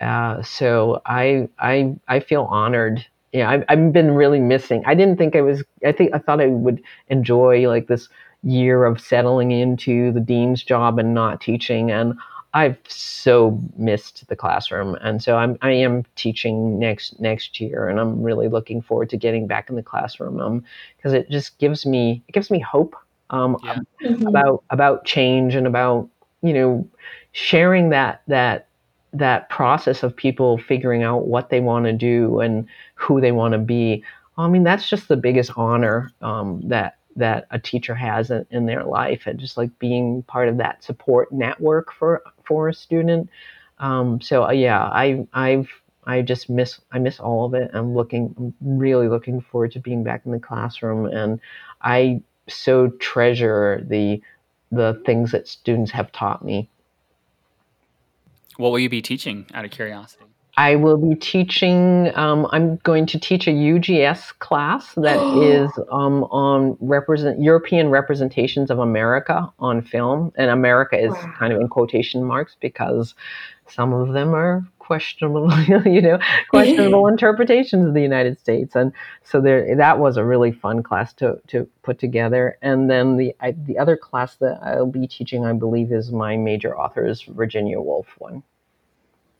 uh, 0.00 0.42
so 0.42 1.02
I 1.06 1.48
I 1.58 1.96
I 2.08 2.20
feel 2.20 2.44
honored. 2.44 3.06
Yeah, 3.32 3.50
I've, 3.50 3.64
I've 3.68 3.92
been 3.92 4.12
really 4.12 4.40
missing. 4.40 4.82
I 4.86 4.94
didn't 4.94 5.18
think 5.18 5.36
I 5.36 5.42
was. 5.42 5.62
I 5.84 5.92
think 5.92 6.14
I 6.14 6.18
thought 6.18 6.40
I 6.40 6.46
would 6.46 6.82
enjoy 7.08 7.68
like 7.68 7.86
this 7.86 8.08
year 8.42 8.84
of 8.84 9.00
settling 9.00 9.50
into 9.50 10.12
the 10.12 10.20
dean's 10.20 10.62
job 10.62 10.98
and 10.98 11.12
not 11.14 11.40
teaching, 11.40 11.90
and 11.90 12.14
I've 12.54 12.78
so 12.88 13.60
missed 13.76 14.26
the 14.28 14.36
classroom. 14.36 14.96
And 15.02 15.22
so 15.22 15.36
I'm 15.36 15.58
I 15.60 15.72
am 15.72 16.04
teaching 16.16 16.78
next 16.78 17.20
next 17.20 17.60
year, 17.60 17.88
and 17.88 18.00
I'm 18.00 18.22
really 18.22 18.48
looking 18.48 18.80
forward 18.80 19.10
to 19.10 19.16
getting 19.16 19.46
back 19.46 19.68
in 19.68 19.76
the 19.76 19.82
classroom. 19.82 20.40
Um, 20.40 20.64
because 20.96 21.12
it 21.12 21.30
just 21.30 21.58
gives 21.58 21.84
me 21.84 22.22
it 22.28 22.32
gives 22.32 22.50
me 22.50 22.60
hope. 22.60 22.96
Um, 23.30 23.58
yeah. 23.62 23.78
mm-hmm. 24.02 24.26
about 24.26 24.64
about 24.70 25.04
change 25.04 25.54
and 25.54 25.66
about 25.66 26.08
you 26.40 26.54
know 26.54 26.88
sharing 27.32 27.90
that 27.90 28.22
that 28.26 28.67
that 29.12 29.48
process 29.48 30.02
of 30.02 30.14
people 30.14 30.58
figuring 30.58 31.02
out 31.02 31.26
what 31.26 31.50
they 31.50 31.60
want 31.60 31.86
to 31.86 31.92
do 31.92 32.40
and 32.40 32.66
who 32.94 33.20
they 33.20 33.32
want 33.32 33.52
to 33.52 33.58
be. 33.58 34.04
I 34.36 34.48
mean, 34.48 34.62
that's 34.62 34.88
just 34.88 35.08
the 35.08 35.16
biggest 35.16 35.50
honor 35.56 36.12
um, 36.20 36.60
that 36.68 36.98
that 37.16 37.46
a 37.50 37.58
teacher 37.58 37.96
has 37.96 38.30
in, 38.30 38.46
in, 38.50 38.66
their 38.66 38.84
life, 38.84 39.26
and 39.26 39.40
just 39.40 39.56
like 39.56 39.76
being 39.80 40.22
part 40.22 40.48
of 40.48 40.58
that 40.58 40.84
support 40.84 41.32
network 41.32 41.92
for 41.92 42.22
for 42.44 42.68
a 42.68 42.74
student. 42.74 43.28
Um, 43.78 44.20
so 44.20 44.44
uh, 44.44 44.52
yeah, 44.52 44.82
I 44.82 45.26
I've 45.32 45.68
I 46.04 46.22
just 46.22 46.48
miss 46.48 46.80
I 46.92 46.98
miss 46.98 47.18
all 47.18 47.44
of 47.44 47.54
it. 47.54 47.70
I'm 47.74 47.94
looking 47.94 48.34
I'm 48.38 48.54
really 48.78 49.08
looking 49.08 49.40
forward 49.40 49.72
to 49.72 49.80
being 49.80 50.04
back 50.04 50.22
in 50.24 50.32
the 50.32 50.38
classroom, 50.38 51.06
and 51.06 51.40
I 51.82 52.22
so 52.48 52.88
treasure 52.88 53.84
the 53.88 54.22
the 54.70 55.00
things 55.04 55.32
that 55.32 55.48
students 55.48 55.90
have 55.90 56.12
taught 56.12 56.44
me. 56.44 56.68
What 58.58 58.72
will 58.72 58.80
you 58.80 58.88
be 58.88 59.00
teaching 59.00 59.46
out 59.54 59.64
of 59.64 59.70
curiosity? 59.70 60.24
I 60.56 60.74
will 60.74 60.96
be 60.96 61.14
teaching, 61.14 62.10
um, 62.16 62.48
I'm 62.50 62.78
going 62.78 63.06
to 63.06 63.18
teach 63.20 63.46
a 63.46 63.52
UGS 63.52 64.36
class 64.40 64.92
that 64.94 65.16
is 65.42 65.70
um, 65.92 66.24
on 66.24 66.76
represent 66.80 67.40
European 67.40 67.90
representations 67.90 68.72
of 68.72 68.80
America 68.80 69.48
on 69.60 69.80
film. 69.80 70.32
And 70.36 70.50
America 70.50 70.98
is 70.98 71.12
wow. 71.12 71.34
kind 71.38 71.52
of 71.52 71.60
in 71.60 71.68
quotation 71.68 72.24
marks 72.24 72.56
because 72.60 73.14
some 73.68 73.92
of 73.92 74.12
them 74.12 74.34
are 74.34 74.66
questionable, 74.88 75.52
you 75.84 76.00
know, 76.00 76.18
questionable 76.48 77.06
interpretations 77.08 77.86
of 77.86 77.92
the 77.92 78.00
United 78.00 78.40
States. 78.40 78.74
And 78.74 78.90
so 79.22 79.38
there, 79.38 79.76
that 79.76 79.98
was 79.98 80.16
a 80.16 80.24
really 80.24 80.50
fun 80.50 80.82
class 80.82 81.12
to, 81.14 81.38
to 81.48 81.68
put 81.82 81.98
together. 81.98 82.56
And 82.62 82.90
then 82.90 83.18
the, 83.18 83.36
I, 83.38 83.50
the 83.52 83.78
other 83.78 83.98
class 83.98 84.36
that 84.36 84.58
I'll 84.62 84.86
be 84.86 85.06
teaching, 85.06 85.44
I 85.44 85.52
believe, 85.52 85.92
is 85.92 86.10
my 86.10 86.38
major 86.38 86.76
authors, 86.76 87.20
Virginia 87.22 87.78
Woolf 87.80 88.08
one. 88.16 88.42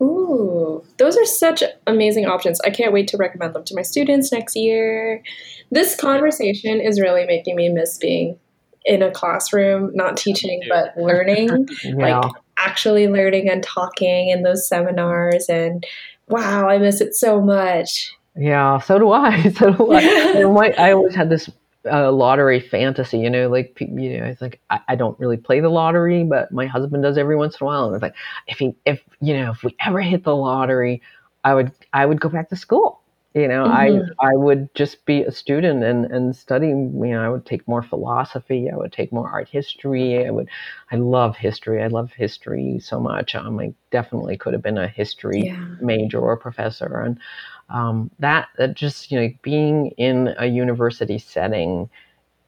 Ooh, 0.01 0.85
those 0.97 1.17
are 1.17 1.25
such 1.25 1.63
amazing 1.87 2.27
options. 2.27 2.61
I 2.61 2.69
can't 2.69 2.93
wait 2.93 3.07
to 3.09 3.17
recommend 3.17 3.55
them 3.55 3.65
to 3.65 3.75
my 3.75 3.81
students 3.81 4.31
next 4.31 4.55
year. 4.55 5.23
This 5.71 5.95
conversation 5.95 6.79
is 6.79 7.01
really 7.01 7.25
making 7.25 7.55
me 7.55 7.69
miss 7.69 7.97
being 7.97 8.37
in 8.85 9.01
a 9.01 9.11
classroom, 9.11 9.91
not 9.95 10.15
teaching, 10.15 10.61
but 10.69 10.95
learning. 10.95 11.67
yeah. 11.83 12.19
Like 12.19 12.31
actually 12.59 13.07
learning 13.07 13.49
and 13.49 13.63
talking 13.63 14.29
in 14.29 14.43
those 14.43 14.67
seminars. 14.67 15.47
And 15.49 15.85
wow, 16.27 16.69
I 16.69 16.77
miss 16.77 17.01
it 17.01 17.15
so 17.15 17.41
much. 17.41 18.11
Yeah, 18.35 18.79
so 18.79 18.99
do 18.99 19.11
I. 19.11 19.49
So 19.57 19.73
do 19.73 19.91
I. 19.91 20.73
I 20.77 20.93
always 20.93 21.15
had 21.15 21.29
this 21.29 21.49
a 21.85 22.11
lottery 22.11 22.59
fantasy, 22.59 23.19
you 23.19 23.29
know, 23.29 23.49
like 23.49 23.77
you 23.79 24.19
know, 24.19 24.25
it's 24.25 24.41
like 24.41 24.59
I, 24.69 24.79
I, 24.89 24.95
don't 24.95 25.17
really 25.19 25.37
play 25.37 25.59
the 25.61 25.69
lottery, 25.69 26.23
but 26.23 26.51
my 26.51 26.65
husband 26.65 27.03
does 27.03 27.17
every 27.17 27.37
once 27.37 27.55
in 27.55 27.63
a 27.63 27.65
while, 27.65 27.85
and 27.85 27.95
it's 27.95 28.01
like 28.01 28.15
if 28.47 28.57
he, 28.59 28.75
if 28.85 29.01
you 29.21 29.33
know, 29.33 29.51
if 29.51 29.63
we 29.63 29.75
ever 29.79 30.01
hit 30.01 30.23
the 30.23 30.35
lottery, 30.35 31.01
I 31.43 31.53
would, 31.53 31.71
I 31.93 32.05
would 32.05 32.19
go 32.19 32.29
back 32.29 32.49
to 32.49 32.55
school. 32.55 32.98
You 33.39 33.47
know, 33.47 33.63
mm-hmm. 33.63 34.11
I, 34.19 34.31
I 34.31 34.35
would 34.35 34.73
just 34.75 35.05
be 35.05 35.21
a 35.23 35.31
student 35.31 35.83
and 35.83 36.05
and 36.05 36.35
study. 36.35 36.67
You 36.67 36.91
know, 37.11 37.23
I 37.23 37.29
would 37.29 37.45
take 37.45 37.65
more 37.67 37.81
philosophy. 37.81 38.69
I 38.69 38.75
would 38.75 38.91
take 38.91 39.13
more 39.13 39.29
art 39.29 39.47
history. 39.47 40.27
I 40.27 40.29
would, 40.29 40.49
I 40.91 40.97
love 40.97 41.37
history. 41.37 41.81
I 41.81 41.87
love 41.87 42.11
history 42.11 42.79
so 42.79 42.99
much. 42.99 43.35
Um, 43.35 43.59
I 43.59 43.73
definitely 43.91 44.35
could 44.35 44.51
have 44.51 44.61
been 44.61 44.77
a 44.77 44.89
history 44.89 45.45
yeah. 45.45 45.65
major 45.79 46.19
or 46.19 46.35
professor, 46.35 46.99
and 46.99 47.17
um, 47.69 48.11
that 48.19 48.49
that 48.57 48.73
just 48.73 49.09
you 49.09 49.21
know 49.21 49.29
being 49.41 49.91
in 49.91 50.35
a 50.37 50.47
university 50.47 51.17
setting 51.17 51.89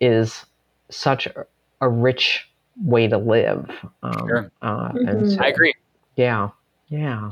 is 0.02 0.46
such 0.90 1.26
a, 1.28 1.46
a 1.80 1.88
rich 1.88 2.50
way 2.84 3.08
to 3.08 3.18
live. 3.18 3.70
Um, 4.04 4.28
sure. 4.28 4.52
Uh, 4.62 4.90
mm-hmm. 4.90 5.08
and 5.08 5.32
so, 5.32 5.40
I 5.40 5.48
agree. 5.48 5.74
Yeah, 6.18 6.50
yeah. 6.90 7.32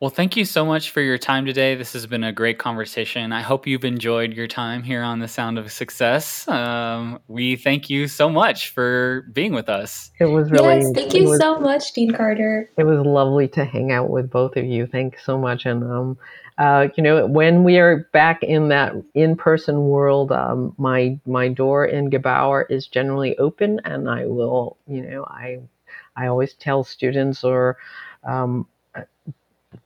Well, 0.00 0.10
thank 0.10 0.36
you 0.36 0.44
so 0.44 0.64
much 0.64 0.90
for 0.90 1.00
your 1.00 1.18
time 1.18 1.44
today. 1.44 1.74
This 1.74 1.92
has 1.92 2.06
been 2.06 2.22
a 2.22 2.30
great 2.30 2.60
conversation. 2.60 3.32
I 3.32 3.40
hope 3.40 3.66
you've 3.66 3.84
enjoyed 3.84 4.32
your 4.32 4.46
time 4.46 4.84
here 4.84 5.02
on 5.02 5.18
The 5.18 5.26
Sound 5.26 5.58
of 5.58 5.72
Success. 5.72 6.46
Um, 6.46 7.18
we 7.26 7.56
thank 7.56 7.90
you 7.90 8.06
so 8.06 8.28
much 8.28 8.68
for 8.68 9.26
being 9.32 9.52
with 9.52 9.68
us. 9.68 10.12
It 10.20 10.26
was 10.26 10.52
really. 10.52 10.82
Yes, 10.82 10.92
thank 10.94 11.14
you 11.14 11.24
was, 11.24 11.40
so 11.40 11.58
much, 11.58 11.92
Dean 11.94 12.12
Carter. 12.12 12.70
It 12.76 12.84
was 12.84 13.04
lovely 13.04 13.48
to 13.48 13.64
hang 13.64 13.90
out 13.90 14.08
with 14.08 14.30
both 14.30 14.56
of 14.56 14.64
you. 14.64 14.86
Thanks 14.86 15.24
so 15.24 15.36
much. 15.36 15.66
And 15.66 15.82
um, 15.82 16.18
uh, 16.58 16.86
you 16.96 17.02
know, 17.02 17.26
when 17.26 17.64
we 17.64 17.78
are 17.78 18.08
back 18.12 18.44
in 18.44 18.68
that 18.68 18.92
in-person 19.14 19.80
world, 19.80 20.30
um, 20.30 20.76
my 20.78 21.18
my 21.26 21.48
door 21.48 21.84
in 21.84 22.08
Gebauer 22.08 22.66
is 22.70 22.86
generally 22.86 23.36
open, 23.38 23.80
and 23.84 24.08
I 24.08 24.26
will, 24.26 24.76
you 24.86 25.02
know, 25.02 25.24
I 25.24 25.58
I 26.14 26.28
always 26.28 26.54
tell 26.54 26.84
students 26.84 27.42
or 27.42 27.78
um, 28.22 28.68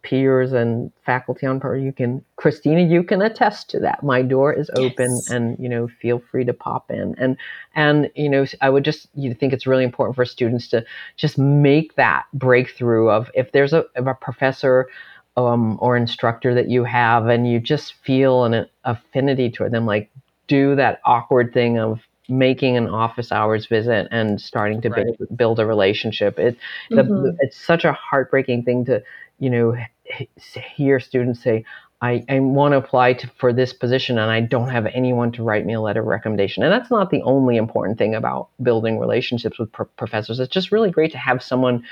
peers 0.03 0.53
and 0.53 0.93
faculty 1.05 1.47
on 1.47 1.61
part, 1.61 1.81
you 1.81 1.93
can, 1.93 2.25
Christina, 2.37 2.83
you 2.83 3.03
can 3.03 3.21
attest 3.23 3.69
to 3.71 3.81
that. 3.81 4.03
My 4.03 4.23
door 4.23 4.53
is 4.53 4.71
open, 4.77 5.11
yes. 5.11 5.31
and 5.31 5.59
you 5.59 5.69
know, 5.69 5.89
feel 5.89 6.23
free 6.31 6.45
to 6.45 6.53
pop 6.53 6.91
in. 6.91 7.15
And 7.19 7.37
and 7.75 8.11
you 8.15 8.29
know, 8.29 8.47
I 8.61 8.71
would 8.71 8.85
just 8.85 9.09
you 9.15 9.35
think 9.35 9.53
it's 9.53 9.67
really 9.67 9.85
important 9.85 10.17
for 10.17 10.25
students 10.25 10.69
to 10.69 10.85
just 11.17 11.39
make 11.39 11.97
that 11.97 12.25
breakthrough 12.33 13.09
of 13.09 13.31
if 13.35 13.53
there's 13.53 13.73
a, 13.73 13.85
a 13.97 14.15
professor 14.15 14.89
um, 15.37 15.79
or 15.81 15.97
instructor 15.97 16.55
that 16.55 16.69
you 16.69 16.85
have 16.85 17.27
and 17.27 17.51
you 17.51 17.59
just 17.59 17.95
feel 17.95 18.45
an 18.45 18.67
affinity 18.85 19.51
toward 19.51 19.73
them, 19.73 19.87
like 19.87 20.11
do 20.47 20.77
that 20.77 21.01
awkward 21.05 21.53
thing 21.53 21.79
of 21.79 22.01
making 22.29 22.77
an 22.77 22.89
office 22.89 23.33
hours 23.33 23.67
visit 23.67 24.09
and 24.11 24.41
starting 24.41 24.81
to 24.81 24.89
right. 24.91 25.07
build, 25.19 25.37
build 25.37 25.61
a 25.61 25.67
relationship. 25.67 26.39
It, 26.39 26.57
mm-hmm. 26.91 27.23
the, 27.23 27.37
it's 27.41 27.57
such 27.57 27.85
a 27.85 27.93
heartbreaking 27.93 28.63
thing 28.63 28.85
to, 28.87 29.03
you 29.43 29.51
know, 29.51 29.77
hear 30.77 31.01
students 31.01 31.43
say, 31.43 31.65
I, 32.01 32.25
I 32.29 32.39
want 32.39 32.73
to 32.73 32.77
apply 32.77 33.15
to, 33.15 33.31
for 33.39 33.53
this 33.53 33.73
position 33.73 34.17
and 34.19 34.31
I 34.31 34.41
don't 34.41 34.69
have 34.69 34.87
anyone 34.87 35.33
to 35.33 35.43
write 35.43 35.67
me 35.67 35.73
a 35.73 35.81
letter 35.81 36.01
of 36.01 36.07
recommendation. 36.07 36.63
And 36.63 36.73
that's 36.73 36.93
not 36.93 37.11
the 37.11 37.23
only 37.23 37.57
important 37.57 37.99
thing 37.99 38.15
about 38.15 38.51
building 38.63 39.01
relationships 39.01 39.59
with 39.59 39.73
professors. 39.97 40.39
It's 40.39 40.53
just 40.53 40.71
really 40.71 40.93
great 40.93 41.11
to 41.11 41.19
have 41.19 41.43
someone 41.43 41.85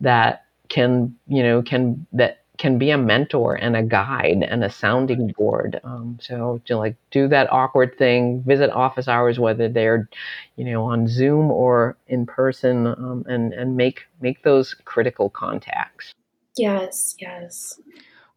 that 0.00 0.46
can, 0.70 1.14
you 1.28 1.42
know, 1.42 1.60
can, 1.60 2.06
that 2.14 2.40
can 2.56 2.78
be 2.78 2.88
a 2.88 2.96
mentor 2.96 3.54
and 3.54 3.76
a 3.76 3.82
guide 3.82 4.42
and 4.42 4.64
a 4.64 4.70
sounding 4.70 5.34
board. 5.36 5.82
Um, 5.84 6.18
so 6.22 6.62
to 6.64 6.78
like 6.78 6.96
do 7.10 7.28
that 7.28 7.52
awkward 7.52 7.98
thing, 7.98 8.42
visit 8.46 8.70
office 8.70 9.08
hours, 9.08 9.38
whether 9.38 9.68
they're, 9.68 10.08
you 10.56 10.64
know, 10.64 10.84
on 10.84 11.06
Zoom 11.06 11.50
or 11.50 11.98
in 12.06 12.24
person, 12.24 12.86
um, 12.86 13.26
and 13.28 13.52
and 13.52 13.76
make 13.76 14.04
make 14.22 14.42
those 14.42 14.72
critical 14.84 15.28
contacts. 15.28 16.14
Yes, 16.56 17.16
yes. 17.18 17.80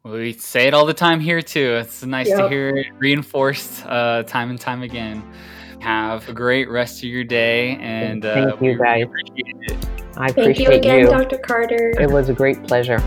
We 0.04 0.32
say 0.32 0.66
it 0.66 0.74
all 0.74 0.86
the 0.86 0.94
time 0.94 1.20
here 1.20 1.42
too. 1.42 1.74
It's 1.74 2.04
nice 2.04 2.28
yep. 2.28 2.38
to 2.38 2.48
hear 2.48 2.68
it 2.76 2.86
reinforced 2.98 3.84
uh, 3.86 4.22
time 4.24 4.50
and 4.50 4.60
time 4.60 4.82
again. 4.82 5.22
Have 5.80 6.28
a 6.28 6.32
great 6.32 6.68
rest 6.68 6.98
of 6.98 7.04
your 7.04 7.24
day, 7.24 7.76
and 7.76 8.24
uh, 8.24 8.34
thank 8.34 8.62
you 8.62 8.78
guys. 8.78 9.04
Appreciate 9.04 9.56
it. 9.62 9.88
I 10.16 10.26
appreciate 10.26 10.34
thank 10.34 10.58
you 10.58 10.70
again, 10.70 11.00
you. 11.00 11.06
Dr. 11.06 11.38
Carter. 11.38 11.92
It 12.00 12.10
was 12.10 12.28
a 12.28 12.34
great 12.34 12.66
pleasure. 12.66 12.98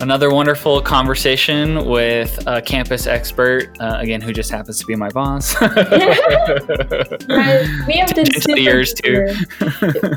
Another 0.00 0.32
wonderful 0.32 0.80
conversation 0.80 1.84
with 1.84 2.42
a 2.46 2.62
campus 2.62 3.06
expert, 3.06 3.76
uh, 3.80 3.98
again, 3.98 4.22
who 4.22 4.32
just 4.32 4.50
happens 4.50 4.78
to 4.78 4.86
be 4.86 4.96
my 4.96 5.10
boss. 5.10 5.54
we 5.60 5.68
have 7.98 8.14
been 8.14 8.32
super 8.40 8.58
years 8.58 8.94
too. 8.94 9.26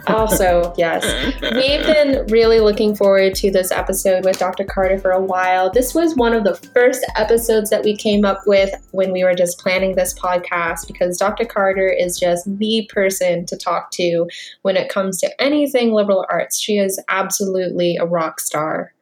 also, 0.08 0.74
yes, 0.78 1.04
we've 1.42 1.84
been 1.86 2.26
really 2.28 2.62
looking 2.62 2.96
forward 2.96 3.36
to 3.36 3.52
this 3.52 3.72
episode 3.72 4.24
with 4.24 4.40
Dr. 4.40 4.64
Carter 4.64 4.98
for 5.00 5.12
a 5.12 5.22
while. 5.22 5.70
This 5.70 5.94
was 5.94 6.16
one 6.16 6.34
of 6.34 6.46
the 6.46 6.56
first 6.56 7.06
episodes 7.18 7.70
that 7.70 7.84
we 7.84 7.94
came 7.94 8.24
up 8.24 8.48
with 8.48 8.74
when 8.92 9.12
we 9.12 9.26
were 9.26 9.36
just 9.36 9.60
planning 9.60 9.96
this 9.96 10.18
podcast 10.18 10.88
because 10.88 11.18
Dr. 11.18 11.44
Carter 11.44 11.90
is 11.90 12.18
just 12.18 12.46
the 12.58 12.90
person 12.94 13.46
to 13.48 13.58
talk 13.58 13.92
to 13.92 14.30
when 14.62 14.78
it 14.78 14.88
comes 14.88 15.20
to 15.20 15.42
anything 15.42 15.92
liberal 15.92 16.26
arts. 16.30 16.58
She 16.58 16.78
is 16.78 17.04
absolutely 17.10 17.98
a 17.98 18.06
rock 18.06 18.40
star. 18.40 18.94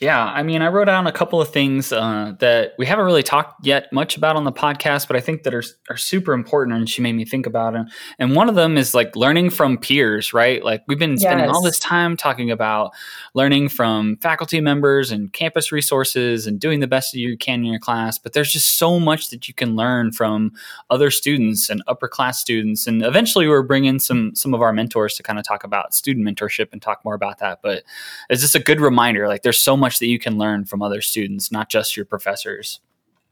Yeah, 0.00 0.24
I 0.24 0.42
mean, 0.42 0.62
I 0.62 0.68
wrote 0.68 0.86
down 0.86 1.06
a 1.06 1.12
couple 1.12 1.40
of 1.40 1.50
things 1.50 1.92
uh, 1.92 2.34
that 2.40 2.74
we 2.78 2.86
haven't 2.86 3.04
really 3.04 3.22
talked 3.22 3.64
yet 3.64 3.92
much 3.92 4.16
about 4.16 4.36
on 4.36 4.44
the 4.44 4.52
podcast, 4.52 5.06
but 5.06 5.16
I 5.16 5.20
think 5.20 5.44
that 5.44 5.54
are, 5.54 5.62
are 5.88 5.96
super 5.96 6.32
important, 6.32 6.76
and 6.76 6.88
she 6.88 7.00
made 7.00 7.12
me 7.12 7.24
think 7.24 7.46
about 7.46 7.74
it. 7.74 7.86
And 8.18 8.34
one 8.34 8.48
of 8.48 8.54
them 8.54 8.76
is 8.76 8.94
like 8.94 9.14
learning 9.16 9.50
from 9.50 9.78
peers, 9.78 10.32
right? 10.32 10.64
Like 10.64 10.82
we've 10.88 10.98
been 10.98 11.18
spending 11.18 11.46
yes. 11.46 11.54
all 11.54 11.62
this 11.62 11.78
time 11.78 12.16
talking 12.16 12.50
about 12.50 12.92
learning 13.34 13.68
from 13.68 14.16
faculty 14.16 14.60
members 14.60 15.10
and 15.10 15.32
campus 15.32 15.70
resources 15.70 16.46
and 16.46 16.58
doing 16.60 16.80
the 16.80 16.86
best 16.86 17.14
you 17.14 17.36
can 17.36 17.60
in 17.60 17.66
your 17.66 17.78
class, 17.78 18.18
but 18.18 18.32
there's 18.32 18.52
just 18.52 18.78
so 18.78 18.98
much 18.98 19.30
that 19.30 19.46
you 19.48 19.54
can 19.54 19.76
learn 19.76 20.12
from 20.12 20.52
other 20.90 21.10
students 21.10 21.70
and 21.70 21.82
upper 21.86 22.08
class 22.08 22.40
students. 22.40 22.86
And 22.86 23.02
eventually, 23.02 23.48
we're 23.48 23.62
bringing 23.62 23.98
some 23.98 24.34
some 24.34 24.54
of 24.54 24.62
our 24.62 24.72
mentors 24.72 25.14
to 25.14 25.22
kind 25.22 25.38
of 25.38 25.44
talk 25.44 25.64
about 25.64 25.94
student 25.94 26.26
mentorship 26.26 26.68
and 26.72 26.82
talk 26.82 27.04
more 27.04 27.14
about 27.14 27.38
that. 27.38 27.60
But 27.62 27.84
it's 28.28 28.42
just 28.42 28.54
a 28.54 28.60
good 28.60 28.80
reminder, 28.80 29.28
like 29.28 29.42
there's 29.42 29.58
so 29.58 29.76
much 29.76 29.83
that 29.98 30.06
you 30.06 30.18
can 30.18 30.38
learn 30.38 30.64
from 30.64 30.82
other 30.82 31.00
students, 31.00 31.52
not 31.52 31.68
just 31.68 31.96
your 31.96 32.06
professors. 32.06 32.80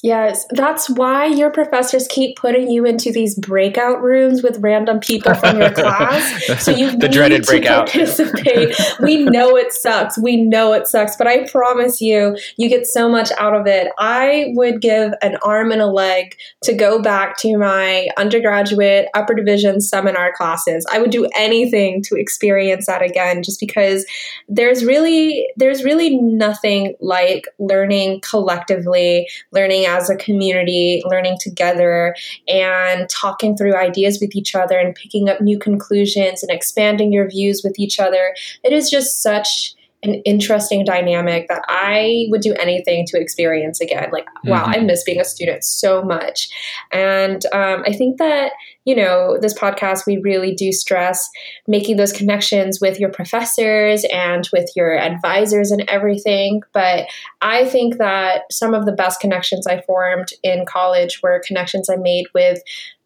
Yes, 0.03 0.47
that's 0.51 0.91
why 0.91 1.27
your 1.27 1.51
professors 1.51 2.09
keep 2.09 2.37
putting 2.37 2.69
you 2.69 2.85
into 2.85 3.13
these 3.13 3.37
breakout 3.37 4.03
rooms 4.03 4.43
with 4.43 4.59
random 4.59 4.99
people 4.99 5.33
from 5.37 5.61
your 5.61 5.71
class. 5.71 6.45
So 6.59 6.73
you 6.77 6.97
the 6.97 7.09
dreaded 7.09 7.47
breakout. 7.47 7.89
participate. 7.89 8.75
we 9.01 9.23
know 9.23 9.57
it 9.57 9.73
sucks. 9.73 10.19
We 10.19 10.39
know 10.39 10.73
it 10.73 10.89
sucks, 10.89 11.15
but 11.15 11.29
I 11.29 11.49
promise 11.49 12.01
you, 12.01 12.37
you 12.57 12.69
get 12.69 12.85
so 12.89 13.09
much 13.09 13.31
out 13.39 13.55
of 13.55 13.69
it. 13.69 13.93
I 13.97 14.47
would 14.57 14.81
give 14.81 15.13
an 15.23 15.37
arm 15.45 15.71
and 15.71 15.81
a 15.81 15.87
leg 15.87 16.37
to 16.65 16.73
go 16.73 17.01
back 17.01 17.39
to 17.39 17.57
my 17.57 18.09
undergraduate 18.17 19.07
upper 19.15 19.35
division 19.35 19.81
seminar 19.81 20.33
classes. 20.33 20.85
I 20.91 20.99
would 20.99 21.13
do 21.13 21.29
anything 21.37 22.03
to 22.03 22.17
experience 22.17 22.87
that 22.87 23.03
again, 23.03 23.45
just 23.45 23.61
because 23.61 24.05
there's 24.49 24.85
really 24.85 25.47
there's 25.57 25.85
really 25.85 26.19
nothing 26.19 26.97
like 27.01 27.47
learning 27.61 28.21
collectively, 28.23 29.29
learning 29.53 29.92
as 29.93 30.09
a 30.09 30.17
community, 30.17 31.03
learning 31.05 31.37
together 31.41 32.15
and 32.49 33.09
talking 33.09 33.57
through 33.57 33.77
ideas 33.77 34.19
with 34.21 34.35
each 34.35 34.55
other 34.55 34.79
and 34.79 34.95
picking 34.95 35.29
up 35.29 35.41
new 35.41 35.59
conclusions 35.59 36.43
and 36.43 36.51
expanding 36.51 37.13
your 37.13 37.29
views 37.29 37.63
with 37.63 37.79
each 37.79 38.01
other. 38.01 38.35
It 38.65 38.73
is 38.73 38.91
just 38.91 39.23
such 39.23 39.75
an 40.03 40.15
interesting 40.25 40.85
dynamic 40.85 41.47
that 41.49 41.63
I 41.69 42.27
would 42.31 42.41
do 42.41 42.55
anything 42.55 43.07
to 43.07 43.21
experience 43.21 43.81
again. 43.81 44.09
Like, 44.13 44.27
mm-hmm. 44.27 44.51
wow, 44.51 44.65
I 44.65 44.81
miss 44.81 45.05
being 45.05 45.21
a 45.21 45.25
student 45.25 45.63
so 45.63 46.03
much. 46.03 46.49
And 46.91 47.45
um, 47.53 47.85
I 47.87 47.93
think 47.93 48.19
that, 48.19 48.53
you 48.85 48.97
know, 48.97 49.39
this 49.41 49.55
podcast, 49.55 50.05
we 50.05 50.17
really 50.19 50.55
do 50.55 50.73
stress 50.73 51.29
making 51.69 51.99
those 51.99 52.13
connections 52.13 52.81
with 52.81 52.99
your 52.99 53.11
professors 53.11 54.05
and 54.13 54.49
with 54.53 54.69
your 54.75 54.99
advisors 54.99 55.71
and 55.71 55.85
everything. 55.89 56.63
But 56.73 57.07
I 57.41 57.65
think 57.67 57.99
that 57.99 58.43
some 58.51 58.75
of 58.75 58.87
the 58.87 58.93
best 58.93 59.21
connections 59.21 59.69
I 59.69 59.83
formed 59.83 60.29
in 60.43 60.65
college 60.67 61.21
were 61.23 61.43
connections 61.47 61.89
I 61.89 61.97
made 61.97 62.27
with 62.35 62.61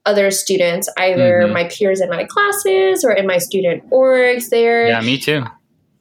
other 0.06 0.30
students, 0.30 0.88
either 0.96 1.42
mm-hmm. 1.42 1.52
my 1.52 1.64
peers 1.64 2.00
in 2.00 2.08
my 2.08 2.24
classes 2.24 3.04
or 3.04 3.12
in 3.12 3.26
my 3.26 3.38
student 3.38 3.90
orgs 3.90 4.48
there. 4.48 4.86
Yeah, 4.86 5.00
me 5.00 5.18
too 5.18 5.44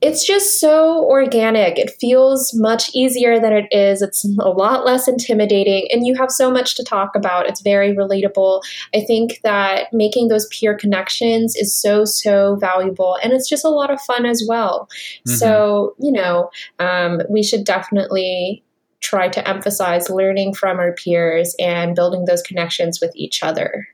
it's 0.06 0.24
just 0.24 0.60
so 0.60 1.04
organic. 1.06 1.80
It 1.80 1.90
feels 2.00 2.54
much 2.54 2.92
easier 2.94 3.40
than 3.40 3.52
it 3.52 3.66
is. 3.72 4.04
It's 4.04 4.24
a 4.24 4.50
lot 4.50 4.86
less 4.86 5.08
intimidating, 5.08 5.88
and 5.92 6.06
you 6.06 6.14
have 6.14 6.30
so 6.30 6.52
much 6.52 6.76
to 6.76 6.84
talk 6.84 7.16
about. 7.16 7.48
It's 7.48 7.62
very 7.62 7.92
relatable. 7.96 8.62
I 8.94 9.02
think 9.02 9.40
that 9.44 9.92
making 9.92 10.28
those 10.28 10.46
peer 10.48 10.78
connections 10.78 11.56
is 11.56 11.74
so, 11.74 12.06
so 12.06 12.56
valuable, 12.58 13.18
and 13.24 13.34
it's 13.34 13.50
just 13.50 13.66
a 13.66 13.70
lot 13.70 13.90
of 13.90 14.00
fun 14.02 14.28
as 14.28 14.46
well. 14.48 14.88
Mm-hmm. 15.28 15.32
So, 15.32 15.96
you 16.00 16.12
know, 16.12 16.52
um, 16.78 17.22
we 17.28 17.42
should 17.42 17.64
definitely 17.66 18.64
try 19.00 19.28
to 19.28 19.48
emphasize 19.50 20.10
learning 20.10 20.54
from 20.54 20.78
our 20.78 20.94
peers 20.94 21.56
and 21.60 21.96
building 21.96 22.26
those 22.26 22.44
connections 22.44 23.02
with 23.02 23.12
each 23.16 23.42
other. 23.42 23.88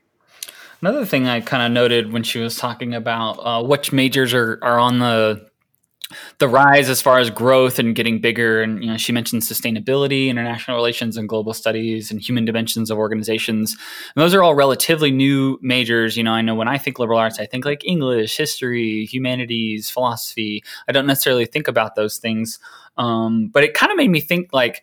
Another 0.82 1.06
thing 1.06 1.26
I 1.26 1.40
kind 1.40 1.62
of 1.62 1.72
noted 1.72 2.12
when 2.12 2.22
she 2.22 2.38
was 2.38 2.56
talking 2.56 2.92
about 2.92 3.34
uh, 3.34 3.62
which 3.62 3.92
majors 3.92 4.34
are, 4.34 4.58
are 4.62 4.78
on 4.78 4.98
the 4.98 5.50
the 6.38 6.48
rise 6.48 6.88
as 6.88 7.00
far 7.00 7.18
as 7.18 7.30
growth 7.30 7.78
and 7.78 7.94
getting 7.94 8.20
bigger. 8.20 8.62
And 8.62 8.82
you 8.82 8.90
know, 8.90 8.96
she 8.96 9.12
mentioned 9.12 9.42
sustainability, 9.42 10.28
international 10.28 10.76
relations, 10.76 11.16
and 11.16 11.28
global 11.28 11.54
studies, 11.54 12.10
and 12.10 12.20
human 12.20 12.44
dimensions 12.44 12.90
of 12.90 12.98
organizations. 12.98 13.76
And 14.14 14.22
those 14.22 14.34
are 14.34 14.42
all 14.42 14.54
relatively 14.54 15.10
new 15.10 15.58
majors. 15.62 16.16
You 16.16 16.24
know, 16.24 16.32
I 16.32 16.42
know 16.42 16.54
when 16.54 16.68
I 16.68 16.78
think 16.78 16.98
liberal 16.98 17.18
arts, 17.18 17.38
I 17.38 17.46
think 17.46 17.64
like 17.64 17.84
English, 17.84 18.36
history, 18.36 19.06
humanities, 19.06 19.90
philosophy. 19.90 20.64
I 20.88 20.92
don't 20.92 21.06
necessarily 21.06 21.46
think 21.46 21.68
about 21.68 21.94
those 21.94 22.18
things, 22.18 22.58
um, 22.96 23.48
but 23.48 23.64
it 23.64 23.74
kind 23.74 23.90
of 23.90 23.96
made 23.96 24.10
me 24.10 24.20
think 24.20 24.52
like 24.52 24.82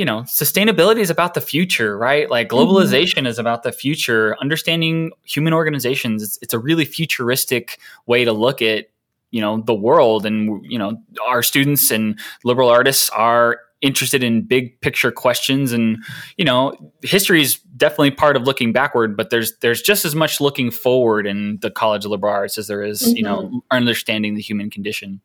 you 0.00 0.06
know, 0.06 0.22
sustainability 0.22 1.00
is 1.00 1.10
about 1.10 1.34
the 1.34 1.42
future, 1.42 1.98
right? 1.98 2.30
Like 2.30 2.48
mm-hmm. 2.48 2.56
globalization 2.56 3.18
mm-hmm. 3.18 3.26
is 3.26 3.38
about 3.38 3.64
the 3.64 3.70
future. 3.70 4.34
Understanding 4.40 5.10
human 5.24 5.52
organizations, 5.52 6.22
it's, 6.22 6.38
it's, 6.40 6.54
a 6.54 6.58
really 6.58 6.86
futuristic 6.86 7.78
way 8.06 8.24
to 8.24 8.32
look 8.32 8.62
at 8.62 8.86
you 9.30 9.40
know 9.40 9.62
the 9.62 9.74
world 9.74 10.26
and 10.26 10.64
you 10.64 10.78
know 10.78 10.96
our 11.26 11.42
students 11.42 11.90
and 11.90 12.18
liberal 12.44 12.68
artists 12.68 13.10
are 13.10 13.60
interested 13.80 14.22
in 14.22 14.42
big 14.42 14.78
picture 14.80 15.10
questions 15.10 15.72
and 15.72 15.98
you 16.36 16.44
know 16.44 16.72
history 17.02 17.40
is 17.40 17.56
definitely 17.76 18.10
part 18.10 18.36
of 18.36 18.42
looking 18.42 18.72
backward 18.72 19.16
but 19.16 19.30
there's 19.30 19.56
there's 19.58 19.80
just 19.80 20.04
as 20.04 20.14
much 20.14 20.40
looking 20.40 20.70
forward 20.70 21.26
in 21.26 21.58
the 21.62 21.70
college 21.70 22.04
of 22.04 22.10
liberal 22.10 22.32
arts 22.32 22.58
as 22.58 22.66
there 22.66 22.82
is, 22.82 23.02
mm-hmm. 23.02 23.16
you 23.16 23.22
know 23.22 23.42
mm-hmm. 23.42 23.58
understanding 23.70 24.34
the 24.34 24.42
human 24.42 24.68
condition 24.68 25.20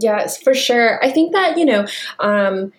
yes 0.00 0.40
for 0.40 0.54
sure 0.54 1.02
i 1.04 1.10
think 1.10 1.32
that 1.32 1.58
you 1.58 1.64
know 1.64 1.86
um 2.20 2.72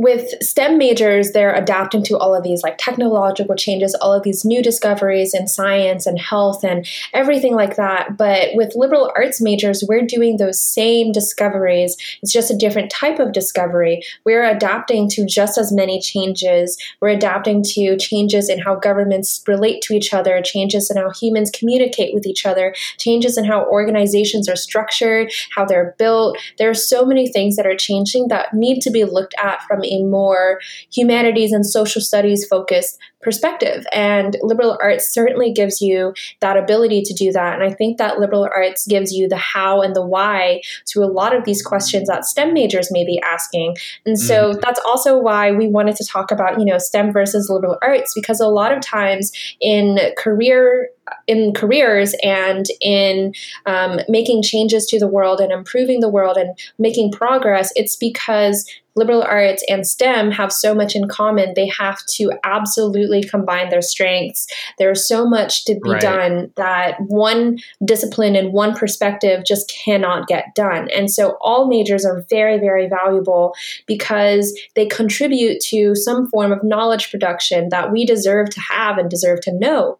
with 0.00 0.42
STEM 0.42 0.78
majors, 0.78 1.32
they're 1.32 1.54
adapting 1.54 2.02
to 2.02 2.16
all 2.16 2.34
of 2.34 2.42
these 2.42 2.62
like 2.62 2.78
technological 2.78 3.54
changes, 3.54 3.94
all 3.96 4.14
of 4.14 4.22
these 4.22 4.46
new 4.46 4.62
discoveries 4.62 5.34
in 5.34 5.46
science 5.46 6.06
and 6.06 6.18
health 6.18 6.64
and 6.64 6.88
everything 7.12 7.54
like 7.54 7.76
that. 7.76 8.16
But 8.16 8.54
with 8.54 8.74
liberal 8.74 9.12
arts 9.14 9.42
majors, 9.42 9.84
we're 9.86 10.06
doing 10.06 10.38
those 10.38 10.58
same 10.58 11.12
discoveries. 11.12 11.98
It's 12.22 12.32
just 12.32 12.50
a 12.50 12.56
different 12.56 12.90
type 12.90 13.18
of 13.18 13.32
discovery. 13.32 14.02
We're 14.24 14.42
adapting 14.42 15.10
to 15.10 15.26
just 15.26 15.58
as 15.58 15.70
many 15.70 16.00
changes. 16.00 16.78
We're 17.02 17.10
adapting 17.10 17.62
to 17.74 17.98
changes 17.98 18.48
in 18.48 18.58
how 18.58 18.76
governments 18.76 19.44
relate 19.46 19.82
to 19.82 19.92
each 19.92 20.14
other, 20.14 20.40
changes 20.40 20.90
in 20.90 20.96
how 20.96 21.10
humans 21.10 21.50
communicate 21.50 22.14
with 22.14 22.24
each 22.24 22.46
other, 22.46 22.74
changes 22.96 23.36
in 23.36 23.44
how 23.44 23.66
organizations 23.66 24.48
are 24.48 24.56
structured, 24.56 25.30
how 25.54 25.66
they're 25.66 25.94
built. 25.98 26.38
There 26.56 26.70
are 26.70 26.74
so 26.74 27.04
many 27.04 27.28
things 27.30 27.56
that 27.56 27.66
are 27.66 27.76
changing 27.76 28.28
that 28.28 28.54
need 28.54 28.80
to 28.80 28.90
be 28.90 29.04
looked 29.04 29.34
at 29.36 29.62
from 29.64 29.84
a 29.90 30.02
more 30.04 30.60
humanities 30.92 31.52
and 31.52 31.66
social 31.66 32.00
studies 32.00 32.46
focused 32.46 32.98
perspective. 33.22 33.84
And 33.92 34.36
liberal 34.40 34.78
arts 34.82 35.12
certainly 35.12 35.52
gives 35.52 35.82
you 35.82 36.14
that 36.40 36.56
ability 36.56 37.02
to 37.02 37.14
do 37.14 37.32
that. 37.32 37.54
And 37.54 37.62
I 37.62 37.74
think 37.74 37.98
that 37.98 38.18
liberal 38.18 38.48
arts 38.54 38.86
gives 38.86 39.12
you 39.12 39.28
the 39.28 39.36
how 39.36 39.82
and 39.82 39.94
the 39.94 40.04
why 40.04 40.62
to 40.86 41.02
a 41.02 41.04
lot 41.04 41.36
of 41.36 41.44
these 41.44 41.62
questions 41.62 42.08
that 42.08 42.24
STEM 42.24 42.54
majors 42.54 42.90
may 42.90 43.04
be 43.04 43.20
asking. 43.20 43.76
And 44.06 44.18
so 44.18 44.52
mm. 44.52 44.60
that's 44.60 44.80
also 44.86 45.18
why 45.18 45.52
we 45.52 45.68
wanted 45.68 45.96
to 45.96 46.06
talk 46.06 46.30
about, 46.30 46.58
you 46.58 46.64
know, 46.64 46.78
STEM 46.78 47.12
versus 47.12 47.50
liberal 47.50 47.76
arts, 47.82 48.14
because 48.14 48.40
a 48.40 48.48
lot 48.48 48.72
of 48.72 48.80
times 48.80 49.32
in 49.60 49.98
career 50.16 50.88
in 51.26 51.52
careers 51.52 52.14
and 52.22 52.66
in 52.80 53.34
um, 53.66 54.00
making 54.08 54.42
changes 54.42 54.86
to 54.86 54.98
the 54.98 55.08
world 55.08 55.40
and 55.40 55.52
improving 55.52 56.00
the 56.00 56.08
world 56.08 56.36
and 56.36 56.58
making 56.78 57.12
progress, 57.12 57.72
it's 57.76 57.96
because 57.96 58.68
liberal 58.96 59.22
arts 59.22 59.64
and 59.68 59.86
STEM 59.86 60.32
have 60.32 60.52
so 60.52 60.74
much 60.74 60.96
in 60.96 61.08
common. 61.08 61.54
They 61.54 61.68
have 61.78 61.98
to 62.16 62.32
absolutely 62.44 63.22
combine 63.22 63.68
their 63.68 63.82
strengths. 63.82 64.46
There's 64.78 65.06
so 65.06 65.26
much 65.26 65.64
to 65.66 65.74
be 65.74 65.90
right. 65.90 66.00
done 66.00 66.52
that 66.56 66.96
one 67.00 67.58
discipline 67.84 68.36
and 68.36 68.52
one 68.52 68.74
perspective 68.74 69.44
just 69.44 69.72
cannot 69.84 70.26
get 70.26 70.54
done. 70.54 70.88
And 70.90 71.10
so 71.10 71.38
all 71.40 71.68
majors 71.68 72.04
are 72.04 72.24
very, 72.28 72.58
very 72.58 72.88
valuable 72.88 73.54
because 73.86 74.58
they 74.74 74.86
contribute 74.86 75.60
to 75.66 75.94
some 75.94 76.28
form 76.28 76.52
of 76.52 76.64
knowledge 76.64 77.10
production 77.10 77.68
that 77.70 77.92
we 77.92 78.04
deserve 78.04 78.50
to 78.50 78.60
have 78.60 78.98
and 78.98 79.08
deserve 79.08 79.40
to 79.42 79.52
know. 79.52 79.99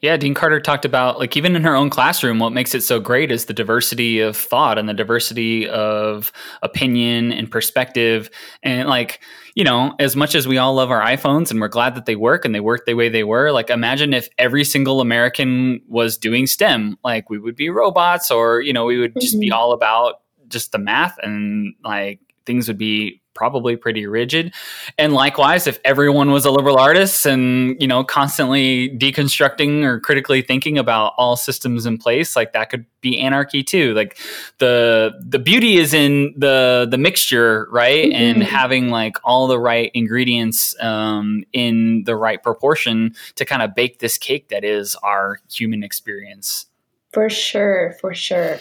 Yeah, 0.00 0.16
Dean 0.16 0.34
Carter 0.34 0.60
talked 0.60 0.84
about 0.84 1.18
like 1.18 1.36
even 1.36 1.54
in 1.54 1.62
her 1.62 1.74
own 1.74 1.90
classroom, 1.90 2.38
what 2.38 2.52
makes 2.52 2.74
it 2.74 2.82
so 2.82 2.98
great 3.00 3.30
is 3.30 3.46
the 3.46 3.52
diversity 3.52 4.20
of 4.20 4.36
thought 4.36 4.78
and 4.78 4.88
the 4.88 4.94
diversity 4.94 5.68
of 5.68 6.32
opinion 6.62 7.32
and 7.32 7.50
perspective. 7.50 8.30
And 8.62 8.88
like, 8.88 9.20
you 9.54 9.64
know, 9.64 9.94
as 9.98 10.16
much 10.16 10.34
as 10.34 10.48
we 10.48 10.58
all 10.58 10.74
love 10.74 10.90
our 10.90 11.02
iPhones 11.02 11.50
and 11.50 11.60
we're 11.60 11.68
glad 11.68 11.94
that 11.94 12.06
they 12.06 12.16
work 12.16 12.44
and 12.44 12.54
they 12.54 12.60
work 12.60 12.84
the 12.86 12.94
way 12.94 13.08
they 13.08 13.24
were, 13.24 13.52
like 13.52 13.70
imagine 13.70 14.14
if 14.14 14.28
every 14.38 14.64
single 14.64 15.00
American 15.00 15.80
was 15.86 16.18
doing 16.18 16.46
STEM, 16.46 16.98
like 17.04 17.30
we 17.30 17.38
would 17.38 17.56
be 17.56 17.70
robots 17.70 18.30
or, 18.30 18.60
you 18.60 18.72
know, 18.72 18.84
we 18.84 18.98
would 18.98 19.14
just 19.20 19.34
mm-hmm. 19.34 19.40
be 19.40 19.52
all 19.52 19.72
about 19.72 20.22
just 20.48 20.72
the 20.72 20.78
math 20.78 21.16
and 21.22 21.74
like 21.84 22.20
things 22.46 22.68
would 22.68 22.78
be 22.78 23.22
probably 23.34 23.76
pretty 23.76 24.06
rigid. 24.06 24.52
And 24.98 25.12
likewise, 25.12 25.66
if 25.66 25.78
everyone 25.84 26.30
was 26.30 26.44
a 26.44 26.50
liberal 26.50 26.78
artist 26.78 27.24
and, 27.26 27.80
you 27.80 27.86
know, 27.86 28.04
constantly 28.04 28.90
deconstructing 28.90 29.84
or 29.84 30.00
critically 30.00 30.42
thinking 30.42 30.78
about 30.78 31.14
all 31.16 31.36
systems 31.36 31.86
in 31.86 31.98
place, 31.98 32.36
like 32.36 32.52
that 32.52 32.70
could 32.70 32.84
be 33.00 33.18
anarchy 33.18 33.62
too. 33.62 33.94
Like 33.94 34.18
the 34.58 35.12
the 35.20 35.38
beauty 35.38 35.76
is 35.78 35.94
in 35.94 36.34
the 36.36 36.86
the 36.90 36.98
mixture, 36.98 37.68
right? 37.70 38.06
Mm-hmm. 38.06 38.22
And 38.22 38.42
having 38.42 38.90
like 38.90 39.16
all 39.24 39.46
the 39.46 39.58
right 39.58 39.90
ingredients 39.94 40.74
um, 40.80 41.44
in 41.52 42.04
the 42.04 42.16
right 42.16 42.42
proportion 42.42 43.14
to 43.36 43.44
kind 43.44 43.62
of 43.62 43.74
bake 43.74 43.98
this 43.98 44.18
cake 44.18 44.48
that 44.50 44.64
is 44.64 44.94
our 44.96 45.40
human 45.50 45.82
experience. 45.82 46.66
For 47.12 47.28
sure, 47.28 47.96
for 48.00 48.14
sure. 48.14 48.58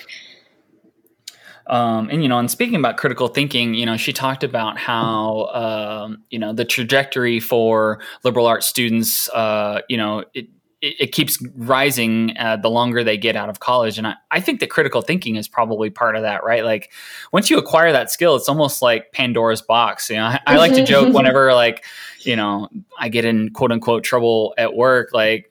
Um, 1.72 2.10
and 2.10 2.22
you 2.22 2.28
know, 2.28 2.38
and 2.38 2.52
speaking 2.52 2.76
about 2.76 2.98
critical 2.98 3.30
thinking, 3.30 3.74
you 3.74 3.86
know, 3.86 3.96
she 3.96 4.12
talked 4.12 4.44
about 4.44 4.78
how 4.78 5.46
um, 5.54 6.22
you 6.30 6.38
know 6.38 6.52
the 6.52 6.66
trajectory 6.66 7.40
for 7.40 8.02
liberal 8.26 8.46
arts 8.46 8.68
students, 8.68 9.30
uh, 9.30 9.80
you 9.88 9.96
know, 9.96 10.26
it, 10.34 10.48
it, 10.82 11.14
keeps 11.14 11.42
rising 11.56 12.36
uh, 12.38 12.58
the 12.58 12.70
longer 12.70 13.06
they 13.06 13.18
get 13.18 13.38
out 13.38 13.48
of 13.48 13.62
college, 13.62 13.98
and 13.98 14.06
I, 14.06 14.16
I 14.32 14.42
think 14.42 14.60
that 14.60 14.70
critical 14.70 15.02
thinking 15.02 15.38
is 15.38 15.48
probably 15.48 15.90
part 15.90 16.18
of 16.18 16.24
that, 16.24 16.44
right? 16.44 16.66
Like 16.66 16.92
once 17.32 17.50
you 17.50 17.58
acquire 17.58 17.94
that 17.94 18.12
skill, 18.12 18.36
it's 18.36 18.50
almost 18.50 18.82
like 18.82 19.14
Pandora's 19.14 19.62
box. 19.62 20.10
You 20.10 20.18
know, 20.18 20.26
I, 20.26 20.40
I 20.46 20.58
like 20.58 20.74
to 20.74 20.84
joke 20.84 21.14
whenever 21.14 21.54
like 21.54 21.86
you 22.20 22.36
know 22.36 22.68
I 23.00 23.08
get 23.08 23.24
in 23.24 23.50
quote 23.52 23.72
unquote 23.72 24.04
trouble 24.04 24.54
at 24.58 24.76
work, 24.76 25.12
like 25.14 25.51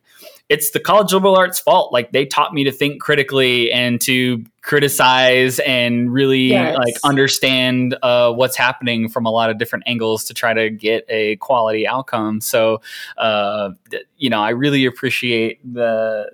it's 0.51 0.73
the 0.73 0.81
college 0.81 1.13
liberal 1.13 1.37
arts 1.37 1.61
fault. 1.61 1.93
Like 1.93 2.11
they 2.11 2.27
taught 2.27 2.53
me 2.53 2.65
to 2.65 2.73
think 2.73 3.01
critically 3.01 3.71
and 3.71 4.01
to 4.01 4.45
criticize 4.63 5.61
and 5.61 6.13
really 6.13 6.49
yes. 6.49 6.77
like 6.77 6.95
understand 7.05 7.97
uh, 8.03 8.33
what's 8.33 8.57
happening 8.57 9.09
from 9.09 9.27
a 9.27 9.31
lot 9.31 9.49
of 9.49 9.59
different 9.59 9.85
angles 9.87 10.25
to 10.25 10.35
try 10.35 10.53
to 10.53 10.69
get 10.69 11.05
a 11.09 11.37
quality 11.37 11.87
outcome. 11.87 12.41
So, 12.41 12.83
uh, 13.17 13.71
you 14.17 14.29
know, 14.29 14.41
I 14.41 14.51
really 14.51 14.87
appreciate 14.87 15.61
the 15.73 16.29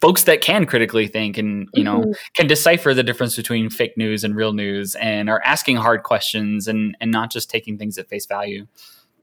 folks 0.00 0.24
that 0.24 0.40
can 0.40 0.66
critically 0.66 1.06
think 1.06 1.38
and 1.38 1.68
you 1.72 1.82
know 1.82 2.00
mm-hmm. 2.00 2.12
can 2.34 2.46
decipher 2.46 2.92
the 2.92 3.02
difference 3.02 3.34
between 3.34 3.70
fake 3.70 3.96
news 3.96 4.24
and 4.24 4.36
real 4.36 4.52
news 4.52 4.94
and 4.96 5.30
are 5.30 5.40
asking 5.42 5.76
hard 5.76 6.02
questions 6.02 6.68
and 6.68 6.96
and 7.00 7.10
not 7.10 7.30
just 7.30 7.48
taking 7.48 7.78
things 7.78 7.96
at 7.96 8.08
face 8.08 8.26
value. 8.26 8.66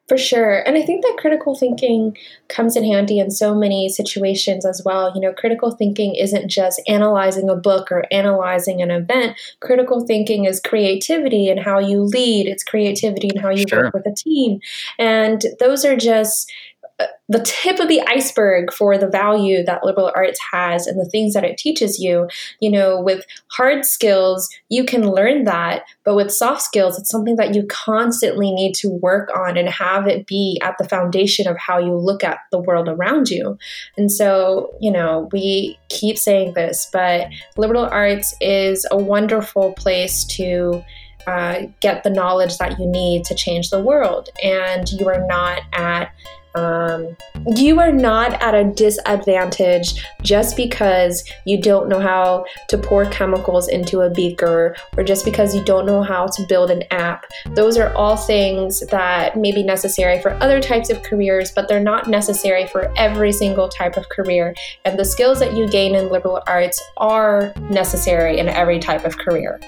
For 0.09 0.17
sure. 0.17 0.59
And 0.67 0.77
I 0.77 0.81
think 0.81 1.01
that 1.01 1.17
critical 1.17 1.55
thinking 1.55 2.17
comes 2.49 2.75
in 2.75 2.83
handy 2.83 3.19
in 3.19 3.31
so 3.31 3.55
many 3.55 3.87
situations 3.87 4.65
as 4.65 4.81
well. 4.83 5.13
You 5.15 5.21
know, 5.21 5.31
critical 5.31 5.71
thinking 5.71 6.15
isn't 6.15 6.49
just 6.49 6.81
analyzing 6.89 7.49
a 7.49 7.55
book 7.55 7.89
or 7.89 8.03
analyzing 8.11 8.81
an 8.81 8.91
event. 8.91 9.37
Critical 9.61 10.05
thinking 10.05 10.43
is 10.43 10.59
creativity 10.59 11.49
and 11.49 11.59
how 11.59 11.79
you 11.79 12.01
lead, 12.01 12.47
it's 12.47 12.65
creativity 12.65 13.29
and 13.29 13.39
how 13.39 13.49
you 13.49 13.65
sure. 13.69 13.85
work 13.85 13.93
with 13.93 14.05
a 14.05 14.13
team. 14.13 14.59
And 14.99 15.41
those 15.59 15.85
are 15.85 15.95
just 15.95 16.51
the 17.29 17.41
tip 17.41 17.79
of 17.79 17.87
the 17.87 18.01
iceberg 18.01 18.71
for 18.71 18.97
the 18.97 19.07
value 19.07 19.63
that 19.63 19.83
liberal 19.83 20.11
arts 20.15 20.39
has 20.51 20.87
and 20.87 20.99
the 20.99 21.09
things 21.09 21.33
that 21.33 21.43
it 21.43 21.57
teaches 21.57 21.99
you. 21.99 22.27
You 22.59 22.69
know, 22.69 23.01
with 23.01 23.25
hard 23.47 23.85
skills, 23.85 24.49
you 24.69 24.83
can 24.83 25.09
learn 25.09 25.45
that, 25.45 25.83
but 26.03 26.15
with 26.15 26.31
soft 26.31 26.61
skills, 26.61 26.99
it's 26.99 27.09
something 27.09 27.37
that 27.37 27.55
you 27.55 27.65
constantly 27.67 28.51
need 28.51 28.75
to 28.75 28.89
work 28.89 29.29
on 29.35 29.57
and 29.57 29.69
have 29.69 30.07
it 30.07 30.27
be 30.27 30.59
at 30.61 30.77
the 30.77 30.87
foundation 30.87 31.47
of 31.47 31.57
how 31.57 31.79
you 31.79 31.95
look 31.95 32.23
at 32.23 32.39
the 32.51 32.59
world 32.59 32.89
around 32.89 33.29
you. 33.29 33.57
And 33.97 34.11
so, 34.11 34.75
you 34.79 34.91
know, 34.91 35.29
we 35.31 35.79
keep 35.89 36.17
saying 36.17 36.53
this, 36.53 36.89
but 36.91 37.27
liberal 37.57 37.85
arts 37.85 38.35
is 38.41 38.85
a 38.91 38.97
wonderful 38.97 39.73
place 39.73 40.23
to. 40.25 40.83
Uh, 41.25 41.67
get 41.79 42.03
the 42.03 42.09
knowledge 42.09 42.57
that 42.57 42.77
you 42.77 42.85
need 42.85 43.23
to 43.23 43.33
change 43.33 43.69
the 43.69 43.79
world, 43.79 44.27
and 44.43 44.91
you 44.91 45.07
are 45.07 45.25
not 45.25 45.61
at 45.71 46.11
um, 46.55 47.15
you 47.55 47.79
are 47.79 47.91
not 47.91 48.41
at 48.41 48.53
a 48.53 48.63
disadvantage 48.63 50.05
just 50.21 50.55
because 50.55 51.23
you 51.45 51.61
don't 51.61 51.89
know 51.89 51.99
how 51.99 52.45
to 52.69 52.77
pour 52.77 53.05
chemicals 53.05 53.67
into 53.67 54.01
a 54.01 54.09
beaker 54.09 54.75
or 54.97 55.03
just 55.03 55.25
because 55.25 55.55
you 55.55 55.63
don't 55.63 55.85
know 55.85 56.03
how 56.03 56.27
to 56.27 56.45
build 56.47 56.69
an 56.71 56.83
app. 56.91 57.25
Those 57.55 57.77
are 57.77 57.93
all 57.95 58.17
things 58.17 58.81
that 58.91 59.37
may 59.37 59.51
be 59.51 59.63
necessary 59.63 60.21
for 60.21 60.33
other 60.35 60.61
types 60.61 60.89
of 60.89 61.01
careers, 61.03 61.51
but 61.51 61.67
they're 61.67 61.79
not 61.79 62.07
necessary 62.07 62.67
for 62.67 62.93
every 62.97 63.31
single 63.31 63.67
type 63.69 63.97
of 63.97 64.07
career. 64.09 64.53
And 64.85 64.97
the 64.97 65.05
skills 65.05 65.39
that 65.39 65.53
you 65.53 65.67
gain 65.67 65.95
in 65.95 66.09
liberal 66.09 66.41
arts 66.47 66.81
are 66.97 67.53
necessary 67.69 68.39
in 68.39 68.47
every 68.47 68.79
type 68.79 69.05
of 69.05 69.17
career. 69.17 69.59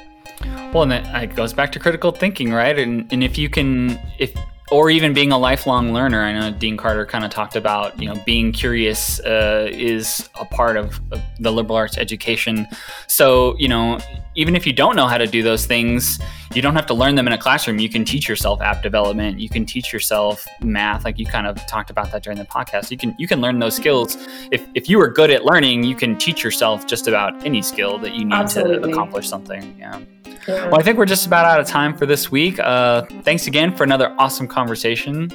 Well, 0.73 0.83
and 0.83 0.91
that 0.91 1.35
goes 1.35 1.53
back 1.53 1.71
to 1.73 1.79
critical 1.79 2.11
thinking, 2.11 2.51
right? 2.51 2.77
And, 2.77 3.11
and 3.11 3.23
if 3.23 3.37
you 3.37 3.49
can, 3.49 3.99
if 4.19 4.35
or 4.71 4.89
even 4.89 5.13
being 5.13 5.31
a 5.31 5.37
lifelong 5.37 5.93
learner. 5.93 6.21
I 6.21 6.33
know 6.33 6.51
Dean 6.51 6.77
Carter 6.77 7.05
kind 7.05 7.23
of 7.23 7.31
talked 7.31 7.55
about, 7.55 7.99
you 7.99 8.07
know, 8.07 8.19
being 8.25 8.51
curious 8.51 9.19
uh, 9.19 9.67
is 9.71 10.27
a 10.39 10.45
part 10.45 10.77
of, 10.77 10.99
of, 11.11 11.21
the 11.39 11.51
liberal 11.51 11.75
arts 11.75 11.97
education. 11.97 12.67
So, 13.07 13.55
you 13.57 13.67
know, 13.67 13.99
even 14.35 14.55
if 14.55 14.67
you 14.67 14.73
don't 14.73 14.95
know 14.95 15.07
how 15.07 15.17
to 15.17 15.25
do 15.25 15.41
those 15.41 15.65
things, 15.65 16.19
you 16.53 16.61
don't 16.61 16.75
have 16.75 16.85
to 16.87 16.93
learn 16.93 17.15
them 17.15 17.27
in 17.27 17.33
a 17.33 17.37
classroom. 17.37 17.79
You 17.79 17.89
can 17.89 18.05
teach 18.05 18.27
yourself 18.27 18.61
app 18.61 18.83
development. 18.83 19.39
You 19.39 19.49
can 19.49 19.65
teach 19.65 19.91
yourself 19.91 20.45
math. 20.61 21.05
Like 21.05 21.17
you 21.17 21.25
kind 21.25 21.47
of 21.47 21.55
talked 21.67 21.89
about 21.89 22.11
that 22.11 22.23
during 22.23 22.37
the 22.37 22.45
podcast. 22.45 22.91
You 22.91 22.97
can 22.97 23.15
you 23.17 23.27
can 23.27 23.41
learn 23.41 23.59
those 23.59 23.75
skills. 23.75 24.17
If 24.51 24.65
if 24.75 24.89
you 24.89 24.99
are 25.01 25.09
good 25.09 25.31
at 25.31 25.45
learning, 25.45 25.83
you 25.83 25.95
can 25.95 26.17
teach 26.17 26.43
yourself 26.43 26.85
just 26.85 27.07
about 27.07 27.45
any 27.45 27.61
skill 27.61 27.97
that 27.99 28.13
you 28.13 28.25
need 28.25 28.33
Absolutely. 28.33 28.81
to 28.81 28.89
accomplish 28.89 29.27
something. 29.27 29.75
Yeah. 29.79 30.01
Yeah. 30.47 30.65
Well, 30.67 30.79
I 30.79 30.83
think 30.83 30.99
we're 30.99 31.05
just 31.05 31.25
about 31.25 31.45
out 31.45 31.59
of 31.59 31.65
time 31.65 31.97
for 31.97 32.05
this 32.05 32.29
week. 32.29 32.59
Uh, 32.59 33.03
thanks 33.23 33.47
again 33.47 33.75
for 33.75 33.83
another 33.83 34.13
awesome 34.19 34.47
conversation. 34.47 35.31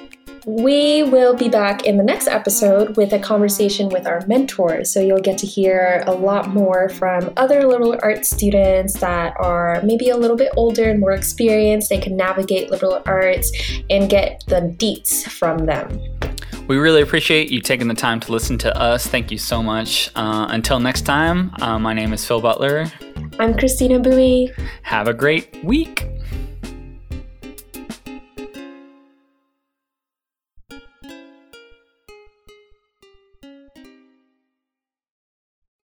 We 0.47 1.03
will 1.03 1.37
be 1.37 1.51
back 1.51 1.85
in 1.85 1.99
the 1.99 2.03
next 2.03 2.27
episode 2.27 2.97
with 2.97 3.13
a 3.13 3.19
conversation 3.19 3.91
with 3.91 4.07
our 4.07 4.25
mentors. 4.27 4.91
So 4.91 4.99
you'll 5.01 5.21
get 5.21 5.37
to 5.39 5.47
hear 5.47 6.03
a 6.07 6.13
lot 6.13 6.49
more 6.49 6.89
from 6.89 7.31
other 7.37 7.67
liberal 7.67 7.99
arts 8.03 8.31
students 8.31 8.99
that 9.01 9.35
are 9.39 9.83
maybe 9.83 10.09
a 10.09 10.17
little 10.17 10.37
bit 10.37 10.51
older 10.57 10.89
and 10.89 10.99
more 10.99 11.13
experienced. 11.13 11.91
They 11.91 11.99
can 11.99 12.17
navigate 12.17 12.71
liberal 12.71 13.03
arts 13.05 13.53
and 13.91 14.09
get 14.09 14.43
the 14.47 14.75
deets 14.79 15.25
from 15.25 15.67
them. 15.67 16.01
We 16.69 16.79
really 16.79 17.03
appreciate 17.03 17.51
you 17.51 17.61
taking 17.61 17.89
the 17.89 17.95
time 17.95 18.19
to 18.21 18.33
listen 18.33 18.57
to 18.59 18.75
us. 18.79 19.07
Thank 19.07 19.31
you 19.31 19.39
so 19.39 19.63
much. 19.63 20.11
Uh, 20.15 20.47
until 20.51 20.81
next 20.81 21.03
time, 21.03 21.51
uh, 21.61 21.79
my 21.79 21.93
name 21.93 22.13
is 22.15 22.25
Phil 22.25 22.41
Butler. 22.41 22.87
I'm 23.39 23.59
Christina 23.59 23.99
Bowie. 23.99 24.53
Have 24.83 25.07
a 25.07 25.15
great 25.15 25.63
week. 25.65 26.07